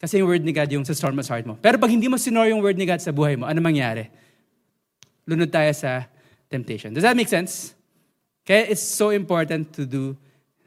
Kasi 0.00 0.18
yung 0.18 0.28
word 0.28 0.44
ni 0.44 0.52
God 0.52 0.72
yung 0.72 0.84
sa 0.84 0.96
storm 0.96 1.18
of 1.20 1.28
heart 1.28 1.44
mo. 1.44 1.60
Pero 1.60 1.76
pag 1.76 1.92
hindi 1.92 2.08
mo 2.08 2.16
sinor 2.16 2.48
yung 2.48 2.64
word 2.64 2.76
ni 2.76 2.88
God 2.88 3.00
sa 3.00 3.12
buhay 3.12 3.36
mo, 3.36 3.44
ano 3.44 3.60
mangyari? 3.60 4.08
Lunod 5.28 5.52
tayo 5.52 5.68
sa 5.76 6.08
temptation. 6.48 6.92
Does 6.96 7.04
that 7.04 7.16
make 7.16 7.28
sense? 7.28 7.76
Okay, 8.44 8.72
it's 8.72 8.82
so 8.82 9.12
important 9.12 9.72
to 9.76 9.84
do 9.84 10.16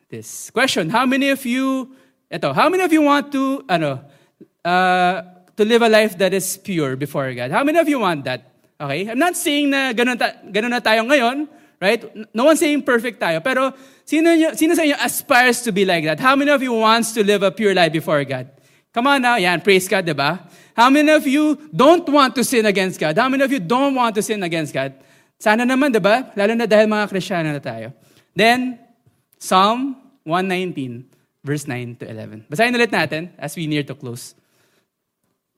this. 0.08 0.54
Question, 0.54 0.94
how 0.94 1.06
many 1.10 1.34
of 1.34 1.42
you, 1.46 1.90
eto, 2.30 2.54
how 2.54 2.70
many 2.70 2.86
of 2.86 2.94
you 2.94 3.02
want 3.02 3.34
to, 3.34 3.66
ano, 3.66 4.06
uh, 4.64 5.33
to 5.58 5.66
live 5.66 5.82
a 5.82 5.90
life 5.90 6.18
that 6.18 6.34
is 6.34 6.58
pure 6.58 6.96
before 6.96 7.34
God. 7.34 7.52
How 7.52 7.64
many 7.64 7.80
of 7.80 7.88
you 7.88 8.00
want 8.00 8.26
that? 8.26 8.50
Okay? 8.80 9.10
I'm 9.10 9.20
not 9.20 9.38
saying 9.38 9.70
na 9.70 9.94
ganun, 9.94 10.18
ta- 10.18 10.42
ganun 10.50 10.72
na 10.74 10.80
tayo 10.80 11.06
ngayon, 11.06 11.48
right? 11.80 12.02
No 12.34 12.46
one's 12.46 12.60
saying 12.60 12.82
perfect 12.84 13.22
tayo. 13.22 13.44
Pero 13.44 13.74
sino, 14.04 14.34
nyo, 14.34 14.54
sino 14.58 14.74
sa 14.74 14.82
inyo 14.82 14.98
aspires 14.98 15.62
to 15.62 15.72
be 15.72 15.86
like 15.86 16.04
that? 16.06 16.20
How 16.20 16.36
many 16.36 16.50
of 16.52 16.62
you 16.62 16.74
wants 16.74 17.14
to 17.14 17.24
live 17.24 17.44
a 17.44 17.52
pure 17.52 17.74
life 17.74 17.94
before 17.94 18.24
God? 18.26 18.50
Come 18.94 19.08
on 19.08 19.22
now, 19.22 19.38
yan, 19.42 19.62
praise 19.62 19.90
God, 19.90 20.06
di 20.06 20.14
ba? 20.14 20.46
How 20.78 20.90
many 20.90 21.10
of 21.10 21.26
you 21.26 21.58
don't 21.74 22.06
want 22.10 22.38
to 22.38 22.44
sin 22.46 22.66
against 22.66 23.00
God? 23.00 23.18
How 23.18 23.30
many 23.30 23.42
of 23.42 23.52
you 23.52 23.60
don't 23.60 23.94
want 23.94 24.14
to 24.16 24.22
sin 24.22 24.42
against 24.42 24.74
God? 24.74 24.94
Sana 25.42 25.66
naman, 25.66 25.94
di 25.94 25.98
ba? 25.98 26.30
Lalo 26.38 26.54
na 26.54 26.70
dahil 26.70 26.86
mga 26.86 27.10
Kristiyano 27.10 27.50
na 27.54 27.62
tayo. 27.62 27.94
Then, 28.38 28.78
Psalm 29.42 29.98
119, 30.24 31.10
verse 31.44 31.68
9 31.68 32.00
to 32.00 32.06
11. 32.10 32.46
Basahin 32.48 32.74
ulit 32.78 32.94
natin 32.94 33.34
as 33.38 33.58
we 33.58 33.66
near 33.66 33.84
to 33.84 33.98
close. 33.98 34.38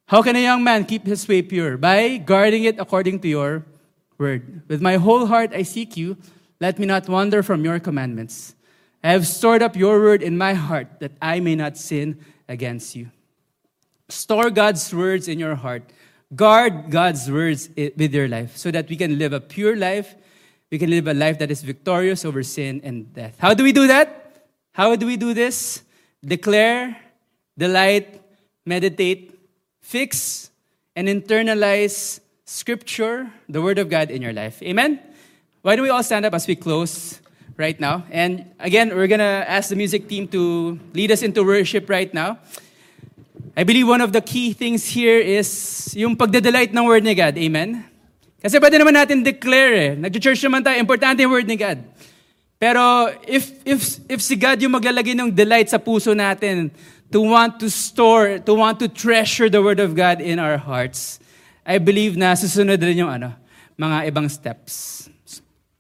How 0.08 0.22
can 0.22 0.36
a 0.36 0.44
young 0.44 0.64
man 0.64 0.86
keep 0.86 1.06
his 1.06 1.28
way 1.28 1.42
pure? 1.42 1.78
By 1.78 2.18
guarding 2.18 2.64
it 2.66 2.80
according 2.80 3.20
to 3.22 3.28
your 3.28 3.66
word. 4.18 4.62
With 4.68 4.82
my 4.82 4.98
whole 4.98 5.26
heart 5.26 5.52
I 5.54 5.64
seek 5.64 5.98
you. 5.98 6.18
Let 6.62 6.78
me 6.80 6.86
not 6.86 7.10
wander 7.10 7.42
from 7.42 7.66
your 7.66 7.80
commandments. 7.80 8.56
I 9.04 9.12
have 9.12 9.28
stored 9.28 9.62
up 9.62 9.76
your 9.76 10.00
word 10.00 10.24
in 10.24 10.38
my 10.38 10.54
heart 10.54 11.00
that 11.00 11.12
I 11.22 11.40
may 11.40 11.56
not 11.56 11.78
sin 11.78 12.24
against 12.48 12.96
you. 12.96 13.12
Store 14.10 14.50
God's 14.50 14.94
words 14.94 15.28
in 15.28 15.40
your 15.40 15.56
heart. 15.56 15.84
Guard 16.36 16.92
God's 16.92 17.30
words 17.30 17.70
with 17.76 18.14
your 18.14 18.28
life 18.28 18.58
so 18.58 18.72
that 18.72 18.90
we 18.90 18.96
can 18.96 19.18
live 19.18 19.34
a 19.34 19.40
pure 19.40 19.76
life. 19.76 20.16
We 20.72 20.78
can 20.78 20.90
live 20.90 21.08
a 21.08 21.14
life 21.14 21.40
that 21.40 21.52
is 21.52 21.62
victorious 21.62 22.26
over 22.26 22.42
sin 22.44 22.82
and 22.84 23.14
death. 23.14 23.36
How 23.40 23.54
do 23.54 23.64
we 23.64 23.72
do 23.72 23.88
that? 23.88 24.46
How 24.72 24.96
do 24.96 25.06
we 25.06 25.18
do 25.18 25.34
this? 25.34 25.84
Declare, 26.24 26.98
delight, 27.58 28.22
meditate, 28.66 29.35
fix, 29.86 30.50
and 30.98 31.08
internalize 31.08 32.20
Scripture, 32.46 33.30
the 33.48 33.62
Word 33.62 33.78
of 33.78 33.88
God 33.88 34.10
in 34.10 34.22
your 34.22 34.34
life. 34.34 34.58
Amen? 34.66 34.98
Why 35.62 35.76
don't 35.76 35.86
we 35.86 35.94
all 35.94 36.02
stand 36.02 36.26
up 36.26 36.34
as 36.34 36.48
we 36.50 36.56
close 36.58 37.22
right 37.56 37.80
now? 37.80 38.04
And 38.10 38.50
again, 38.60 38.90
we're 38.90 39.06
going 39.06 39.22
to 39.22 39.46
ask 39.46 39.70
the 39.70 39.78
music 39.78 40.10
team 40.10 40.28
to 40.30 40.80
lead 40.94 41.12
us 41.12 41.22
into 41.22 41.46
worship 41.46 41.88
right 41.88 42.12
now. 42.12 42.42
I 43.56 43.64
believe 43.64 43.88
one 43.88 44.02
of 44.02 44.12
the 44.12 44.22
key 44.22 44.54
things 44.54 44.90
here 44.90 45.22
is 45.22 45.94
yung 45.94 46.18
pagdedelight 46.18 46.74
ng 46.74 46.86
Word 46.86 47.06
ni 47.06 47.14
God. 47.14 47.38
Amen? 47.38 47.86
Kasi 48.42 48.58
pwede 48.58 48.82
naman 48.82 48.98
natin 48.98 49.22
declare 49.22 49.74
eh. 49.74 49.92
Nag-church 49.94 50.42
naman 50.50 50.66
tayo, 50.66 50.82
importante 50.82 51.22
yung 51.22 51.32
Word 51.32 51.46
ni 51.46 51.62
God. 51.62 51.78
Pero 52.58 53.14
if, 53.22 53.54
if, 53.62 54.02
if 54.10 54.20
si 54.22 54.34
God 54.34 54.58
yung 54.58 54.74
maglalagay 54.74 55.14
ng 55.14 55.30
delight 55.30 55.70
sa 55.70 55.78
puso 55.78 56.18
natin 56.18 56.74
to 57.12 57.22
want 57.22 57.60
to 57.62 57.70
store, 57.70 58.40
to 58.40 58.54
want 58.54 58.80
to 58.82 58.88
treasure 58.88 59.50
the 59.50 59.62
Word 59.62 59.80
of 59.80 59.94
God 59.94 60.22
in 60.22 60.40
our 60.40 60.58
hearts, 60.58 61.20
I 61.66 61.78
believe 61.78 62.18
na 62.18 62.34
susunod 62.34 62.82
rin 62.82 63.06
yung 63.06 63.12
ano, 63.12 63.34
mga 63.78 64.10
ibang 64.10 64.30
steps. 64.30 65.06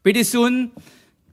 Pretty 0.01 0.23
soon, 0.23 0.73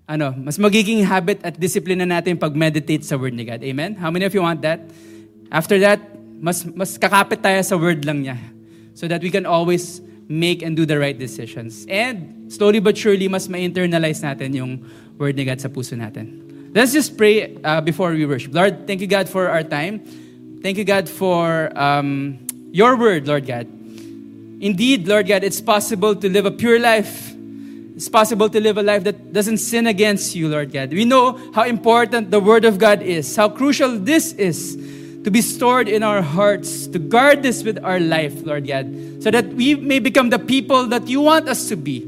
ano, 0.08 0.32
mas 0.36 0.56
magiging 0.56 1.04
habit 1.04 1.44
at 1.44 1.60
discipline 1.60 2.00
na 2.04 2.20
natin 2.20 2.36
pag-meditate 2.36 3.04
sa 3.04 3.16
Word 3.16 3.36
ni 3.36 3.44
God. 3.44 3.60
Amen? 3.64 3.96
How 3.96 4.10
many 4.10 4.24
of 4.24 4.32
you 4.32 4.40
want 4.40 4.60
that? 4.64 4.80
After 5.52 5.76
that, 5.84 6.00
mas, 6.42 6.66
mas 6.66 6.98
kakapit 6.98 7.38
tayo 7.38 7.62
sa 7.62 7.78
word 7.78 8.02
lang 8.02 8.26
niya. 8.26 8.34
So 8.98 9.06
that 9.06 9.22
we 9.22 9.30
can 9.30 9.46
always 9.46 10.02
make 10.26 10.66
and 10.66 10.74
do 10.74 10.82
the 10.82 10.98
right 10.98 11.14
decisions. 11.14 11.86
And 11.86 12.50
slowly 12.50 12.82
but 12.82 12.98
surely, 12.98 13.30
mas 13.30 13.46
ma-internalize 13.46 14.24
natin 14.26 14.50
yung 14.56 14.72
word 15.20 15.38
ni 15.38 15.46
God 15.46 15.62
sa 15.62 15.70
puso 15.70 15.94
natin. 15.94 16.51
Let's 16.74 16.92
just 16.92 17.18
pray 17.18 17.58
uh, 17.62 17.82
before 17.82 18.12
we 18.12 18.24
worship. 18.24 18.54
Lord, 18.54 18.86
thank 18.86 19.02
you, 19.02 19.06
God, 19.06 19.28
for 19.28 19.46
our 19.48 19.62
time. 19.62 20.00
Thank 20.62 20.78
you, 20.78 20.84
God, 20.84 21.06
for 21.06 21.70
um, 21.78 22.38
your 22.72 22.96
word, 22.96 23.28
Lord 23.28 23.46
God. 23.46 23.66
Indeed, 23.66 25.06
Lord 25.06 25.28
God, 25.28 25.44
it's 25.44 25.60
possible 25.60 26.16
to 26.16 26.30
live 26.30 26.46
a 26.46 26.50
pure 26.50 26.78
life. 26.78 27.34
It's 27.94 28.08
possible 28.08 28.48
to 28.48 28.58
live 28.58 28.78
a 28.78 28.82
life 28.82 29.04
that 29.04 29.34
doesn't 29.34 29.58
sin 29.58 29.86
against 29.86 30.34
you, 30.34 30.48
Lord 30.48 30.72
God. 30.72 30.92
We 30.92 31.04
know 31.04 31.38
how 31.52 31.64
important 31.64 32.30
the 32.30 32.40
Word 32.40 32.64
of 32.64 32.78
God 32.78 33.02
is, 33.02 33.36
how 33.36 33.50
crucial 33.50 33.98
this 33.98 34.32
is 34.32 34.76
to 35.24 35.30
be 35.30 35.42
stored 35.42 35.88
in 35.88 36.02
our 36.02 36.22
hearts, 36.22 36.86
to 36.86 36.98
guard 36.98 37.42
this 37.42 37.62
with 37.62 37.84
our 37.84 38.00
life, 38.00 38.46
Lord 38.46 38.66
God, 38.66 39.22
so 39.22 39.30
that 39.30 39.46
we 39.48 39.74
may 39.74 39.98
become 39.98 40.30
the 40.30 40.38
people 40.38 40.86
that 40.86 41.06
you 41.06 41.20
want 41.20 41.50
us 41.50 41.68
to 41.68 41.76
be. 41.76 42.00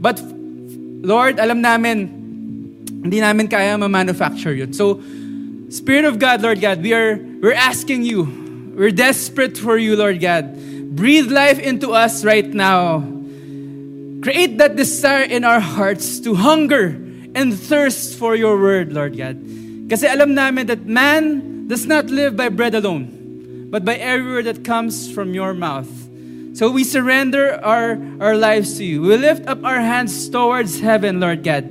But, 0.00 0.18
Lord, 0.22 1.38
alam 1.38 1.60
namin, 1.60 2.19
hindi 3.02 3.20
namin 3.20 3.48
kaya 3.48 3.76
ma-manufacture 3.78 4.52
yun. 4.52 4.72
So, 4.72 5.00
Spirit 5.70 6.04
of 6.04 6.18
God, 6.18 6.42
Lord 6.42 6.60
God, 6.60 6.82
we 6.82 6.92
are, 6.92 7.16
we're 7.16 7.54
asking 7.54 8.02
you, 8.02 8.26
we're 8.74 8.90
desperate 8.90 9.56
for 9.56 9.78
you, 9.78 9.96
Lord 9.96 10.20
God. 10.20 10.56
Breathe 10.96 11.30
life 11.30 11.58
into 11.58 11.92
us 11.92 12.24
right 12.24 12.46
now. 12.46 13.00
Create 14.22 14.58
that 14.58 14.76
desire 14.76 15.22
in 15.22 15.44
our 15.44 15.60
hearts 15.60 16.20
to 16.20 16.34
hunger 16.34 16.98
and 17.34 17.54
thirst 17.54 18.18
for 18.18 18.34
your 18.34 18.60
word, 18.60 18.92
Lord 18.92 19.16
God. 19.16 19.38
Kasi 19.88 20.06
alam 20.06 20.34
namin 20.34 20.66
that 20.66 20.84
man 20.84 21.66
does 21.68 21.86
not 21.86 22.10
live 22.10 22.36
by 22.36 22.48
bread 22.48 22.74
alone, 22.74 23.70
but 23.70 23.84
by 23.84 23.94
every 23.94 24.26
word 24.26 24.46
that 24.46 24.64
comes 24.64 25.10
from 25.10 25.32
your 25.32 25.54
mouth. 25.54 25.88
So 26.52 26.68
we 26.70 26.82
surrender 26.82 27.58
our, 27.62 27.96
our 28.20 28.36
lives 28.36 28.76
to 28.78 28.84
you. 28.84 29.02
We 29.02 29.16
lift 29.16 29.46
up 29.46 29.64
our 29.64 29.80
hands 29.80 30.28
towards 30.28 30.80
heaven, 30.80 31.20
Lord 31.20 31.44
God, 31.44 31.70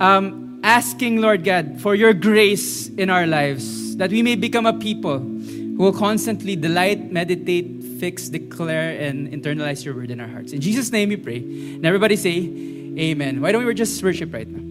um, 0.00 0.60
asking, 0.62 1.20
Lord 1.20 1.44
God, 1.44 1.80
for 1.80 1.94
your 1.94 2.12
grace 2.12 2.88
in 2.88 3.10
our 3.10 3.26
lives, 3.26 3.96
that 3.96 4.10
we 4.10 4.22
may 4.22 4.36
become 4.36 4.66
a 4.66 4.72
people 4.72 5.18
who 5.18 5.76
will 5.78 5.92
constantly 5.92 6.56
delight, 6.56 7.10
meditate, 7.12 7.82
fix, 7.98 8.28
declare, 8.28 8.98
and 9.00 9.28
internalize 9.32 9.84
your 9.84 9.94
word 9.94 10.10
in 10.10 10.20
our 10.20 10.28
hearts. 10.28 10.52
In 10.52 10.60
Jesus' 10.60 10.90
name 10.90 11.08
we 11.08 11.16
pray. 11.16 11.38
And 11.38 11.86
everybody 11.86 12.16
say, 12.16 12.36
Amen. 12.98 13.40
Why 13.40 13.52
don't 13.52 13.64
we 13.64 13.74
just 13.74 14.02
worship 14.02 14.32
right 14.32 14.48
now? 14.48 14.67